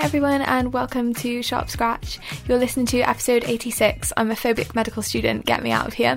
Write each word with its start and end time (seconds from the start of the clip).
everyone, 0.00 0.40
and 0.40 0.72
welcome 0.72 1.12
to 1.12 1.42
Sharp 1.42 1.68
Scratch. 1.68 2.18
You're 2.48 2.58
listening 2.58 2.86
to 2.86 3.00
episode 3.00 3.44
86. 3.44 4.14
I'm 4.16 4.30
a 4.30 4.34
phobic 4.34 4.74
medical 4.74 5.02
student. 5.02 5.44
Get 5.44 5.62
me 5.62 5.72
out 5.72 5.86
of 5.86 5.92
here. 5.92 6.16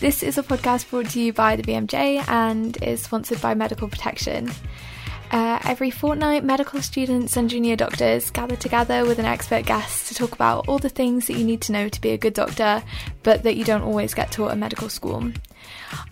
This 0.00 0.22
is 0.22 0.38
a 0.38 0.42
podcast 0.42 0.88
brought 0.88 1.10
to 1.10 1.20
you 1.20 1.30
by 1.34 1.56
the 1.56 1.62
BMJ 1.62 2.26
and 2.26 2.82
is 2.82 3.02
sponsored 3.02 3.42
by 3.42 3.54
Medical 3.54 3.88
Protection. 3.88 4.50
Uh, 5.30 5.58
every 5.64 5.90
fortnight, 5.90 6.44
medical 6.44 6.80
students 6.80 7.36
and 7.36 7.50
junior 7.50 7.76
doctors 7.76 8.30
gather 8.30 8.56
together 8.56 9.04
with 9.04 9.18
an 9.18 9.26
expert 9.26 9.66
guest 9.66 10.08
to 10.08 10.14
talk 10.14 10.32
about 10.32 10.66
all 10.66 10.78
the 10.78 10.88
things 10.88 11.26
that 11.26 11.34
you 11.34 11.44
need 11.44 11.60
to 11.60 11.72
know 11.72 11.90
to 11.90 12.00
be 12.00 12.10
a 12.10 12.18
good 12.18 12.34
doctor, 12.34 12.82
but 13.22 13.42
that 13.42 13.56
you 13.56 13.64
don't 13.64 13.82
always 13.82 14.14
get 14.14 14.32
taught 14.32 14.52
at 14.52 14.58
medical 14.58 14.88
school. 14.88 15.30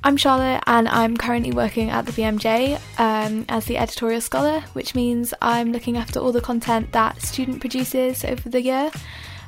I'm 0.04 0.16
Charlotte, 0.16 0.62
and 0.66 0.88
I'm 0.88 1.16
currently 1.16 1.52
working 1.52 1.90
at 1.90 2.06
the 2.06 2.12
BMJ 2.12 2.80
um, 2.98 3.44
as 3.48 3.66
the 3.66 3.78
editorial 3.78 4.20
scholar, 4.20 4.60
which 4.72 4.94
means 4.94 5.32
I'm 5.40 5.72
looking 5.72 5.96
after 5.96 6.20
all 6.20 6.32
the 6.32 6.40
content 6.40 6.92
that 6.92 7.22
student 7.22 7.60
produces 7.60 8.24
over 8.24 8.48
the 8.48 8.60
year, 8.60 8.90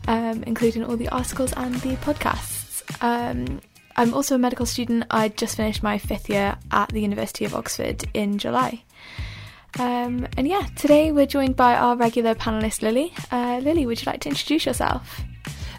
um, 0.09 0.43
including 0.45 0.85
all 0.85 0.97
the 0.97 1.09
articles 1.09 1.53
and 1.55 1.75
the 1.77 1.97
podcasts. 1.97 2.83
Um, 3.03 3.61
I'm 3.97 4.15
also 4.15 4.35
a 4.35 4.39
medical 4.39 4.67
student. 4.67 5.05
I 5.11 5.29
just 5.29 5.57
finished 5.57 5.83
my 5.83 5.99
fifth 5.99 6.29
year 6.29 6.57
at 6.71 6.89
the 6.91 7.01
University 7.01 7.45
of 7.45 7.55
Oxford 7.55 8.05
in 8.15 8.39
July. 8.39 8.83
Um, 9.79 10.27
and 10.37 10.47
yeah, 10.47 10.67
today 10.77 11.11
we're 11.13 11.27
joined 11.27 11.57
by 11.57 11.75
our 11.75 11.97
regular 11.97 12.35
panelist 12.35 12.83
Lily. 12.83 13.13
Uh, 13.31 13.61
Lily, 13.63 13.87
would 13.87 14.01
you 14.01 14.11
like 14.11 14.21
to 14.21 14.29
introduce 14.29 14.67
yourself? 14.67 15.23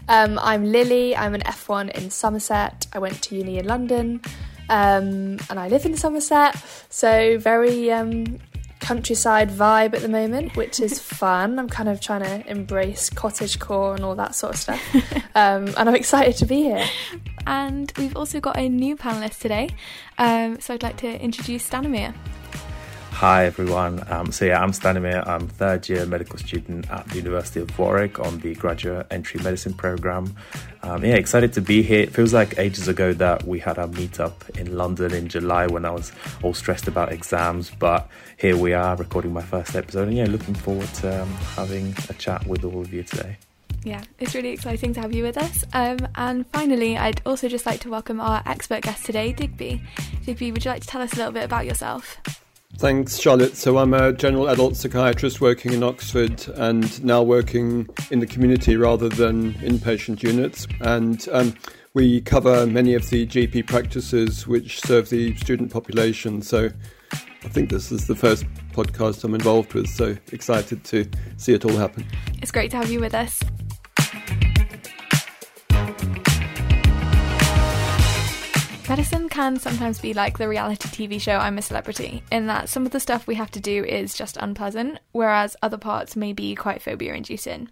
Um, 0.08 0.38
I'm 0.40 0.70
Lily. 0.70 1.16
I'm 1.16 1.34
an 1.34 1.40
F1 1.42 1.90
in 1.90 2.10
Somerset. 2.10 2.86
I 2.92 2.98
went 3.00 3.22
to 3.22 3.36
uni 3.36 3.58
in 3.58 3.66
London, 3.66 4.20
um, 4.68 5.38
and 5.50 5.58
I 5.58 5.68
live 5.68 5.84
in 5.84 5.96
Somerset. 5.96 6.56
So 6.90 7.38
very 7.38 7.90
um, 7.90 8.38
countryside 8.78 9.50
vibe 9.50 9.94
at 9.94 10.02
the 10.02 10.08
moment, 10.08 10.56
which 10.56 10.78
is 10.78 10.98
fun. 11.00 11.58
I'm 11.58 11.68
kind 11.68 11.88
of 11.88 12.00
trying 12.00 12.22
to 12.22 12.48
embrace 12.48 13.10
cottage 13.10 13.58
core 13.58 13.96
and 13.96 14.04
all 14.04 14.14
that 14.14 14.36
sort 14.36 14.54
of 14.54 14.60
stuff, 14.60 14.94
um, 15.34 15.66
and 15.76 15.88
I'm 15.88 15.96
excited 15.96 16.36
to 16.36 16.46
be 16.46 16.62
here. 16.62 16.86
And 17.44 17.92
we've 17.96 18.16
also 18.16 18.38
got 18.40 18.56
a 18.56 18.68
new 18.68 18.96
panelist 18.96 19.40
today. 19.40 19.70
Um, 20.18 20.60
so 20.60 20.74
I'd 20.74 20.84
like 20.84 20.98
to 20.98 21.20
introduce 21.20 21.68
Stanimir. 21.68 22.14
Hi 23.16 23.46
everyone. 23.46 24.04
Um, 24.12 24.30
so 24.30 24.44
yeah, 24.44 24.62
I'm 24.62 24.72
Stanimir. 24.72 25.26
I'm 25.26 25.48
third 25.48 25.88
year 25.88 26.04
medical 26.04 26.38
student 26.38 26.90
at 26.90 27.08
the 27.08 27.16
University 27.16 27.60
of 27.60 27.78
Warwick 27.78 28.18
on 28.18 28.40
the 28.40 28.54
graduate 28.54 29.06
entry 29.10 29.42
medicine 29.42 29.72
program. 29.72 30.36
Um, 30.82 31.02
yeah, 31.02 31.14
excited 31.14 31.54
to 31.54 31.62
be 31.62 31.82
here. 31.82 32.00
It 32.00 32.12
feels 32.12 32.34
like 32.34 32.58
ages 32.58 32.88
ago 32.88 33.14
that 33.14 33.44
we 33.44 33.58
had 33.58 33.78
our 33.78 33.88
meetup 33.88 34.58
in 34.58 34.76
London 34.76 35.14
in 35.14 35.28
July 35.28 35.66
when 35.66 35.86
I 35.86 35.92
was 35.92 36.12
all 36.42 36.52
stressed 36.52 36.88
about 36.88 37.10
exams, 37.10 37.70
but 37.70 38.06
here 38.36 38.54
we 38.54 38.74
are 38.74 38.94
recording 38.96 39.32
my 39.32 39.40
first 39.40 39.74
episode, 39.74 40.08
and 40.08 40.16
yeah, 40.18 40.26
looking 40.26 40.54
forward 40.54 40.88
to 40.96 41.22
um, 41.22 41.30
having 41.56 41.94
a 42.10 42.12
chat 42.12 42.46
with 42.46 42.66
all 42.66 42.82
of 42.82 42.92
you 42.92 43.02
today. 43.02 43.38
Yeah, 43.82 44.02
it's 44.18 44.34
really 44.34 44.50
exciting 44.50 44.92
to 44.92 45.00
have 45.00 45.14
you 45.14 45.22
with 45.22 45.38
us. 45.38 45.64
Um, 45.72 46.06
and 46.16 46.46
finally, 46.48 46.98
I'd 46.98 47.22
also 47.24 47.48
just 47.48 47.64
like 47.64 47.80
to 47.80 47.88
welcome 47.88 48.20
our 48.20 48.42
expert 48.44 48.82
guest 48.82 49.06
today, 49.06 49.32
Digby. 49.32 49.80
Digby, 50.26 50.52
would 50.52 50.66
you 50.66 50.70
like 50.70 50.82
to 50.82 50.86
tell 50.86 51.00
us 51.00 51.14
a 51.14 51.16
little 51.16 51.32
bit 51.32 51.44
about 51.44 51.64
yourself? 51.64 52.18
Thanks, 52.78 53.18
Charlotte. 53.18 53.56
So, 53.56 53.78
I'm 53.78 53.94
a 53.94 54.12
general 54.12 54.48
adult 54.48 54.76
psychiatrist 54.76 55.40
working 55.40 55.72
in 55.72 55.82
Oxford 55.82 56.46
and 56.56 57.02
now 57.02 57.22
working 57.22 57.88
in 58.10 58.18
the 58.18 58.26
community 58.26 58.76
rather 58.76 59.08
than 59.08 59.54
inpatient 59.54 60.22
units. 60.22 60.66
And 60.82 61.26
um, 61.32 61.54
we 61.94 62.20
cover 62.20 62.66
many 62.66 62.92
of 62.92 63.08
the 63.08 63.26
GP 63.26 63.66
practices 63.66 64.46
which 64.46 64.82
serve 64.82 65.08
the 65.08 65.34
student 65.36 65.72
population. 65.72 66.42
So, 66.42 66.68
I 67.12 67.48
think 67.48 67.70
this 67.70 67.90
is 67.90 68.08
the 68.08 68.14
first 68.14 68.44
podcast 68.72 69.24
I'm 69.24 69.34
involved 69.34 69.72
with. 69.72 69.88
So, 69.88 70.14
excited 70.30 70.84
to 70.84 71.08
see 71.38 71.54
it 71.54 71.64
all 71.64 71.78
happen. 71.78 72.06
It's 72.42 72.52
great 72.52 72.70
to 72.72 72.76
have 72.76 72.90
you 72.90 73.00
with 73.00 73.14
us. 73.14 73.40
Medicine 78.88 79.28
can 79.28 79.58
sometimes 79.58 79.98
be 80.00 80.14
like 80.14 80.38
the 80.38 80.48
reality 80.48 80.86
TV 80.88 81.20
show 81.20 81.38
I'm 81.38 81.58
a 81.58 81.62
Celebrity, 81.62 82.22
in 82.30 82.46
that 82.46 82.68
some 82.68 82.86
of 82.86 82.92
the 82.92 83.00
stuff 83.00 83.26
we 83.26 83.34
have 83.34 83.50
to 83.50 83.60
do 83.60 83.84
is 83.84 84.14
just 84.14 84.36
unpleasant, 84.36 85.00
whereas 85.10 85.56
other 85.60 85.76
parts 85.76 86.14
may 86.14 86.32
be 86.32 86.54
quite 86.54 86.80
phobia 86.80 87.14
inducing. 87.14 87.68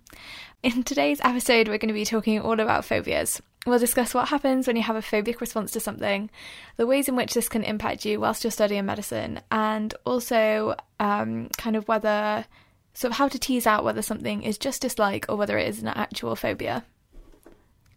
In 0.65 0.83
today's 0.83 1.21
episode, 1.23 1.69
we're 1.69 1.79
going 1.79 1.87
to 1.87 1.95
be 1.95 2.05
talking 2.05 2.41
all 2.41 2.59
about 2.59 2.85
phobias. 2.85 3.41
We'll 3.65 3.79
discuss 3.79 4.13
what 4.13 4.29
happens 4.29 4.67
when 4.67 4.75
you 4.75 4.83
have 4.83 4.97
a 4.97 5.03
phobic 5.03 5.41
response 5.41 5.71
to 5.73 5.81
something, 5.81 6.31
the 6.79 6.87
ways 6.87 7.09
in 7.09 7.15
which 7.15 7.33
this 7.33 7.49
can 7.49 7.63
impact 7.63 8.05
you 8.05 8.19
whilst 8.19 8.43
you're 8.43 8.51
studying 8.51 8.85
medicine, 8.85 9.41
and 9.53 9.95
also 10.05 10.75
um, 10.99 11.49
kind 11.57 11.77
of 11.77 11.87
whether, 11.87 12.45
sort 12.93 13.13
of 13.13 13.19
how 13.19 13.29
to 13.29 13.39
tease 13.39 13.69
out 13.69 13.85
whether 13.85 14.03
something 14.03 14.43
is 14.43 14.59
just 14.59 14.83
dislike 14.83 15.27
or 15.29 15.37
whether 15.37 15.59
it 15.59 15.69
is 15.69 15.81
an 15.81 15.87
actual 15.89 16.35
phobia. 16.35 16.85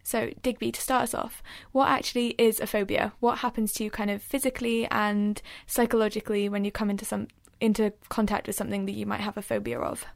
So, 0.08 0.30
Digby, 0.42 0.72
to 0.72 0.80
start 0.80 1.02
us 1.02 1.12
off, 1.12 1.42
what 1.72 1.90
actually 1.90 2.28
is 2.38 2.60
a 2.60 2.66
phobia? 2.66 3.12
What 3.20 3.40
happens 3.40 3.74
to 3.74 3.84
you 3.84 3.90
kind 3.90 4.10
of 4.10 4.22
physically 4.22 4.86
and 4.86 5.42
psychologically 5.66 6.48
when 6.48 6.64
you 6.64 6.72
come 6.72 6.88
into 6.88 7.04
some 7.04 7.28
into 7.60 7.92
contact 8.08 8.46
with 8.46 8.56
something 8.56 8.86
that 8.86 8.92
you 8.92 9.04
might 9.04 9.20
have 9.20 9.36
a 9.36 9.42
phobia 9.42 9.78
of? 9.78 10.06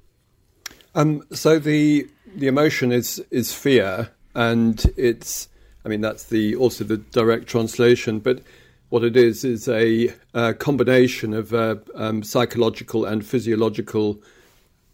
Um, 0.95 1.23
so 1.31 1.59
the 1.59 2.09
the 2.35 2.47
emotion 2.47 2.91
is 2.91 3.23
is 3.31 3.53
fear, 3.53 4.09
and 4.35 4.83
it's 4.97 5.51
I 5.85 5.91
mean 5.91 6.01
that's 6.01 6.25
the 6.25 6.57
also 6.57 6.85
the 6.85 6.97
direct 6.97 7.47
translation, 7.47 8.19
but 8.19 8.41
what 8.89 9.05
it 9.05 9.15
is 9.15 9.45
is 9.45 9.69
a, 9.69 10.15
a 10.33 10.55
combination 10.55 11.35
of 11.35 11.53
uh, 11.53 11.77
um, 11.97 12.23
psychological 12.23 13.05
and 13.05 13.27
physiological 13.27 14.23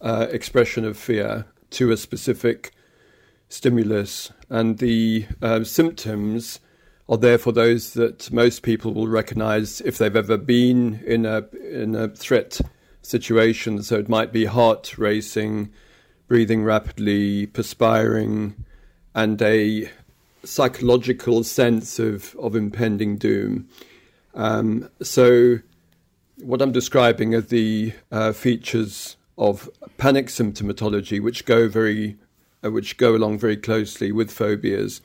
uh, 0.01 0.27
expression 0.31 0.85
of 0.85 0.97
fear 0.97 1.47
to 1.71 1.93
a 1.93 1.97
specific 1.97 2.73
stimulus, 3.49 4.33
and 4.49 4.79
the 4.79 5.27
uh, 5.43 5.65
symptoms 5.65 6.61
are 7.09 7.17
therefore 7.17 7.53
those 7.53 7.95
that 7.95 8.31
most 8.31 8.63
people 8.63 8.93
will 8.93 9.09
recognize 9.09 9.81
if 9.83 9.99
they've 9.99 10.15
ever 10.15 10.37
been 10.37 11.03
in 11.07 11.25
a 11.25 11.47
in 11.73 11.95
a 11.95 12.09
threat 12.09 12.61
situation. 13.03 13.83
So 13.83 13.99
it 13.99 14.09
might 14.09 14.33
be 14.33 14.45
heart 14.45 14.99
racing, 14.99 15.71
breathing 16.27 16.65
rapidly, 16.65 17.47
perspiring, 17.47 18.65
and 19.15 19.41
a 19.41 19.91
psychological 20.45 21.45
sense 21.45 21.99
of, 21.99 22.37
of 22.37 22.55
impending 22.55 23.17
doom. 23.17 23.69
Um, 24.35 24.89
so, 25.03 25.59
what 26.37 26.63
I'm 26.63 26.73
describing 26.73 27.35
are 27.35 27.41
the 27.41 27.93
uh, 28.13 28.33
features 28.33 29.17
of 29.37 29.69
panic 29.97 30.27
symptomatology, 30.27 31.21
which 31.21 31.45
go 31.45 31.69
very 31.69 32.17
which 32.71 32.97
go 32.97 33.15
along 33.15 33.39
very 33.39 33.57
closely 33.57 34.13
with 34.13 34.31
phobias. 34.31 35.01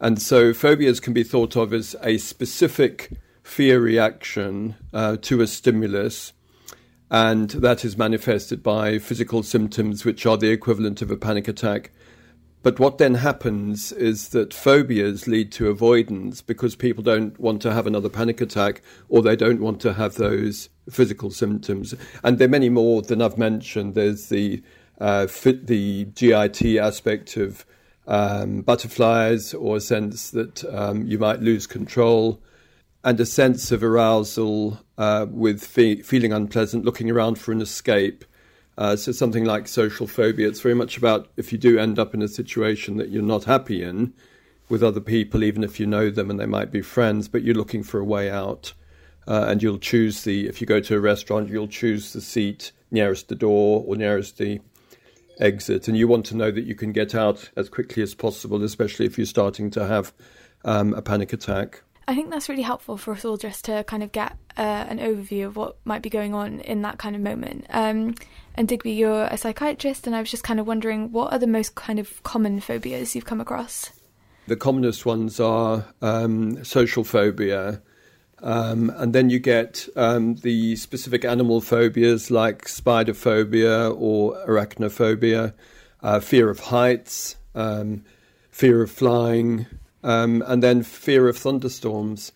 And 0.00 0.20
so 0.20 0.52
phobias 0.52 1.00
can 1.00 1.12
be 1.12 1.22
thought 1.22 1.56
of 1.56 1.72
as 1.72 1.96
a 2.02 2.18
specific 2.18 3.12
fear 3.42 3.80
reaction 3.80 4.74
uh, 4.92 5.16
to 5.22 5.40
a 5.40 5.46
stimulus, 5.46 6.32
and 7.10 7.50
that 7.50 7.84
is 7.84 7.96
manifested 7.96 8.62
by 8.62 8.98
physical 8.98 9.42
symptoms 9.42 10.04
which 10.04 10.26
are 10.26 10.36
the 10.36 10.50
equivalent 10.50 11.00
of 11.00 11.10
a 11.10 11.16
panic 11.16 11.48
attack. 11.48 11.92
But 12.66 12.80
what 12.80 12.98
then 12.98 13.14
happens 13.14 13.92
is 13.92 14.30
that 14.30 14.52
phobias 14.52 15.28
lead 15.28 15.52
to 15.52 15.68
avoidance 15.68 16.42
because 16.42 16.74
people 16.74 17.04
don't 17.04 17.38
want 17.38 17.62
to 17.62 17.72
have 17.72 17.86
another 17.86 18.08
panic 18.08 18.40
attack 18.40 18.82
or 19.08 19.22
they 19.22 19.36
don't 19.36 19.60
want 19.60 19.80
to 19.82 19.92
have 19.92 20.16
those 20.16 20.68
physical 20.90 21.30
symptoms. 21.30 21.94
And 22.24 22.38
there 22.38 22.46
are 22.46 22.50
many 22.50 22.68
more 22.68 23.02
than 23.02 23.22
I've 23.22 23.38
mentioned. 23.38 23.94
There's 23.94 24.30
the 24.30 24.64
uh, 24.98 25.26
fit 25.26 25.66
the 25.66 26.04
GIT 26.06 26.76
aspect 26.78 27.36
of 27.36 27.64
um, 28.06 28.62
butterflies 28.62 29.52
or 29.52 29.76
a 29.76 29.80
sense 29.80 30.30
that 30.30 30.64
um, 30.72 31.06
you 31.06 31.18
might 31.18 31.40
lose 31.40 31.66
control 31.66 32.40
and 33.04 33.20
a 33.20 33.26
sense 33.26 33.70
of 33.70 33.84
arousal 33.84 34.80
uh, 34.98 35.26
with 35.30 35.64
fe- 35.64 36.02
feeling 36.02 36.32
unpleasant, 36.32 36.84
looking 36.84 37.10
around 37.10 37.38
for 37.38 37.52
an 37.52 37.60
escape. 37.60 38.24
Uh, 38.78 38.96
so 38.96 39.12
something 39.12 39.44
like 39.44 39.68
social 39.68 40.06
phobia. 40.06 40.48
It's 40.48 40.60
very 40.60 40.74
much 40.74 40.98
about 40.98 41.30
if 41.36 41.52
you 41.52 41.58
do 41.58 41.78
end 41.78 41.98
up 41.98 42.14
in 42.14 42.22
a 42.22 42.28
situation 42.28 42.96
that 42.96 43.10
you're 43.10 43.22
not 43.22 43.44
happy 43.44 43.82
in 43.82 44.12
with 44.68 44.82
other 44.82 45.00
people, 45.00 45.44
even 45.44 45.62
if 45.62 45.78
you 45.78 45.86
know 45.86 46.10
them 46.10 46.30
and 46.30 46.40
they 46.40 46.46
might 46.46 46.70
be 46.70 46.82
friends, 46.82 47.28
but 47.28 47.42
you're 47.42 47.54
looking 47.54 47.82
for 47.82 48.00
a 48.00 48.04
way 48.04 48.30
out. 48.30 48.72
Uh, 49.28 49.46
and 49.48 49.62
you'll 49.62 49.78
choose 49.78 50.24
the, 50.24 50.46
if 50.46 50.60
you 50.60 50.66
go 50.66 50.80
to 50.80 50.96
a 50.96 51.00
restaurant, 51.00 51.48
you'll 51.48 51.68
choose 51.68 52.12
the 52.12 52.20
seat 52.20 52.72
nearest 52.90 53.28
the 53.28 53.34
door 53.34 53.84
or 53.86 53.96
nearest 53.96 54.38
the 54.38 54.60
exit, 55.40 55.88
and 55.88 55.96
you 55.96 56.08
want 56.08 56.26
to 56.26 56.36
know 56.36 56.50
that 56.50 56.64
you 56.64 56.74
can 56.74 56.92
get 56.92 57.14
out 57.14 57.50
as 57.56 57.68
quickly 57.68 58.02
as 58.02 58.14
possible, 58.14 58.62
especially 58.62 59.06
if 59.06 59.18
you're 59.18 59.26
starting 59.26 59.70
to 59.70 59.86
have 59.86 60.12
um, 60.64 60.94
a 60.94 61.02
panic 61.02 61.32
attack. 61.32 61.82
I 62.08 62.14
think 62.14 62.30
that's 62.30 62.48
really 62.48 62.62
helpful 62.62 62.96
for 62.96 63.12
us 63.12 63.24
all 63.24 63.36
just 63.36 63.64
to 63.64 63.82
kind 63.84 64.02
of 64.02 64.12
get 64.12 64.36
uh, 64.56 64.86
an 64.88 64.98
overview 64.98 65.46
of 65.46 65.56
what 65.56 65.76
might 65.84 66.02
be 66.02 66.10
going 66.10 66.34
on 66.34 66.60
in 66.60 66.82
that 66.82 66.98
kind 66.98 67.16
of 67.16 67.22
moment. 67.22 67.66
Um, 67.70 68.14
and 68.54 68.68
Digby, 68.68 68.92
you're 68.92 69.24
a 69.24 69.36
psychiatrist, 69.36 70.06
and 70.06 70.14
I 70.14 70.20
was 70.20 70.30
just 70.30 70.44
kind 70.44 70.60
of 70.60 70.66
wondering 70.66 71.10
what 71.10 71.32
are 71.32 71.38
the 71.38 71.48
most 71.48 71.74
kind 71.74 71.98
of 71.98 72.22
common 72.22 72.60
phobias 72.60 73.14
you've 73.14 73.24
come 73.24 73.40
across? 73.40 73.90
The 74.46 74.56
commonest 74.56 75.04
ones 75.04 75.40
are 75.40 75.84
um, 76.00 76.62
social 76.64 77.02
phobia, 77.02 77.82
Um, 78.42 78.90
and 78.96 79.14
then 79.14 79.30
you 79.30 79.38
get 79.38 79.88
um, 79.96 80.36
the 80.36 80.76
specific 80.76 81.24
animal 81.24 81.60
phobias 81.60 82.30
like 82.30 82.68
spider 82.68 83.14
phobia 83.14 83.90
or 83.90 84.34
arachnophobia, 84.46 85.54
uh, 86.02 86.20
fear 86.20 86.50
of 86.50 86.60
heights, 86.60 87.36
um, 87.54 88.04
fear 88.50 88.82
of 88.82 88.90
flying, 88.90 89.66
um, 90.02 90.42
and 90.46 90.62
then 90.62 90.82
fear 90.82 91.28
of 91.28 91.38
thunderstorms. 91.38 92.32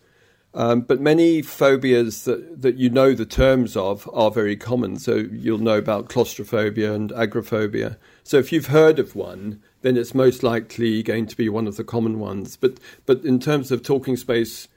Um, 0.53 0.81
but 0.81 0.99
many 0.99 1.41
phobias 1.41 2.25
that, 2.25 2.61
that 2.61 2.75
you 2.75 2.89
know 2.89 3.13
the 3.13 3.25
terms 3.25 3.77
of 3.77 4.09
are 4.11 4.31
very 4.31 4.57
common. 4.57 4.99
So 4.99 5.15
you'll 5.15 5.59
know 5.59 5.77
about 5.77 6.09
claustrophobia 6.09 6.93
and 6.93 7.11
agoraphobia. 7.13 7.97
So 8.23 8.37
if 8.37 8.51
you've 8.51 8.67
heard 8.67 8.99
of 8.99 9.15
one, 9.15 9.61
then 9.81 9.95
it's 9.95 10.13
most 10.13 10.43
likely 10.43 11.03
going 11.03 11.27
to 11.27 11.37
be 11.37 11.47
one 11.47 11.67
of 11.67 11.77
the 11.77 11.85
common 11.85 12.19
ones. 12.19 12.57
But 12.57 12.79
but 13.05 13.23
in 13.23 13.39
terms 13.39 13.71
of 13.71 13.81
talking 13.81 14.17
space 14.17 14.67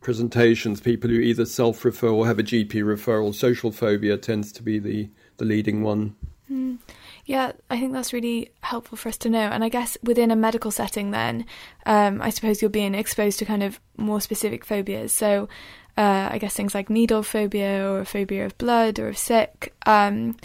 presentations, 0.00 0.80
people 0.80 1.10
who 1.10 1.16
either 1.16 1.44
self 1.44 1.84
refer 1.84 2.08
or 2.08 2.26
have 2.26 2.38
a 2.38 2.42
GP 2.42 2.72
referral, 2.72 3.34
social 3.34 3.70
phobia 3.70 4.16
tends 4.16 4.52
to 4.52 4.62
be 4.62 4.78
the, 4.78 5.10
the 5.36 5.44
leading 5.44 5.82
one. 5.82 6.16
Mm. 6.50 6.78
Yeah, 7.26 7.52
I 7.68 7.78
think 7.78 7.92
that's 7.92 8.12
really 8.12 8.50
helpful 8.62 8.98
for 8.98 9.08
us 9.08 9.16
to 9.18 9.30
know. 9.30 9.38
And 9.38 9.62
I 9.62 9.68
guess 9.68 9.96
within 10.02 10.30
a 10.30 10.36
medical 10.36 10.70
setting, 10.70 11.12
then, 11.12 11.46
um, 11.86 12.20
I 12.20 12.30
suppose 12.30 12.60
you're 12.60 12.70
being 12.70 12.94
exposed 12.94 13.38
to 13.38 13.44
kind 13.44 13.62
of 13.62 13.78
more 13.96 14.20
specific 14.20 14.64
phobias. 14.64 15.12
So, 15.12 15.48
uh, 15.96 16.28
I 16.32 16.38
guess 16.38 16.54
things 16.54 16.74
like 16.74 16.90
needle 16.90 17.22
phobia 17.22 17.88
or 17.88 18.00
a 18.00 18.06
phobia 18.06 18.46
of 18.46 18.58
blood 18.58 18.98
or 18.98 19.08
of 19.08 19.18
sick. 19.18 19.74
Um, 19.86 20.36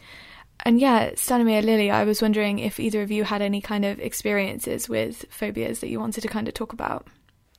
and 0.63 0.79
yeah, 0.79 1.11
Stanimir, 1.11 1.63
Lily, 1.63 1.91
I 1.91 2.03
was 2.03 2.21
wondering 2.21 2.59
if 2.59 2.79
either 2.79 3.01
of 3.01 3.11
you 3.11 3.23
had 3.23 3.41
any 3.41 3.61
kind 3.61 3.85
of 3.85 3.99
experiences 3.99 4.89
with 4.89 5.25
phobias 5.29 5.79
that 5.79 5.89
you 5.89 5.99
wanted 5.99 6.21
to 6.21 6.27
kind 6.27 6.47
of 6.47 6.53
talk 6.53 6.73
about. 6.73 7.07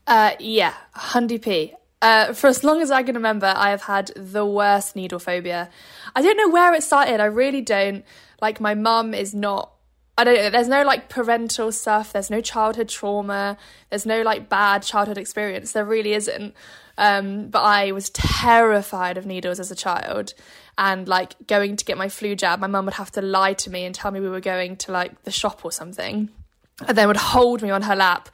Uh, 0.06 0.32
yeah, 0.38 0.74
Hundy 0.94 1.42
P. 1.42 1.74
Uh, 2.06 2.32
for 2.32 2.46
as 2.46 2.62
long 2.62 2.80
as 2.80 2.92
I 2.92 3.02
can 3.02 3.16
remember, 3.16 3.52
I 3.56 3.70
have 3.70 3.82
had 3.82 4.12
the 4.14 4.46
worst 4.46 4.94
needle 4.94 5.18
phobia. 5.18 5.68
I 6.14 6.22
don't 6.22 6.36
know 6.36 6.48
where 6.48 6.72
it 6.72 6.84
started. 6.84 7.18
I 7.18 7.24
really 7.24 7.62
don't. 7.62 8.04
Like 8.40 8.60
my 8.60 8.74
mum 8.74 9.12
is 9.12 9.34
not 9.34 9.72
I 10.16 10.22
don't 10.22 10.36
know, 10.36 10.50
there's 10.50 10.68
no 10.68 10.84
like 10.84 11.08
parental 11.08 11.72
stuff, 11.72 12.12
there's 12.12 12.30
no 12.30 12.40
childhood 12.40 12.88
trauma, 12.88 13.58
there's 13.90 14.06
no 14.06 14.22
like 14.22 14.48
bad 14.48 14.84
childhood 14.84 15.18
experience. 15.18 15.72
There 15.72 15.84
really 15.84 16.12
isn't. 16.12 16.54
Um, 16.96 17.48
but 17.48 17.62
I 17.62 17.90
was 17.90 18.08
terrified 18.10 19.18
of 19.18 19.26
needles 19.26 19.58
as 19.58 19.72
a 19.72 19.76
child. 19.76 20.32
And 20.78 21.08
like 21.08 21.34
going 21.48 21.74
to 21.76 21.84
get 21.84 21.98
my 21.98 22.08
flu 22.08 22.36
jab, 22.36 22.60
my 22.60 22.68
mum 22.68 22.84
would 22.84 22.94
have 22.94 23.10
to 23.12 23.20
lie 23.20 23.54
to 23.54 23.68
me 23.68 23.84
and 23.84 23.92
tell 23.92 24.12
me 24.12 24.20
we 24.20 24.28
were 24.28 24.40
going 24.40 24.76
to 24.76 24.92
like 24.92 25.24
the 25.24 25.32
shop 25.32 25.64
or 25.64 25.72
something. 25.72 26.30
And 26.86 26.96
then 26.96 27.08
would 27.08 27.16
hold 27.16 27.62
me 27.62 27.70
on 27.70 27.82
her 27.82 27.96
lap. 27.96 28.28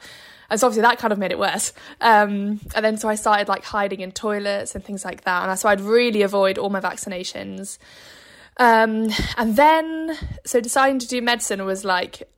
And 0.53 0.59
so 0.59 0.67
obviously 0.67 0.83
that 0.83 0.99
kind 0.99 1.11
of 1.11 1.17
made 1.17 1.31
it 1.31 1.39
worse. 1.39 1.73
Um, 1.99 2.59
and 2.75 2.85
then 2.85 2.97
so 2.97 3.09
I 3.09 3.15
started 3.15 3.47
like 3.47 3.63
hiding 3.63 4.01
in 4.01 4.11
toilets 4.11 4.75
and 4.75 4.85
things 4.85 5.03
like 5.03 5.23
that. 5.23 5.49
And 5.49 5.57
so 5.57 5.67
I'd 5.67 5.81
really 5.81 6.21
avoid 6.21 6.59
all 6.59 6.69
my 6.69 6.79
vaccinations. 6.79 7.79
Um, 8.57 9.09
and 9.35 9.55
then, 9.55 10.15
so 10.45 10.61
deciding 10.61 10.99
to 10.99 11.07
do 11.07 11.23
medicine 11.23 11.65
was 11.65 11.83
like, 11.83 12.29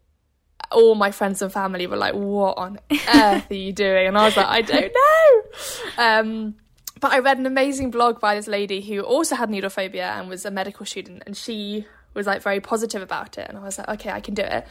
all 0.72 0.96
my 0.96 1.12
friends 1.12 1.42
and 1.42 1.52
family 1.52 1.88
were 1.88 1.98
like, 1.98 2.14
"What 2.14 2.58
on 2.58 2.80
earth 3.14 3.52
are 3.52 3.54
you 3.54 3.74
doing?" 3.74 4.08
And 4.08 4.18
I 4.18 4.24
was 4.24 4.38
like, 4.38 4.48
"I 4.48 4.62
don't 4.62 4.94
know." 5.98 6.04
Um, 6.04 6.56
but 7.02 7.12
I 7.12 7.20
read 7.20 7.38
an 7.38 7.46
amazing 7.46 7.92
blog 7.92 8.22
by 8.22 8.36
this 8.36 8.48
lady 8.48 8.80
who 8.80 9.02
also 9.02 9.36
had 9.36 9.50
needle 9.50 9.70
phobia 9.70 10.14
and 10.14 10.30
was 10.30 10.46
a 10.46 10.52
medical 10.52 10.86
student, 10.86 11.24
and 11.26 11.36
she 11.36 11.86
was 12.14 12.26
like 12.26 12.42
very 12.42 12.62
positive 12.62 13.02
about 13.02 13.38
it. 13.38 13.48
And 13.50 13.58
I 13.58 13.62
was 13.62 13.78
like, 13.78 13.90
"Okay, 13.90 14.10
I 14.10 14.22
can 14.22 14.36
do 14.36 14.42
it." 14.42 14.66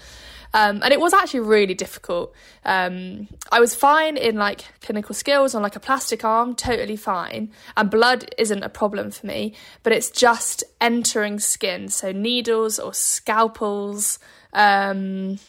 Um, 0.54 0.80
and 0.84 0.92
it 0.92 1.00
was 1.00 1.12
actually 1.12 1.40
really 1.40 1.74
difficult. 1.74 2.32
Um, 2.64 3.26
I 3.50 3.58
was 3.58 3.74
fine 3.74 4.16
in 4.16 4.36
like 4.36 4.64
clinical 4.80 5.12
skills 5.12 5.52
on 5.52 5.62
like 5.62 5.74
a 5.74 5.80
plastic 5.80 6.24
arm, 6.24 6.54
totally 6.54 6.96
fine. 6.96 7.50
And 7.76 7.90
blood 7.90 8.32
isn't 8.38 8.62
a 8.62 8.68
problem 8.68 9.10
for 9.10 9.26
me, 9.26 9.54
but 9.82 9.92
it's 9.92 10.10
just 10.10 10.62
entering 10.80 11.40
skin. 11.40 11.88
So 11.88 12.12
needles 12.12 12.78
or 12.78 12.94
scalpels, 12.94 14.20
um, 14.52 15.40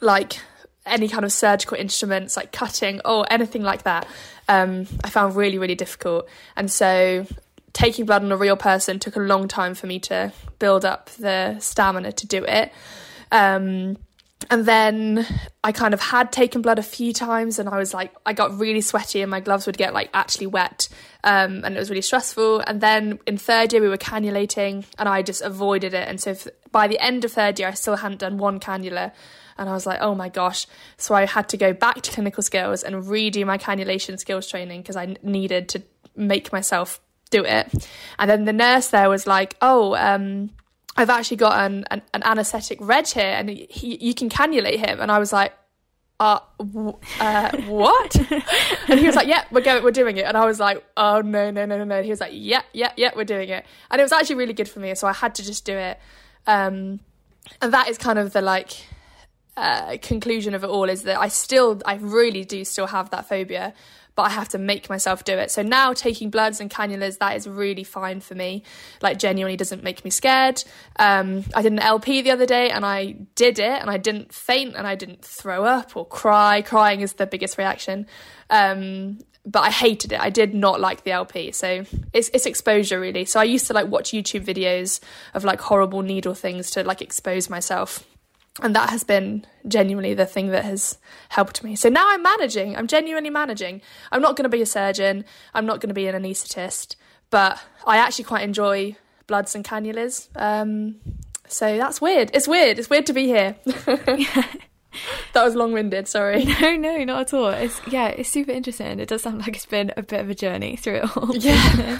like 0.00 0.40
any 0.86 1.08
kind 1.08 1.26
of 1.26 1.32
surgical 1.32 1.76
instruments, 1.76 2.34
like 2.34 2.52
cutting 2.52 3.02
or 3.04 3.26
anything 3.30 3.62
like 3.62 3.82
that. 3.82 4.06
Um, 4.48 4.86
I 5.04 5.10
found 5.10 5.36
really, 5.36 5.58
really 5.58 5.74
difficult. 5.74 6.26
And 6.56 6.70
so 6.70 7.26
taking 7.74 8.06
blood 8.06 8.24
on 8.24 8.32
a 8.32 8.36
real 8.38 8.56
person 8.56 8.98
took 8.98 9.16
a 9.16 9.20
long 9.20 9.46
time 9.46 9.74
for 9.74 9.86
me 9.86 9.98
to 9.98 10.32
build 10.58 10.86
up 10.86 11.10
the 11.10 11.58
stamina 11.58 12.12
to 12.12 12.26
do 12.26 12.42
it. 12.44 12.72
Um, 13.30 13.98
and 14.50 14.64
then 14.66 15.26
I 15.64 15.72
kind 15.72 15.94
of 15.94 16.00
had 16.00 16.32
taken 16.32 16.62
blood 16.62 16.78
a 16.78 16.82
few 16.82 17.12
times 17.12 17.58
and 17.58 17.68
I 17.68 17.78
was 17.78 17.94
like, 17.94 18.12
I 18.24 18.32
got 18.32 18.58
really 18.58 18.80
sweaty 18.80 19.20
and 19.20 19.30
my 19.30 19.40
gloves 19.40 19.66
would 19.66 19.76
get 19.76 19.94
like 19.94 20.10
actually 20.14 20.46
wet. 20.46 20.88
Um, 21.24 21.64
and 21.64 21.74
it 21.74 21.78
was 21.78 21.90
really 21.90 22.02
stressful. 22.02 22.60
And 22.60 22.80
then 22.80 23.18
in 23.26 23.38
third 23.38 23.72
year, 23.72 23.82
we 23.82 23.88
were 23.88 23.96
cannulating 23.96 24.84
and 24.98 25.08
I 25.08 25.22
just 25.22 25.42
avoided 25.42 25.94
it. 25.94 26.08
And 26.08 26.20
so 26.20 26.30
if, 26.30 26.48
by 26.70 26.88
the 26.88 26.98
end 26.98 27.24
of 27.24 27.32
third 27.32 27.58
year, 27.58 27.68
I 27.68 27.74
still 27.74 27.96
hadn't 27.96 28.18
done 28.18 28.38
one 28.38 28.60
cannula. 28.60 29.12
And 29.58 29.68
I 29.68 29.72
was 29.72 29.86
like, 29.86 30.00
oh 30.00 30.14
my 30.14 30.28
gosh. 30.28 30.66
So 30.96 31.14
I 31.14 31.26
had 31.26 31.48
to 31.50 31.56
go 31.56 31.72
back 31.72 32.02
to 32.02 32.10
clinical 32.10 32.42
skills 32.42 32.82
and 32.82 32.96
redo 32.96 33.46
my 33.46 33.58
cannulation 33.58 34.18
skills 34.18 34.48
training 34.48 34.82
because 34.82 34.96
I 34.96 35.16
needed 35.22 35.68
to 35.70 35.82
make 36.16 36.52
myself 36.52 37.00
do 37.30 37.44
it. 37.44 37.88
And 38.18 38.30
then 38.30 38.44
the 38.44 38.52
nurse 38.52 38.88
there 38.88 39.08
was 39.08 39.26
like, 39.26 39.56
oh, 39.60 39.94
um, 39.96 40.50
I've 40.96 41.10
actually 41.10 41.38
got 41.38 41.58
an, 41.58 41.84
an, 41.90 42.02
an 42.12 42.22
anaesthetic 42.22 42.78
reg 42.80 43.06
here 43.06 43.24
and 43.24 43.48
he, 43.48 43.66
he, 43.70 43.96
you 43.96 44.14
can 44.14 44.28
cannulate 44.28 44.78
him. 44.78 45.00
And 45.00 45.10
I 45.10 45.18
was 45.18 45.32
like, 45.32 45.54
uh, 46.20 46.38
w- 46.58 46.98
uh, 47.18 47.56
what? 47.66 48.14
and 48.88 49.00
he 49.00 49.06
was 49.06 49.16
like, 49.16 49.26
yeah, 49.26 49.44
we're 49.50 49.62
going, 49.62 49.82
we're 49.82 49.90
doing 49.90 50.18
it. 50.18 50.24
And 50.24 50.36
I 50.36 50.44
was 50.44 50.60
like, 50.60 50.84
oh 50.96 51.20
no, 51.20 51.50
no, 51.50 51.64
no, 51.64 51.78
no, 51.78 51.84
no. 51.84 52.02
He 52.02 52.10
was 52.10 52.20
like, 52.20 52.32
yeah, 52.34 52.62
yeah, 52.72 52.92
yeah, 52.96 53.10
we're 53.16 53.24
doing 53.24 53.48
it. 53.48 53.64
And 53.90 54.00
it 54.00 54.04
was 54.04 54.12
actually 54.12 54.36
really 54.36 54.52
good 54.52 54.68
for 54.68 54.80
me. 54.80 54.94
So 54.94 55.08
I 55.08 55.12
had 55.12 55.34
to 55.36 55.42
just 55.42 55.64
do 55.64 55.76
it. 55.76 55.98
Um, 56.46 57.00
and 57.60 57.72
that 57.72 57.88
is 57.88 57.98
kind 57.98 58.18
of 58.18 58.32
the 58.32 58.42
like, 58.42 58.84
uh, 59.56 59.96
conclusion 60.00 60.54
of 60.54 60.64
it 60.64 60.68
all 60.68 60.88
is 60.88 61.02
that 61.02 61.18
I 61.18 61.28
still, 61.28 61.80
I 61.84 61.94
really 61.96 62.44
do 62.44 62.64
still 62.64 62.86
have 62.86 63.10
that 63.10 63.28
phobia, 63.28 63.74
but 64.14 64.22
I 64.24 64.30
have 64.30 64.48
to 64.50 64.58
make 64.58 64.88
myself 64.88 65.24
do 65.24 65.34
it. 65.38 65.50
So 65.50 65.62
now 65.62 65.92
taking 65.92 66.30
bloods 66.30 66.60
and 66.60 66.70
cannulas, 66.70 67.18
that 67.18 67.36
is 67.36 67.48
really 67.48 67.84
fine 67.84 68.20
for 68.20 68.34
me. 68.34 68.62
Like 69.00 69.18
genuinely 69.18 69.56
doesn't 69.56 69.82
make 69.82 70.04
me 70.04 70.10
scared. 70.10 70.62
Um, 70.98 71.44
I 71.54 71.62
did 71.62 71.72
an 71.72 71.78
LP 71.78 72.22
the 72.22 72.30
other 72.30 72.46
day 72.46 72.70
and 72.70 72.84
I 72.84 73.16
did 73.34 73.58
it 73.58 73.80
and 73.80 73.90
I 73.90 73.96
didn't 73.96 74.32
faint 74.34 74.74
and 74.76 74.86
I 74.86 74.94
didn't 74.94 75.24
throw 75.24 75.64
up 75.64 75.96
or 75.96 76.06
cry. 76.06 76.62
Crying 76.62 77.00
is 77.00 77.14
the 77.14 77.26
biggest 77.26 77.56
reaction. 77.56 78.06
Um, 78.50 79.18
but 79.44 79.60
I 79.60 79.70
hated 79.70 80.12
it. 80.12 80.20
I 80.20 80.30
did 80.30 80.54
not 80.54 80.80
like 80.80 81.02
the 81.04 81.10
LP. 81.12 81.50
So 81.50 81.84
it's 82.12 82.30
it's 82.32 82.46
exposure 82.46 83.00
really. 83.00 83.24
So 83.24 83.40
I 83.40 83.44
used 83.44 83.66
to 83.66 83.72
like 83.72 83.88
watch 83.88 84.12
YouTube 84.12 84.44
videos 84.44 85.00
of 85.34 85.42
like 85.42 85.60
horrible 85.60 86.02
needle 86.02 86.34
things 86.34 86.70
to 86.72 86.84
like 86.84 87.02
expose 87.02 87.50
myself 87.50 88.04
and 88.60 88.74
that 88.76 88.90
has 88.90 89.04
been 89.04 89.46
genuinely 89.66 90.14
the 90.14 90.26
thing 90.26 90.48
that 90.48 90.64
has 90.64 90.98
helped 91.30 91.64
me. 91.64 91.74
So 91.76 91.88
now 91.88 92.10
I'm 92.10 92.22
managing. 92.22 92.76
I'm 92.76 92.86
genuinely 92.86 93.30
managing. 93.30 93.80
I'm 94.10 94.20
not 94.20 94.36
going 94.36 94.44
to 94.44 94.50
be 94.50 94.60
a 94.60 94.66
surgeon. 94.66 95.24
I'm 95.54 95.64
not 95.64 95.80
going 95.80 95.88
to 95.88 95.94
be 95.94 96.06
an 96.06 96.20
anaesthetist, 96.20 96.96
but 97.30 97.62
I 97.86 97.96
actually 97.96 98.24
quite 98.24 98.42
enjoy 98.42 98.96
bloods 99.26 99.54
and 99.54 99.64
cannulas. 99.64 100.28
Um, 100.36 100.96
so 101.48 101.78
that's 101.78 102.00
weird. 102.00 102.30
It's 102.34 102.46
weird. 102.46 102.78
It's 102.78 102.90
weird 102.90 103.06
to 103.06 103.12
be 103.12 103.26
here. 103.26 103.56
that 105.32 105.44
was 105.44 105.54
long-winded. 105.54 106.08
Sorry. 106.08 106.44
No, 106.62 106.76
no, 106.76 107.02
not 107.04 107.20
at 107.22 107.34
all. 107.34 107.48
It's 107.48 107.80
yeah, 107.88 108.08
it's 108.08 108.28
super 108.28 108.52
interesting. 108.52 109.00
It 109.00 109.08
does 109.08 109.22
sound 109.22 109.38
like 109.38 109.56
it's 109.56 109.66
been 109.66 109.92
a 109.96 110.02
bit 110.02 110.20
of 110.20 110.30
a 110.30 110.34
journey 110.34 110.76
through 110.76 110.96
it 110.96 111.16
all. 111.16 111.34
Yeah. 111.36 111.98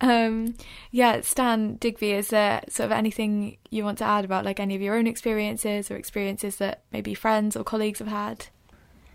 um, 0.00 0.54
yeah, 0.90 1.20
Stan 1.20 1.76
Digby, 1.76 2.12
is 2.12 2.28
there 2.28 2.62
sort 2.68 2.86
of 2.86 2.92
anything 2.92 3.58
you 3.70 3.84
want 3.84 3.98
to 3.98 4.04
add 4.04 4.24
about 4.24 4.44
like 4.44 4.60
any 4.60 4.74
of 4.74 4.80
your 4.80 4.96
own 4.96 5.06
experiences 5.06 5.90
or 5.90 5.96
experiences 5.96 6.56
that 6.56 6.82
maybe 6.92 7.14
friends 7.14 7.56
or 7.56 7.64
colleagues 7.64 7.98
have 7.98 8.08
had? 8.08 8.46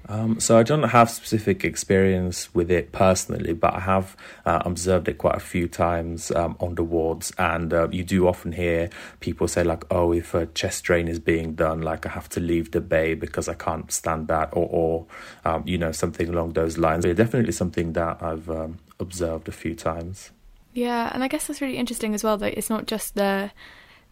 Um, 0.09 0.39
so 0.39 0.57
I 0.57 0.63
don't 0.63 0.89
have 0.89 1.11
specific 1.11 1.63
experience 1.63 2.53
with 2.55 2.71
it 2.71 2.91
personally, 2.91 3.53
but 3.53 3.75
I 3.75 3.79
have 3.81 4.17
uh, 4.43 4.63
observed 4.65 5.07
it 5.07 5.19
quite 5.19 5.35
a 5.35 5.39
few 5.39 5.67
times 5.67 6.31
um, 6.31 6.57
on 6.59 6.73
the 6.73 6.83
wards, 6.83 7.31
and 7.37 7.71
uh, 7.71 7.87
you 7.91 8.03
do 8.03 8.27
often 8.27 8.53
hear 8.53 8.89
people 9.19 9.47
say 9.47 9.63
like, 9.63 9.85
"Oh, 9.91 10.11
if 10.11 10.33
a 10.33 10.47
chest 10.47 10.83
drain 10.83 11.07
is 11.07 11.19
being 11.19 11.53
done, 11.53 11.83
like 11.83 12.07
I 12.07 12.09
have 12.09 12.27
to 12.29 12.39
leave 12.39 12.71
the 12.71 12.81
bay 12.81 13.13
because 13.13 13.47
I 13.47 13.53
can't 13.53 13.91
stand 13.91 14.27
that," 14.29 14.49
or, 14.51 14.67
or 14.71 15.05
um, 15.45 15.63
you 15.67 15.77
know, 15.77 15.91
something 15.91 16.27
along 16.27 16.53
those 16.53 16.79
lines. 16.79 17.05
It's 17.05 17.17
definitely 17.17 17.51
something 17.51 17.93
that 17.93 18.17
I've 18.23 18.49
um, 18.49 18.79
observed 18.99 19.47
a 19.47 19.51
few 19.51 19.75
times. 19.75 20.31
Yeah, 20.73 21.11
and 21.13 21.23
I 21.23 21.27
guess 21.27 21.45
that's 21.45 21.61
really 21.61 21.77
interesting 21.77 22.15
as 22.15 22.23
well 22.23 22.37
that 22.37 22.57
it's 22.57 22.69
not 22.69 22.87
just 22.87 23.13
the 23.13 23.51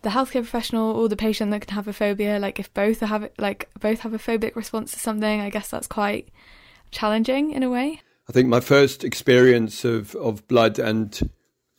the 0.02 0.10
healthcare 0.10 0.44
professional 0.44 0.96
or 0.96 1.10
the 1.10 1.16
patient 1.16 1.52
that 1.52 1.62
can 1.62 1.76
have 1.76 1.88
a 1.88 1.94
phobia 1.94 2.40
like 2.40 2.60
if 2.60 2.74
both 2.74 3.00
have 3.00 3.30
like 3.38 3.70
both 3.80 4.00
have 4.02 4.14
a 4.14 4.20
phobic 4.20 4.56
response 4.56 4.92
to 4.92 5.00
something 5.00 5.42
i 5.42 5.50
guess 5.50 5.70
that's 5.70 5.88
quite 5.88 6.30
challenging 6.92 7.52
in 7.52 7.64
a 7.64 7.70
way. 7.70 8.02
I 8.30 8.32
think 8.32 8.48
my 8.48 8.60
first 8.60 9.04
experience 9.04 9.84
of 9.86 10.16
of 10.16 10.48
blood 10.48 10.80
and 10.80 11.30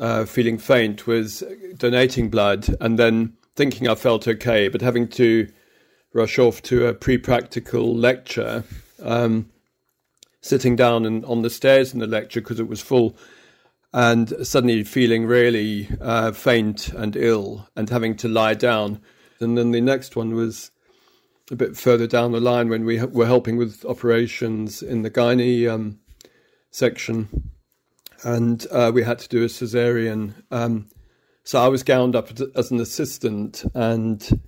uh, 0.01 0.25
feeling 0.25 0.59
faint 0.59 1.07
was 1.07 1.43
donating 1.77 2.31
blood 2.31 2.69
and 2.81 2.99
then 2.99 3.35
thinking 3.57 3.89
i 3.89 3.95
felt 3.97 4.29
okay 4.29 4.69
but 4.69 4.81
having 4.81 5.09
to 5.09 5.49
rush 6.15 6.39
off 6.39 6.63
to 6.63 6.87
a 6.87 6.95
pre-practical 6.95 7.97
lecture 7.97 8.63
um, 9.03 9.51
sitting 10.41 10.77
down 10.77 11.05
and 11.05 11.25
on 11.25 11.43
the 11.43 11.51
stairs 11.51 11.93
in 11.93 12.01
the 12.01 12.07
lecture 12.07 12.41
because 12.41 12.61
it 12.61 12.69
was 12.69 12.81
full, 12.81 13.17
and 13.93 14.35
suddenly 14.43 14.85
feeling 14.85 15.27
really 15.27 15.89
uh, 16.01 16.33
faint 16.33 16.89
and 16.89 17.17
ill 17.17 17.69
and 17.75 17.89
having 17.89 18.17
to 18.17 18.29
lie 18.29 18.55
down. 18.55 19.01
And 19.41 19.57
then 19.57 19.71
the 19.71 19.81
next 19.81 20.17
one 20.17 20.35
was 20.35 20.71
a 21.51 21.57
bit 21.57 21.77
further 21.77 22.07
down 22.07 22.33
the 22.33 22.41
line 22.41 22.69
when 22.69 22.85
we 22.85 23.03
were 23.03 23.27
helping 23.27 23.57
with 23.57 23.85
operations 23.85 24.83
in 24.83 25.03
the 25.03 25.11
gynae 25.11 25.69
um, 25.69 25.99
section, 26.71 27.51
and 28.23 28.67
uh, 28.71 28.91
we 28.93 29.03
had 29.03 29.19
to 29.21 29.29
do 29.29 29.45
a 29.45 29.47
cesarean. 29.47 30.35
Um, 30.51 30.89
so 31.45 31.63
I 31.63 31.69
was 31.69 31.83
gowned 31.83 32.15
up 32.15 32.29
as 32.55 32.71
an 32.71 32.81
assistant, 32.81 33.65
and 33.75 34.43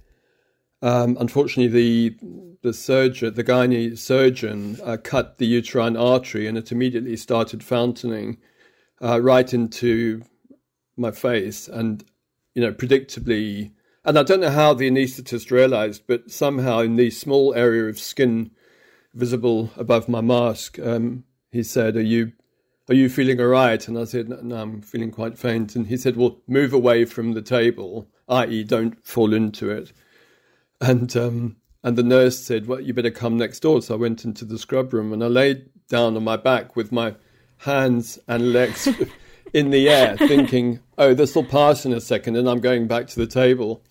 um, 0.83 1.17
unfortunately, 1.19 1.69
the 1.69 2.57
the 2.63 2.75
surgeon, 2.75 3.33
the 3.33 3.45
gynae 3.45 3.97
surgeon, 3.97 4.79
uh, 4.85 4.99
cut 5.03 5.39
the 5.39 5.47
uterine 5.47 5.97
artery, 5.97 6.47
and 6.47 6.59
it 6.59 6.71
immediately 6.71 7.17
started 7.17 7.65
fountaining 7.65 8.37
uh, 9.03 9.21
right 9.21 9.53
into 9.53 10.23
my 10.97 11.11
face, 11.11 11.69
and 11.69 12.05
you 12.55 12.63
know, 12.63 12.73
predictably. 12.73 13.73
And 14.05 14.19
I 14.19 14.23
don't 14.23 14.41
know 14.41 14.51
how 14.51 14.75
the 14.75 14.91
anaesthetist 14.91 15.51
realized, 15.51 16.05
but 16.07 16.31
somehow 16.31 16.81
in 16.81 16.97
the 16.97 17.11
small 17.11 17.55
area 17.55 17.85
of 17.85 17.99
skin 17.99 18.51
visible 19.15 19.71
above 19.77 20.09
my 20.09 20.21
mask, 20.21 20.79
um, 20.79 21.25
he 21.53 21.63
said, 21.63 21.97
"Are 21.97 22.03
you 22.03 22.33
are 22.89 22.95
you 22.95 23.09
feeling 23.09 23.41
all 23.41 23.47
right?" 23.47 23.87
And 23.87 23.99
I 23.99 24.05
said, 24.05 24.29
"No, 24.29 24.57
I'm 24.57 24.83
feeling 24.83 25.11
quite 25.11 25.39
faint." 25.39 25.77
And 25.77 25.87
he 25.87 25.97
said, 25.97 26.17
"Well, 26.17 26.41
move 26.47 26.73
away 26.73 27.05
from 27.05 27.33
the 27.33 27.43
table, 27.43 28.09
i.e., 28.29 28.65
don't 28.65 29.05
fall 29.07 29.33
into 29.33 29.71
it." 29.71 29.93
And 30.81 31.15
um, 31.17 31.57
and 31.83 31.97
the 31.97 32.03
nurse 32.03 32.39
said, 32.39 32.67
"Well, 32.67 32.81
you 32.81 32.95
better 32.95 33.11
come 33.11 33.37
next 33.37 33.61
door." 33.61 33.83
So 33.83 33.95
I 33.95 33.99
went 33.99 34.25
into 34.25 34.45
the 34.45 34.59
scrub 34.59 34.93
room 34.93 35.13
and 35.13 35.23
I 35.23 35.29
laid 35.29 35.71
down 35.89 36.17
on 36.17 36.25
my 36.25 36.37
back 36.37 36.77
with 36.77 36.93
my 36.93 37.15
hands 37.61 38.19
and 38.27 38.53
legs 38.53 38.89
in 39.53 39.71
the 39.71 39.89
air, 39.89 40.17
thinking, 40.17 40.81
"Oh, 40.99 41.15
this 41.15 41.35
will 41.35 41.45
pass 41.45 41.85
in 41.85 41.93
a 41.93 42.01
second, 42.01 42.37
and 42.37 42.49
I'm 42.49 42.61
going 42.61 42.87
back 42.87 43.07
to 43.09 43.21
the 43.21 43.27
table." 43.27 43.83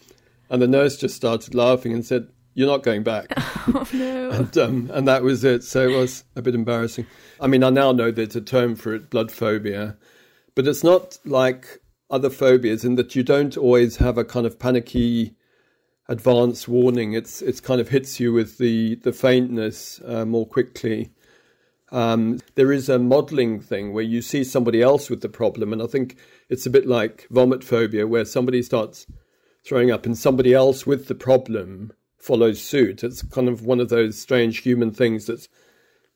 And 0.50 0.62
the 0.62 0.68
nurse 0.68 0.98
just 0.98 1.16
started 1.16 1.54
laughing 1.54 1.94
and 1.94 2.06
said, 2.06 2.28
"You're 2.54 2.68
not 2.68 2.84
going 2.84 3.04
back." 3.04 3.34
Oh 3.72 3.88
no! 3.94 4.32
and, 4.32 4.58
um, 4.58 4.90
and 4.92 5.08
that 5.08 5.22
was 5.22 5.44
it. 5.44 5.64
So 5.64 5.88
it 5.88 5.96
was 5.96 6.24
a 6.36 6.42
bit 6.42 6.56
embarrassing. 6.56 7.06
I 7.40 7.46
mean, 7.46 7.64
I 7.64 7.70
now 7.70 7.92
know 7.92 8.10
there's 8.10 8.36
a 8.36 8.42
term 8.42 8.76
for 8.76 8.96
it, 8.96 9.12
blood 9.12 9.32
phobia, 9.32 9.96
but 10.56 10.68
it's 10.68 10.84
not 10.84 11.20
like 11.24 11.82
other 12.10 12.32
phobias 12.32 12.84
in 12.84 12.96
that 12.96 13.16
you 13.16 13.22
don't 13.22 13.56
always 13.56 13.98
have 13.98 14.18
a 14.18 14.26
kind 14.26 14.48
of 14.48 14.58
panicky 14.58 15.36
advance 16.08 16.68
warning. 16.68 17.14
It's 17.14 17.42
it's 17.42 17.62
kind 17.62 17.80
of 17.80 17.90
hits 17.90 18.20
you 18.20 18.34
with 18.34 18.58
the 18.58 18.96
the 18.96 19.14
faintness 19.14 20.02
uh, 20.04 20.26
more 20.26 20.48
quickly. 20.48 21.12
Um, 21.92 22.40
there 22.56 22.72
is 22.72 22.90
a 22.90 23.00
modelling 23.00 23.60
thing 23.60 23.94
where 23.94 24.04
you 24.04 24.22
see 24.22 24.44
somebody 24.44 24.82
else 24.82 25.10
with 25.10 25.22
the 25.22 25.30
problem, 25.30 25.74
and 25.74 25.82
I 25.82 25.88
think 25.88 26.18
it's 26.50 26.66
a 26.66 26.70
bit 26.70 26.88
like 26.88 27.28
vomit 27.30 27.64
phobia, 27.64 28.08
where 28.08 28.26
somebody 28.26 28.62
starts 28.62 29.08
throwing 29.66 29.92
up 29.92 30.06
and 30.06 30.18
somebody 30.18 30.54
else 30.54 30.86
with 30.86 31.08
the 31.08 31.16
problem 31.16 31.92
follows 32.18 32.62
suit. 32.62 33.04
It's 33.04 33.24
kind 33.24 33.48
of 33.48 33.66
one 33.66 33.80
of 33.80 33.90
those 33.90 34.20
strange 34.20 34.60
human 34.60 34.92
things 34.92 35.26
that's 35.26 35.48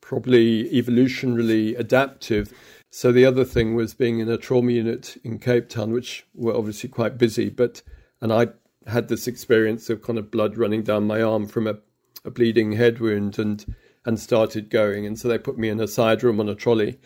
probably 0.02 0.70
evolutionarily 0.70 1.78
adaptive. 1.80 2.54
So 2.90 3.12
the 3.12 3.26
other 3.26 3.46
thing 3.46 3.74
was 3.74 3.94
being 3.94 4.20
in 4.20 4.30
a 4.30 4.38
trauma 4.38 4.72
unit 4.72 5.18
in 5.24 5.40
Cape 5.40 5.70
Town, 5.70 5.92
which 5.92 6.26
were 6.36 6.56
obviously 6.56 6.90
quite 6.90 7.18
busy, 7.18 7.50
but 7.50 7.82
and 8.22 8.32
I 8.32 8.48
had 8.86 9.08
this 9.08 9.28
experience 9.28 9.90
of 9.90 10.02
kind 10.02 10.20
of 10.20 10.30
blood 10.30 10.58
running 10.58 10.84
down 10.84 11.08
my 11.08 11.22
arm 11.22 11.48
from 11.48 11.68
a, 11.68 11.78
a 12.26 12.32
bleeding 12.32 12.74
head 12.74 13.00
wound 13.00 13.40
and 13.40 13.66
and 14.06 14.20
started 14.20 14.70
going. 14.70 15.06
And 15.06 15.18
so 15.18 15.28
they 15.28 15.38
put 15.38 15.58
me 15.58 15.70
in 15.70 15.80
a 15.80 15.88
side 15.88 16.24
room 16.24 16.40
on 16.40 16.50
a 16.50 16.56
trolley. 16.56 17.00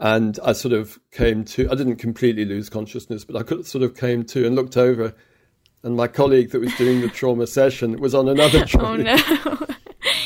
And 0.00 0.38
I 0.44 0.52
sort 0.52 0.74
of 0.74 0.98
came 1.10 1.44
to, 1.46 1.68
I 1.70 1.74
didn't 1.74 1.96
completely 1.96 2.44
lose 2.44 2.68
consciousness, 2.68 3.24
but 3.24 3.36
I 3.36 3.42
could, 3.42 3.66
sort 3.66 3.82
of 3.82 3.96
came 3.96 4.24
to 4.26 4.46
and 4.46 4.54
looked 4.54 4.76
over. 4.76 5.14
And 5.82 5.96
my 5.96 6.06
colleague 6.06 6.50
that 6.50 6.60
was 6.60 6.74
doing 6.76 7.00
the 7.00 7.08
trauma 7.08 7.46
session 7.58 7.98
was 8.00 8.14
on 8.14 8.28
another 8.28 8.64
trolley. 8.66 9.08
Oh 9.08 9.56
no! 9.58 9.66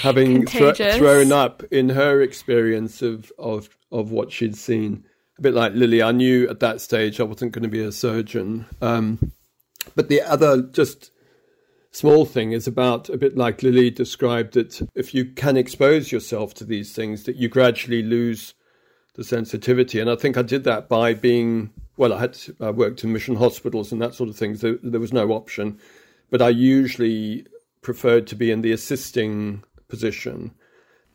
having 0.03 0.45
th- 0.45 0.77
thrown 0.97 1.33
up 1.33 1.63
in 1.71 1.89
her 1.89 2.21
experience 2.21 3.03
of, 3.03 3.33
of, 3.39 3.69
of 3.91 4.11
what 4.11 4.33
she'd 4.33 4.57
seen. 4.57 5.05
A 5.39 5.43
bit 5.43 5.55
like 5.55 5.73
Lily, 5.75 6.03
I 6.03 6.13
knew 6.13 6.49
at 6.49 6.61
that 6.61 6.81
stage 6.81 7.21
I 7.21 7.25
wasn't 7.25 7.53
going 7.53 7.63
to 7.63 7.69
be 7.69 7.83
a 7.83 7.93
surgeon. 7.93 8.67
Um, 8.81 9.33
but 9.95 10.09
the 10.09 10.21
other 10.23 10.63
just 10.63 11.11
small 11.93 12.25
thing 12.25 12.53
is 12.53 12.67
about 12.67 13.09
a 13.09 13.17
bit 13.17 13.37
like 13.37 13.63
Lily 13.63 13.91
described 13.91 14.57
it. 14.57 14.81
If 14.95 15.15
you 15.15 15.27
can 15.27 15.57
expose 15.57 16.11
yourself 16.11 16.55
to 16.55 16.65
these 16.65 16.93
things, 16.93 17.25
that 17.25 17.37
you 17.37 17.49
gradually 17.49 18.03
lose 18.03 18.55
the 19.15 19.25
sensitivity. 19.25 20.01
And 20.01 20.11
I 20.11 20.17
think 20.17 20.37
I 20.37 20.43
did 20.43 20.65
that 20.65 20.89
by 20.89 21.15
being 21.15 21.71
well. 21.97 22.15
I 22.15 22.21
had 22.21 22.39
I 22.61 22.71
worked 22.71 23.05
in 23.05 23.13
mission 23.13 23.37
hospitals 23.37 23.93
and 23.93 24.01
that 24.01 24.15
sort 24.15 24.31
of 24.31 24.37
thing. 24.37 24.57
So 24.57 24.79
there 24.83 25.01
was 25.01 25.13
no 25.13 25.33
option, 25.33 25.79
but 26.31 26.43
I 26.43 26.49
usually 26.49 27.47
preferred 27.83 28.27
to 28.29 28.37
be 28.37 28.51
in 28.51 28.63
the 28.63 28.73
assisting 28.73 29.63
position. 29.89 30.53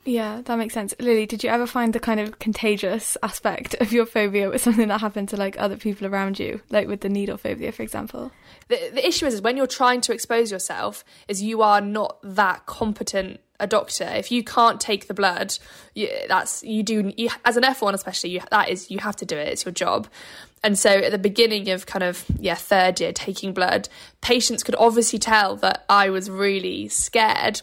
Yeah, 0.07 0.41
that 0.45 0.55
makes 0.57 0.73
sense. 0.73 0.93
Lily, 1.01 1.25
did 1.25 1.43
you 1.43 1.49
ever 1.49 1.67
find 1.67 1.91
the 1.91 1.99
kind 1.99 2.21
of 2.21 2.39
contagious 2.39 3.17
aspect 3.21 3.73
of 3.81 3.91
your 3.91 4.05
phobia 4.05 4.49
with 4.49 4.61
something 4.61 4.87
that 4.87 5.01
happened 5.01 5.27
to 5.29 5.35
like 5.37 5.59
other 5.59 5.75
people 5.75 6.07
around 6.07 6.39
you, 6.39 6.61
like 6.69 6.87
with 6.87 7.01
the 7.01 7.09
needle 7.09 7.35
phobia, 7.35 7.73
for 7.73 7.83
example? 7.83 8.31
The, 8.69 8.89
the 8.93 9.05
issue 9.05 9.25
is, 9.25 9.33
is 9.33 9.41
when 9.41 9.57
you're 9.57 9.67
trying 9.67 9.99
to 10.01 10.13
expose 10.13 10.49
yourself, 10.49 11.03
is 11.27 11.43
you 11.43 11.61
are 11.61 11.81
not 11.81 12.19
that 12.23 12.65
competent 12.65 13.41
a 13.59 13.67
doctor. 13.67 14.05
If 14.05 14.31
you 14.31 14.45
can't 14.45 14.79
take 14.79 15.07
the 15.07 15.13
blood, 15.13 15.57
you, 15.93 16.07
that's 16.29 16.63
you 16.63 16.83
do 16.83 17.11
you, 17.17 17.29
as 17.43 17.57
an 17.57 17.63
F1 17.63 17.93
especially. 17.93 18.29
You, 18.29 18.41
that 18.49 18.69
is 18.69 18.89
you 18.89 18.99
have 18.99 19.17
to 19.17 19.25
do 19.25 19.35
it. 19.35 19.49
It's 19.49 19.65
your 19.65 19.73
job. 19.73 20.07
And 20.63 20.79
so 20.79 20.89
at 20.89 21.11
the 21.11 21.17
beginning 21.17 21.69
of 21.69 21.85
kind 21.85 22.03
of 22.03 22.23
yeah 22.39 22.55
third 22.55 23.01
year 23.01 23.11
taking 23.11 23.53
blood, 23.53 23.89
patients 24.21 24.63
could 24.63 24.75
obviously 24.75 25.19
tell 25.19 25.57
that 25.57 25.83
I 25.89 26.11
was 26.11 26.29
really 26.29 26.87
scared 26.87 27.61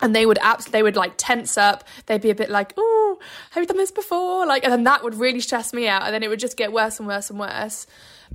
and 0.00 0.14
they 0.14 0.26
would 0.26 0.38
abs- 0.38 0.66
they 0.66 0.82
would 0.82 0.96
like 0.96 1.14
tense 1.16 1.56
up. 1.56 1.84
They'd 2.06 2.20
be 2.20 2.30
a 2.30 2.34
bit 2.34 2.50
like 2.50 2.74
oh 2.76 3.18
have 3.50 3.62
you 3.62 3.66
done 3.66 3.76
this 3.76 3.90
before? 3.90 4.46
Like 4.46 4.64
and 4.64 4.72
then 4.72 4.84
that 4.84 5.02
would 5.02 5.14
really 5.14 5.40
stress 5.40 5.72
me 5.72 5.88
out. 5.88 6.02
And 6.02 6.14
then 6.14 6.22
it 6.22 6.28
would 6.28 6.40
just 6.40 6.56
get 6.56 6.72
worse 6.72 6.98
and 6.98 7.08
worse 7.08 7.30
and 7.30 7.38
worse. 7.38 7.86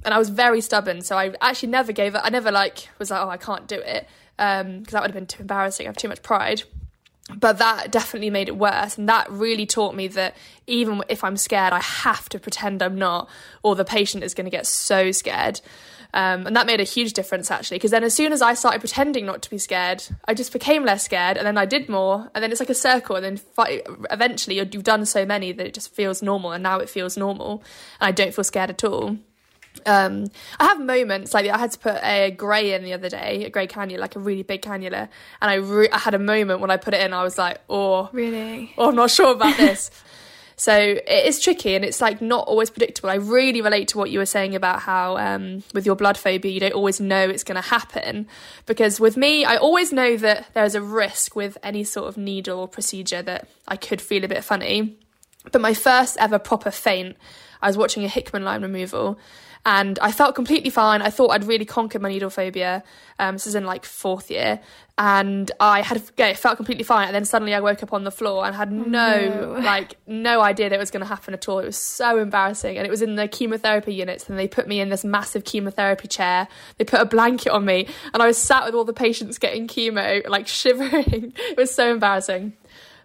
And 0.03 0.13
i 0.13 0.17
was 0.17 0.29
very 0.29 0.61
stubborn 0.61 1.01
so 1.01 1.17
i 1.17 1.33
actually 1.41 1.69
never 1.69 1.91
gave 1.91 2.15
it 2.15 2.21
i 2.23 2.29
never 2.29 2.49
like 2.49 2.87
was 2.97 3.11
like 3.11 3.21
oh 3.21 3.29
i 3.29 3.35
can't 3.35 3.67
do 3.67 3.75
it 3.75 4.07
because 4.41 4.61
um, 4.61 4.83
that 4.85 5.01
would 5.01 5.11
have 5.11 5.13
been 5.13 5.27
too 5.27 5.41
embarrassing. 5.41 5.85
I 5.85 5.89
have 5.89 5.97
too 5.97 6.07
much 6.07 6.23
pride. 6.23 6.63
But 7.33 7.59
that 7.59 7.91
definitely 7.91 8.31
made 8.31 8.47
it 8.47 8.57
worse. 8.57 8.97
And 8.97 9.07
that 9.07 9.31
really 9.31 9.67
taught 9.67 9.95
me 9.95 10.07
that 10.07 10.35
even 10.71 11.03
if 11.09 11.23
i'm 11.23 11.37
scared 11.37 11.73
i 11.73 11.79
have 11.79 12.29
to 12.29 12.39
pretend 12.39 12.81
i'm 12.81 12.97
not 12.97 13.29
or 13.61 13.75
the 13.75 13.85
patient 13.85 14.23
is 14.23 14.33
going 14.33 14.45
to 14.45 14.51
get 14.51 14.65
so 14.65 15.11
scared 15.11 15.59
um, 16.13 16.45
and 16.47 16.55
that 16.55 16.65
made 16.67 16.81
a 16.81 16.85
huge 16.85 17.13
difference 17.13 17.49
actually, 17.49 17.77
because 17.77 17.91
then 17.91 18.03
as 18.03 18.13
soon 18.13 18.33
as 18.33 18.41
I 18.41 18.53
started 18.53 18.79
pretending 18.79 19.25
not 19.25 19.41
to 19.43 19.49
be 19.49 19.57
scared, 19.57 20.03
I 20.25 20.33
just 20.33 20.51
became 20.53 20.83
less 20.83 21.03
scared, 21.03 21.37
and 21.37 21.45
then 21.45 21.57
I 21.57 21.65
did 21.65 21.89
more, 21.89 22.29
and 22.33 22.43
then 22.43 22.51
it's 22.51 22.59
like 22.59 22.69
a 22.69 22.75
circle, 22.75 23.15
and 23.15 23.23
then 23.23 23.37
fi- 23.37 23.81
eventually 24.09 24.57
you've 24.57 24.83
done 24.83 25.05
so 25.05 25.25
many 25.25 25.51
that 25.51 25.65
it 25.65 25.73
just 25.73 25.93
feels 25.93 26.21
normal, 26.21 26.51
and 26.51 26.63
now 26.63 26.79
it 26.79 26.89
feels 26.89 27.17
normal, 27.17 27.63
and 27.99 28.07
I 28.09 28.11
don't 28.11 28.33
feel 28.33 28.43
scared 28.43 28.69
at 28.69 28.83
all. 28.83 29.17
Um, 29.85 30.27
I 30.59 30.65
have 30.65 30.81
moments 30.81 31.33
like 31.33 31.47
I 31.47 31.57
had 31.57 31.71
to 31.71 31.79
put 31.79 31.95
a 32.03 32.31
grey 32.31 32.73
in 32.73 32.83
the 32.83 32.93
other 32.93 33.07
day, 33.07 33.45
a 33.45 33.49
grey 33.49 33.67
cannula, 33.67 33.99
like 33.99 34.17
a 34.17 34.19
really 34.19 34.43
big 34.43 34.61
cannula, 34.61 35.07
and 35.41 35.51
I 35.51 35.55
re- 35.55 35.89
I 35.89 35.97
had 35.97 36.13
a 36.13 36.19
moment 36.19 36.59
when 36.59 36.71
I 36.71 36.77
put 36.77 36.93
it 36.93 37.01
in, 37.01 37.13
I 37.13 37.23
was 37.23 37.37
like, 37.37 37.61
oh, 37.69 38.09
really? 38.11 38.73
Oh, 38.77 38.89
I'm 38.89 38.95
not 38.95 39.11
sure 39.11 39.31
about 39.31 39.55
this. 39.57 39.89
So 40.61 40.77
it 40.77 41.25
is 41.25 41.39
tricky 41.39 41.73
and 41.73 41.83
it's 41.83 42.01
like 42.01 42.21
not 42.21 42.47
always 42.47 42.69
predictable. 42.69 43.09
I 43.09 43.15
really 43.15 43.63
relate 43.63 43.87
to 43.87 43.97
what 43.97 44.11
you 44.11 44.19
were 44.19 44.27
saying 44.27 44.53
about 44.53 44.81
how 44.81 45.17
um, 45.17 45.63
with 45.73 45.87
your 45.87 45.95
blood 45.95 46.19
phobia, 46.19 46.51
you 46.51 46.59
don't 46.59 46.75
always 46.75 47.01
know 47.01 47.27
it's 47.27 47.43
going 47.43 47.59
to 47.59 47.67
happen. 47.67 48.27
Because 48.67 48.99
with 48.99 49.17
me, 49.17 49.43
I 49.43 49.57
always 49.57 49.91
know 49.91 50.17
that 50.17 50.53
there's 50.53 50.75
a 50.75 50.81
risk 50.83 51.35
with 51.35 51.57
any 51.63 51.83
sort 51.83 52.09
of 52.09 52.15
needle 52.15 52.59
or 52.59 52.67
procedure 52.67 53.23
that 53.23 53.47
I 53.67 53.75
could 53.75 54.01
feel 54.01 54.23
a 54.23 54.27
bit 54.27 54.43
funny. 54.43 54.97
But 55.51 55.61
my 55.61 55.73
first 55.73 56.15
ever 56.19 56.37
proper 56.37 56.69
faint, 56.69 57.17
I 57.59 57.65
was 57.65 57.75
watching 57.75 58.05
a 58.05 58.07
Hickman 58.07 58.43
line 58.43 58.61
removal 58.61 59.17
and 59.65 59.99
I 59.99 60.11
felt 60.11 60.35
completely 60.35 60.69
fine. 60.69 61.01
I 61.01 61.09
thought 61.09 61.29
I'd 61.29 61.43
really 61.43 61.65
conquered 61.65 62.01
my 62.01 62.09
needle 62.09 62.29
phobia. 62.29 62.83
Um, 63.19 63.35
this 63.35 63.45
is 63.45 63.53
in 63.53 63.63
like 63.63 63.85
fourth 63.85 64.31
year, 64.31 64.59
and 64.97 65.51
I 65.59 65.81
had 65.81 66.01
yeah, 66.17 66.27
it 66.27 66.37
felt 66.37 66.57
completely 66.57 66.83
fine. 66.83 67.07
And 67.07 67.15
then 67.15 67.25
suddenly 67.25 67.53
I 67.53 67.59
woke 67.59 67.83
up 67.83 67.93
on 67.93 68.03
the 68.03 68.11
floor 68.11 68.45
and 68.45 68.55
had 68.55 68.69
oh, 68.69 68.83
no, 68.83 69.53
no. 69.53 69.59
like 69.63 69.97
no 70.07 70.41
idea 70.41 70.69
that 70.69 70.75
it 70.75 70.79
was 70.79 70.89
going 70.89 71.01
to 71.01 71.07
happen 71.07 71.33
at 71.33 71.47
all. 71.47 71.59
It 71.59 71.65
was 71.65 71.77
so 71.77 72.17
embarrassing, 72.17 72.77
and 72.77 72.87
it 72.87 72.89
was 72.89 73.03
in 73.03 73.15
the 73.15 73.27
chemotherapy 73.27 73.93
units. 73.93 74.27
And 74.29 74.39
they 74.39 74.47
put 74.47 74.67
me 74.67 74.79
in 74.79 74.89
this 74.89 75.05
massive 75.05 75.43
chemotherapy 75.43 76.07
chair. 76.07 76.47
They 76.77 76.83
put 76.83 76.99
a 76.99 77.05
blanket 77.05 77.51
on 77.51 77.63
me, 77.63 77.87
and 78.13 78.23
I 78.23 78.27
was 78.27 78.37
sat 78.37 78.65
with 78.65 78.73
all 78.73 78.85
the 78.85 78.93
patients 78.93 79.37
getting 79.37 79.67
chemo, 79.67 80.27
like 80.27 80.47
shivering. 80.47 81.33
it 81.37 81.57
was 81.57 81.73
so 81.73 81.91
embarrassing. 81.91 82.53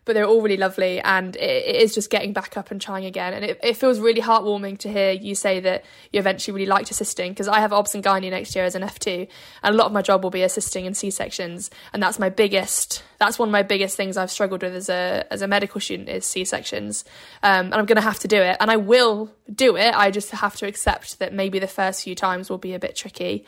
But 0.07 0.15
they're 0.15 0.25
all 0.25 0.41
really 0.41 0.57
lovely. 0.57 1.01
And 1.01 1.37
it, 1.37 1.67
it 1.67 1.77
is 1.77 1.95
just 1.95 2.09
getting 2.09 2.33
back 2.33 2.57
up 2.57 2.71
and 2.71 2.81
trying 2.81 3.05
again. 3.05 3.35
And 3.35 3.45
it, 3.45 3.61
it 3.63 3.77
feels 3.77 4.01
really 4.01 4.23
heartwarming 4.23 4.79
to 4.79 4.91
hear 4.91 5.11
you 5.11 5.35
say 5.35 5.61
that 5.61 5.85
you 6.13 6.19
eventually 6.19 6.55
really 6.55 6.67
liked 6.67 6.91
assisting 6.91 7.33
because 7.33 7.49
I 7.49 7.61
have 7.61 7.73
obs 7.73 7.95
and 7.95 8.03
gynae 8.03 8.31
next 8.31 8.55
year 8.55 8.65
as 8.65 8.75
an 8.75 8.83
F2, 8.83 9.29
and 9.63 9.75
a 9.75 9.77
lot 9.77 9.87
of 9.87 9.93
my 9.93 10.01
job 10.01 10.23
will 10.23 10.31
be 10.31 10.43
assisting 10.43 10.87
in 10.87 10.95
C 10.95 11.11
sections, 11.11 11.71
and 11.93 12.03
that's 12.03 12.19
my 12.19 12.31
biggest. 12.31 13.03
That's 13.19 13.39
one 13.39 13.49
of 13.49 13.53
my 13.53 13.63
biggest 13.63 13.97
things 13.97 14.17
I've 14.17 14.31
struggled 14.31 14.63
with 14.63 14.75
as 14.75 14.89
a 14.89 15.27
as 15.31 15.43
a 15.43 15.49
medical 15.49 15.81
student 15.81 16.09
is 16.09 16.25
C 16.25 16.45
sections, 16.45 17.05
um, 17.43 17.67
and 17.67 17.75
I'm 17.75 17.87
going 17.87 17.97
to 17.97 18.03
have 18.03 18.21
to 18.21 18.29
do 18.29 18.41
it, 18.41 18.57
and 18.61 18.71
I 18.71 18.77
will 18.77 19.31
do 19.53 19.77
it. 19.77 19.95
I 19.95 20.11
just 20.11 20.31
have 20.31 20.57
to 20.57 20.67
accept 20.67 21.19
that 21.19 21.35
maybe 21.35 21.59
the 21.59 21.67
first 21.67 22.05
few 22.05 22.15
times 22.15 22.49
will 22.49 22.59
be 22.59 22.75
a 22.75 22.79
bit 22.79 22.97
tricky 22.97 23.45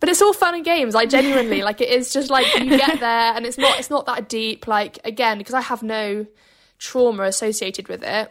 but 0.00 0.08
it's 0.08 0.20
all 0.20 0.32
fun 0.32 0.54
and 0.54 0.64
games 0.64 0.94
like 0.94 1.08
genuinely 1.08 1.62
like 1.62 1.80
it 1.80 1.88
is 1.88 2.12
just 2.12 2.30
like 2.30 2.46
you 2.58 2.76
get 2.76 3.00
there 3.00 3.32
and 3.34 3.46
it's 3.46 3.58
not 3.58 3.78
it's 3.78 3.90
not 3.90 4.06
that 4.06 4.28
deep 4.28 4.66
like 4.66 4.98
again 5.04 5.38
because 5.38 5.54
i 5.54 5.60
have 5.60 5.82
no 5.82 6.26
trauma 6.78 7.22
associated 7.24 7.88
with 7.88 8.02
it 8.02 8.30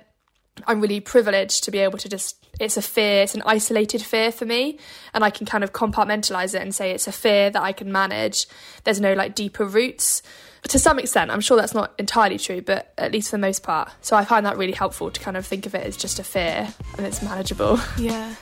i'm 0.68 0.82
really 0.82 1.00
privileged 1.00 1.64
to 1.64 1.72
be 1.72 1.80
able 1.80 1.98
to 1.98 2.08
just 2.08 2.44
it's 2.60 2.78
a 2.78 2.82
fear 2.82 3.24
it's 3.24 3.34
an 3.34 3.42
isolated 3.46 4.02
fear 4.02 4.32
for 4.32 4.46
me 4.46 4.78
and 5.14 5.24
i 5.24 5.30
can 5.30 5.46
kind 5.46 5.64
of 5.64 5.74
compartmentalize 5.74 6.54
it 6.54 6.62
and 6.62 6.76
say 6.76 6.92
it's 6.92 7.08
a 7.08 7.12
fear 7.12 7.50
that 7.50 7.62
i 7.62 7.72
can 7.72 7.92
manage. 7.92 8.46
There's 8.84 9.02
no 9.02 9.14
like 9.14 9.36
deeper 9.36 9.66
roots. 9.66 10.22
To 10.70 10.80
some 10.80 11.00
extent 11.00 11.32
i'm 11.32 11.42
sure 11.42 11.58
that's 11.58 11.74
not 11.74 11.94
entirely 11.98 12.38
true 12.38 12.62
but 12.62 12.94
at 12.98 13.12
least 13.12 13.32
for 13.32 13.38
the 13.38 13.42
most 13.42 13.64
part. 13.64 13.92
So 14.02 14.16
i 14.16 14.24
find 14.24 14.46
that 14.46 14.58
really 14.58 14.74
helpful 14.74 15.10
to 15.10 15.20
kind 15.20 15.36
of 15.36 15.46
think 15.46 15.66
of 15.66 15.74
it 15.74 15.86
as 15.86 15.98
just 15.98 16.20
a 16.20 16.24
fear 16.24 16.72
and 16.98 17.06
it's 17.06 17.22
manageable. 17.24 17.80
Yeah 17.98 18.36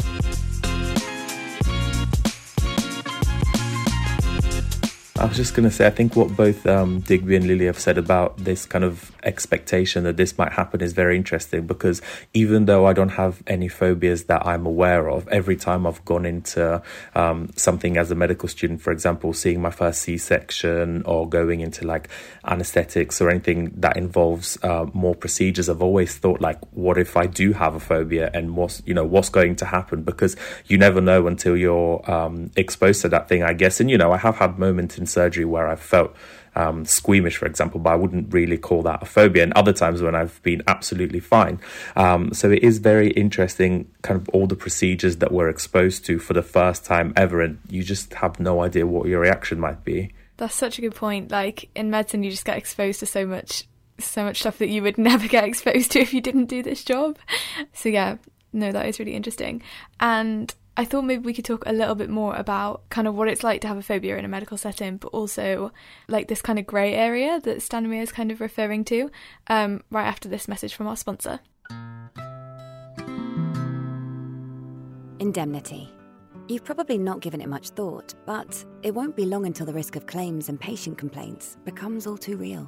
I 5.21 5.25
was 5.25 5.37
just 5.37 5.53
going 5.53 5.69
to 5.69 5.75
say, 5.75 5.85
I 5.85 5.91
think 5.91 6.15
what 6.15 6.35
both 6.35 6.65
um, 6.65 7.01
Digby 7.01 7.35
and 7.35 7.45
Lily 7.45 7.67
have 7.67 7.77
said 7.77 7.99
about 7.99 8.37
this 8.37 8.65
kind 8.65 8.83
of 8.83 9.11
expectation 9.21 10.03
that 10.05 10.17
this 10.17 10.35
might 10.35 10.53
happen 10.53 10.81
is 10.81 10.93
very 10.93 11.15
interesting 11.15 11.67
because 11.67 12.01
even 12.33 12.65
though 12.65 12.87
I 12.87 12.93
don't 12.93 13.09
have 13.09 13.43
any 13.45 13.67
phobias 13.67 14.23
that 14.23 14.43
I'm 14.47 14.65
aware 14.65 15.11
of, 15.11 15.27
every 15.27 15.55
time 15.55 15.85
I've 15.85 16.03
gone 16.05 16.25
into 16.25 16.81
um, 17.13 17.51
something 17.55 17.97
as 17.97 18.09
a 18.09 18.15
medical 18.15 18.49
student, 18.49 18.81
for 18.81 18.91
example, 18.91 19.31
seeing 19.33 19.61
my 19.61 19.69
first 19.69 20.01
C 20.01 20.17
section 20.17 21.03
or 21.03 21.29
going 21.29 21.59
into 21.59 21.85
like 21.85 22.09
anesthetics 22.43 23.21
or 23.21 23.29
anything 23.29 23.73
that 23.75 23.97
involves 23.97 24.57
uh, 24.63 24.87
more 24.91 25.13
procedures, 25.13 25.69
I've 25.69 25.83
always 25.83 26.17
thought, 26.17 26.41
like, 26.41 26.57
what 26.71 26.97
if 26.97 27.15
I 27.15 27.27
do 27.27 27.53
have 27.53 27.75
a 27.75 27.79
phobia 27.79 28.31
and 28.33 28.55
what's, 28.55 28.81
you 28.87 28.95
know, 28.95 29.05
what's 29.05 29.29
going 29.29 29.55
to 29.57 29.65
happen? 29.65 30.01
Because 30.01 30.35
you 30.65 30.79
never 30.79 30.99
know 30.99 31.27
until 31.27 31.55
you're 31.55 32.09
um, 32.09 32.49
exposed 32.55 33.03
to 33.03 33.09
that 33.09 33.29
thing, 33.29 33.43
I 33.43 33.53
guess. 33.53 33.79
And, 33.79 33.91
you 33.91 33.99
know, 33.99 34.11
I 34.11 34.17
have 34.17 34.37
had 34.37 34.57
moments 34.57 34.97
in 34.97 35.05
surgery 35.11 35.45
where 35.45 35.67
I've 35.67 35.81
felt 35.81 36.15
um, 36.55 36.85
squeamish, 36.85 37.37
for 37.37 37.45
example, 37.45 37.79
but 37.79 37.91
I 37.91 37.95
wouldn't 37.95 38.33
really 38.33 38.57
call 38.57 38.81
that 38.83 39.01
a 39.01 39.05
phobia. 39.05 39.43
And 39.43 39.53
other 39.53 39.73
times 39.73 40.01
when 40.01 40.15
I've 40.15 40.41
been 40.43 40.61
absolutely 40.67 41.19
fine. 41.19 41.59
Um, 41.95 42.33
so 42.33 42.51
it 42.51 42.63
is 42.63 42.79
very 42.79 43.11
interesting, 43.11 43.89
kind 44.01 44.19
of 44.19 44.27
all 44.29 44.47
the 44.47 44.55
procedures 44.55 45.17
that 45.17 45.31
we're 45.31 45.49
exposed 45.49 46.05
to 46.05 46.19
for 46.19 46.33
the 46.33 46.41
first 46.41 46.85
time 46.85 47.13
ever, 47.15 47.41
and 47.41 47.59
you 47.69 47.83
just 47.83 48.13
have 48.15 48.39
no 48.39 48.61
idea 48.61 48.85
what 48.85 49.07
your 49.07 49.21
reaction 49.21 49.59
might 49.59 49.83
be. 49.83 50.13
That's 50.37 50.55
such 50.55 50.77
a 50.77 50.81
good 50.81 50.95
point. 50.95 51.31
Like 51.31 51.69
in 51.75 51.89
medicine, 51.89 52.23
you 52.23 52.31
just 52.31 52.45
get 52.45 52.57
exposed 52.57 52.99
to 53.01 53.05
so 53.05 53.25
much, 53.25 53.65
so 53.99 54.23
much 54.23 54.39
stuff 54.39 54.57
that 54.57 54.69
you 54.69 54.81
would 54.81 54.97
never 55.11 55.27
get 55.27 55.43
exposed 55.43 55.91
to 55.91 55.99
if 55.99 56.13
you 56.13 56.21
didn't 56.21 56.45
do 56.45 56.63
this 56.63 56.83
job. 56.83 57.17
So 57.73 57.89
yeah, 57.89 58.17
no, 58.51 58.71
that 58.71 58.87
is 58.87 58.99
really 58.99 59.13
interesting. 59.13 59.61
And 59.99 60.53
I 60.77 60.85
thought 60.85 61.03
maybe 61.03 61.23
we 61.23 61.33
could 61.33 61.45
talk 61.45 61.63
a 61.65 61.73
little 61.73 61.95
bit 61.95 62.09
more 62.09 62.35
about 62.35 62.87
kind 62.89 63.07
of 63.07 63.13
what 63.13 63.27
it's 63.27 63.43
like 63.43 63.59
to 63.61 63.67
have 63.67 63.77
a 63.77 63.83
phobia 63.83 64.17
in 64.17 64.23
a 64.23 64.29
medical 64.29 64.57
setting, 64.57 64.97
but 64.97 65.09
also 65.09 65.71
like 66.07 66.27
this 66.27 66.41
kind 66.41 66.57
of 66.57 66.65
grey 66.65 66.93
area 66.93 67.41
that 67.41 67.57
Stanimir 67.57 68.01
is 68.01 68.11
kind 68.11 68.31
of 68.31 68.39
referring 68.39 68.85
to, 68.85 69.11
um, 69.47 69.83
right 69.91 70.07
after 70.07 70.29
this 70.29 70.47
message 70.47 70.73
from 70.73 70.87
our 70.87 70.95
sponsor. 70.95 71.39
Indemnity. 75.19 75.93
You've 76.47 76.63
probably 76.63 76.97
not 76.97 77.19
given 77.19 77.41
it 77.41 77.49
much 77.49 77.69
thought, 77.69 78.13
but 78.25 78.65
it 78.81 78.95
won't 78.95 79.15
be 79.15 79.25
long 79.25 79.45
until 79.45 79.65
the 79.65 79.73
risk 79.73 79.95
of 79.95 80.05
claims 80.05 80.49
and 80.49 80.59
patient 80.59 80.97
complaints 80.97 81.57
becomes 81.65 82.07
all 82.07 82.17
too 82.17 82.37
real. 82.37 82.63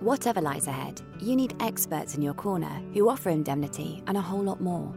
Whatever 0.00 0.40
lies 0.40 0.66
ahead, 0.66 1.02
you 1.20 1.36
need 1.36 1.56
experts 1.60 2.14
in 2.14 2.22
your 2.22 2.34
corner 2.34 2.82
who 2.94 3.08
offer 3.08 3.30
indemnity 3.30 4.02
and 4.06 4.16
a 4.16 4.20
whole 4.20 4.42
lot 4.42 4.60
more. 4.60 4.94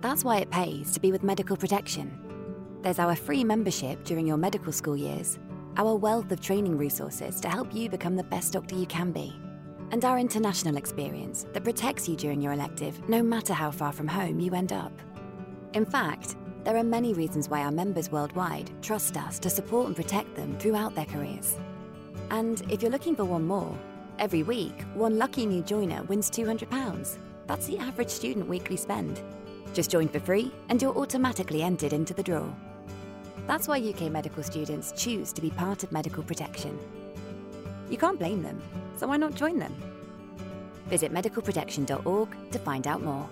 That's 0.00 0.24
why 0.24 0.38
it 0.38 0.50
pays 0.50 0.92
to 0.92 1.00
be 1.00 1.10
with 1.10 1.22
Medical 1.22 1.56
Protection. 1.56 2.18
There's 2.82 2.98
our 2.98 3.16
free 3.16 3.42
membership 3.42 4.04
during 4.04 4.26
your 4.26 4.36
medical 4.36 4.72
school 4.72 4.96
years, 4.96 5.38
our 5.76 5.96
wealth 5.96 6.30
of 6.30 6.40
training 6.40 6.76
resources 6.76 7.40
to 7.40 7.48
help 7.48 7.74
you 7.74 7.88
become 7.88 8.14
the 8.14 8.22
best 8.24 8.52
doctor 8.52 8.74
you 8.76 8.86
can 8.86 9.10
be, 9.10 9.34
and 9.90 10.04
our 10.04 10.18
international 10.18 10.76
experience 10.76 11.46
that 11.52 11.64
protects 11.64 12.08
you 12.08 12.14
during 12.14 12.42
your 12.42 12.52
elective 12.52 13.08
no 13.08 13.22
matter 13.22 13.54
how 13.54 13.70
far 13.70 13.90
from 13.90 14.06
home 14.06 14.38
you 14.38 14.54
end 14.54 14.72
up. 14.72 14.92
In 15.72 15.86
fact, 15.86 16.36
there 16.64 16.76
are 16.76 16.84
many 16.84 17.14
reasons 17.14 17.48
why 17.48 17.62
our 17.62 17.72
members 17.72 18.12
worldwide 18.12 18.70
trust 18.82 19.16
us 19.16 19.38
to 19.38 19.50
support 19.50 19.86
and 19.86 19.96
protect 19.96 20.34
them 20.36 20.58
throughout 20.58 20.94
their 20.94 21.06
careers. 21.06 21.56
And 22.30 22.62
if 22.70 22.82
you're 22.82 22.90
looking 22.90 23.16
for 23.16 23.24
one 23.24 23.46
more, 23.46 23.76
every 24.18 24.42
week, 24.42 24.82
one 24.94 25.16
lucky 25.16 25.46
new 25.46 25.62
joiner 25.62 26.02
wins 26.04 26.30
£200. 26.30 27.18
That's 27.46 27.66
the 27.66 27.78
average 27.78 28.10
student 28.10 28.48
weekly 28.48 28.76
spend. 28.76 29.22
Just 29.74 29.90
join 29.90 30.08
for 30.08 30.20
free 30.20 30.52
and 30.68 30.80
you're 30.80 30.96
automatically 30.96 31.62
entered 31.62 31.92
into 31.92 32.14
the 32.14 32.22
draw. 32.22 32.48
That's 33.46 33.68
why 33.68 33.78
UK 33.78 34.10
medical 34.10 34.42
students 34.42 34.92
choose 34.96 35.32
to 35.32 35.40
be 35.40 35.50
part 35.50 35.84
of 35.84 35.92
medical 35.92 36.22
protection. 36.22 36.78
You 37.88 37.96
can't 37.96 38.18
blame 38.18 38.42
them, 38.42 38.60
so 38.96 39.06
why 39.06 39.16
not 39.16 39.34
join 39.34 39.58
them? 39.58 39.74
Visit 40.86 41.12
medicalprotection.org 41.12 42.50
to 42.50 42.58
find 42.58 42.86
out 42.86 43.02
more. 43.02 43.28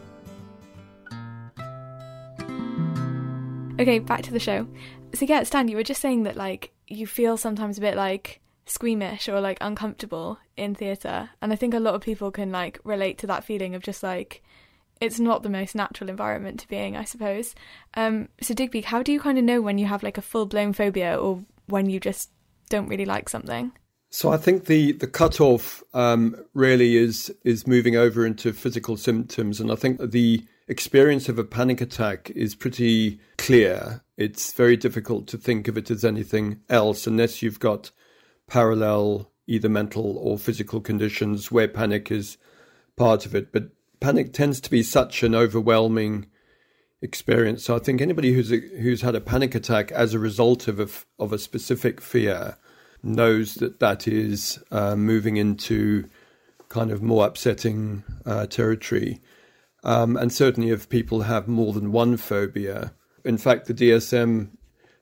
Okay, 3.81 3.99
back 3.99 4.23
to 4.23 4.33
the 4.33 4.39
show. 4.39 4.69
So 5.15 5.25
yeah, 5.25 5.43
Stan, 5.43 5.67
you 5.67 5.77
were 5.77 5.83
just 5.83 6.01
saying 6.01 6.23
that 6.25 6.37
like 6.37 6.73
you 6.87 7.07
feel 7.07 7.37
sometimes 7.37 7.79
a 7.79 7.81
bit 7.81 7.97
like 7.97 8.41
squeamish 8.67 9.29
or 9.29 9.41
like 9.41 9.59
uncomfortable 9.61 10.39
in 10.57 10.77
theatre, 10.77 11.31
and 11.43 11.53
I 11.53 11.57
think 11.57 11.75
a 11.75 11.81
lot 11.81 11.95
of 11.95 12.01
people 12.01 12.31
can 12.31 12.53
like 12.53 12.79
relate 12.85 13.19
to 13.19 13.27
that 13.27 13.43
feeling 13.43 13.75
of 13.75 13.83
just 13.83 14.03
like 14.03 14.45
it's 15.05 15.21
not 15.21 15.43
the 15.43 15.49
most 15.49 15.75
natural 15.75 16.11
environment 16.11 16.61
to 16.61 16.69
be 16.69 16.77
in, 16.77 16.97
I 16.97 17.05
suppose. 17.05 17.55
Um, 17.95 18.29
so 18.41 18.55
Digby, 18.55 18.83
how 18.83 19.03
do 19.03 19.13
you 19.13 19.21
kind 19.21 19.39
of 19.39 19.45
know 19.45 19.61
when 19.61 19.79
you 19.79 19.87
have 19.87 20.03
like 20.03 20.19
a 20.19 20.23
full 20.23 20.47
blown 20.47 20.73
phobia 20.73 21.17
or 21.17 21.45
when 21.67 21.89
you 21.89 22.01
just 22.01 22.31
don't 22.69 22.89
really 22.89 23.05
like 23.05 23.29
something? 23.29 23.73
So 24.11 24.33
I 24.33 24.37
think 24.37 24.67
the 24.67 24.93
the 24.93 25.09
cutoff 25.09 25.83
um, 25.93 26.37
really 26.55 26.97
is 26.97 27.35
is 27.45 27.67
moving 27.67 27.97
over 27.97 28.25
into 28.25 28.53
physical 28.53 28.97
symptoms, 28.97 29.61
and 29.61 29.73
I 29.73 29.75
think 29.75 30.01
the 30.01 30.45
experience 30.69 31.29
of 31.29 31.39
a 31.39 31.45
panic 31.45 31.81
attack 31.81 32.31
is 32.31 32.55
pretty 32.55 33.21
clear. 33.39 34.03
It's 34.17 34.53
very 34.53 34.77
difficult 34.77 35.27
to 35.29 35.37
think 35.37 35.67
of 35.69 35.77
it 35.77 35.91
as 35.91 36.05
anything 36.05 36.61
else 36.71 37.07
unless 37.07 37.43
you've 37.43 37.59
got 37.59 37.91
parallel 38.47 39.33
either 39.47 39.69
mental 39.69 40.17
or 40.19 40.39
physical 40.39 40.81
conditions 40.81 41.51
where 41.51 41.69
panic 41.69 42.11
is 42.11 42.39
part 42.97 43.27
of 43.27 43.35
it. 43.35 43.53
But 43.53 43.65
panic 44.01 44.33
tends 44.33 44.61
to 44.61 44.71
be 44.71 44.83
such 44.83 45.23
an 45.23 45.35
overwhelming 45.35 46.27
experience. 47.03 47.65
So 47.65 47.77
I 47.77 47.79
think 47.79 48.01
anybody 48.01 48.33
who's 48.33 48.53
a, 48.53 48.57
who's 48.57 49.03
had 49.03 49.15
a 49.15 49.21
panic 49.21 49.55
attack 49.55 49.93
as 49.93 50.15
a 50.15 50.19
result 50.19 50.69
of 50.69 50.81
a, 50.81 50.89
of 51.23 51.33
a 51.33 51.39
specific 51.39 52.01
fear 52.01 52.57
knows 53.03 53.55
that 53.57 53.81
that 53.81 54.09
is 54.09 54.59
uh, 54.71 54.97
moving 54.97 55.37
into 55.37 56.09
kind 56.71 56.91
of 56.91 57.03
more 57.03 57.27
upsetting 57.27 58.03
uh, 58.25 58.47
territory. 58.47 59.21
Um, 59.85 60.17
and 60.17 60.33
certainly, 60.33 60.71
if 60.71 60.89
people 60.89 61.23
have 61.23 61.47
more 61.47 61.75
than 61.75 61.93
one 61.93 62.17
phobia, 62.17 62.95
in 63.25 63.37
fact, 63.37 63.67
the 63.67 63.75
DSM, 63.75 64.49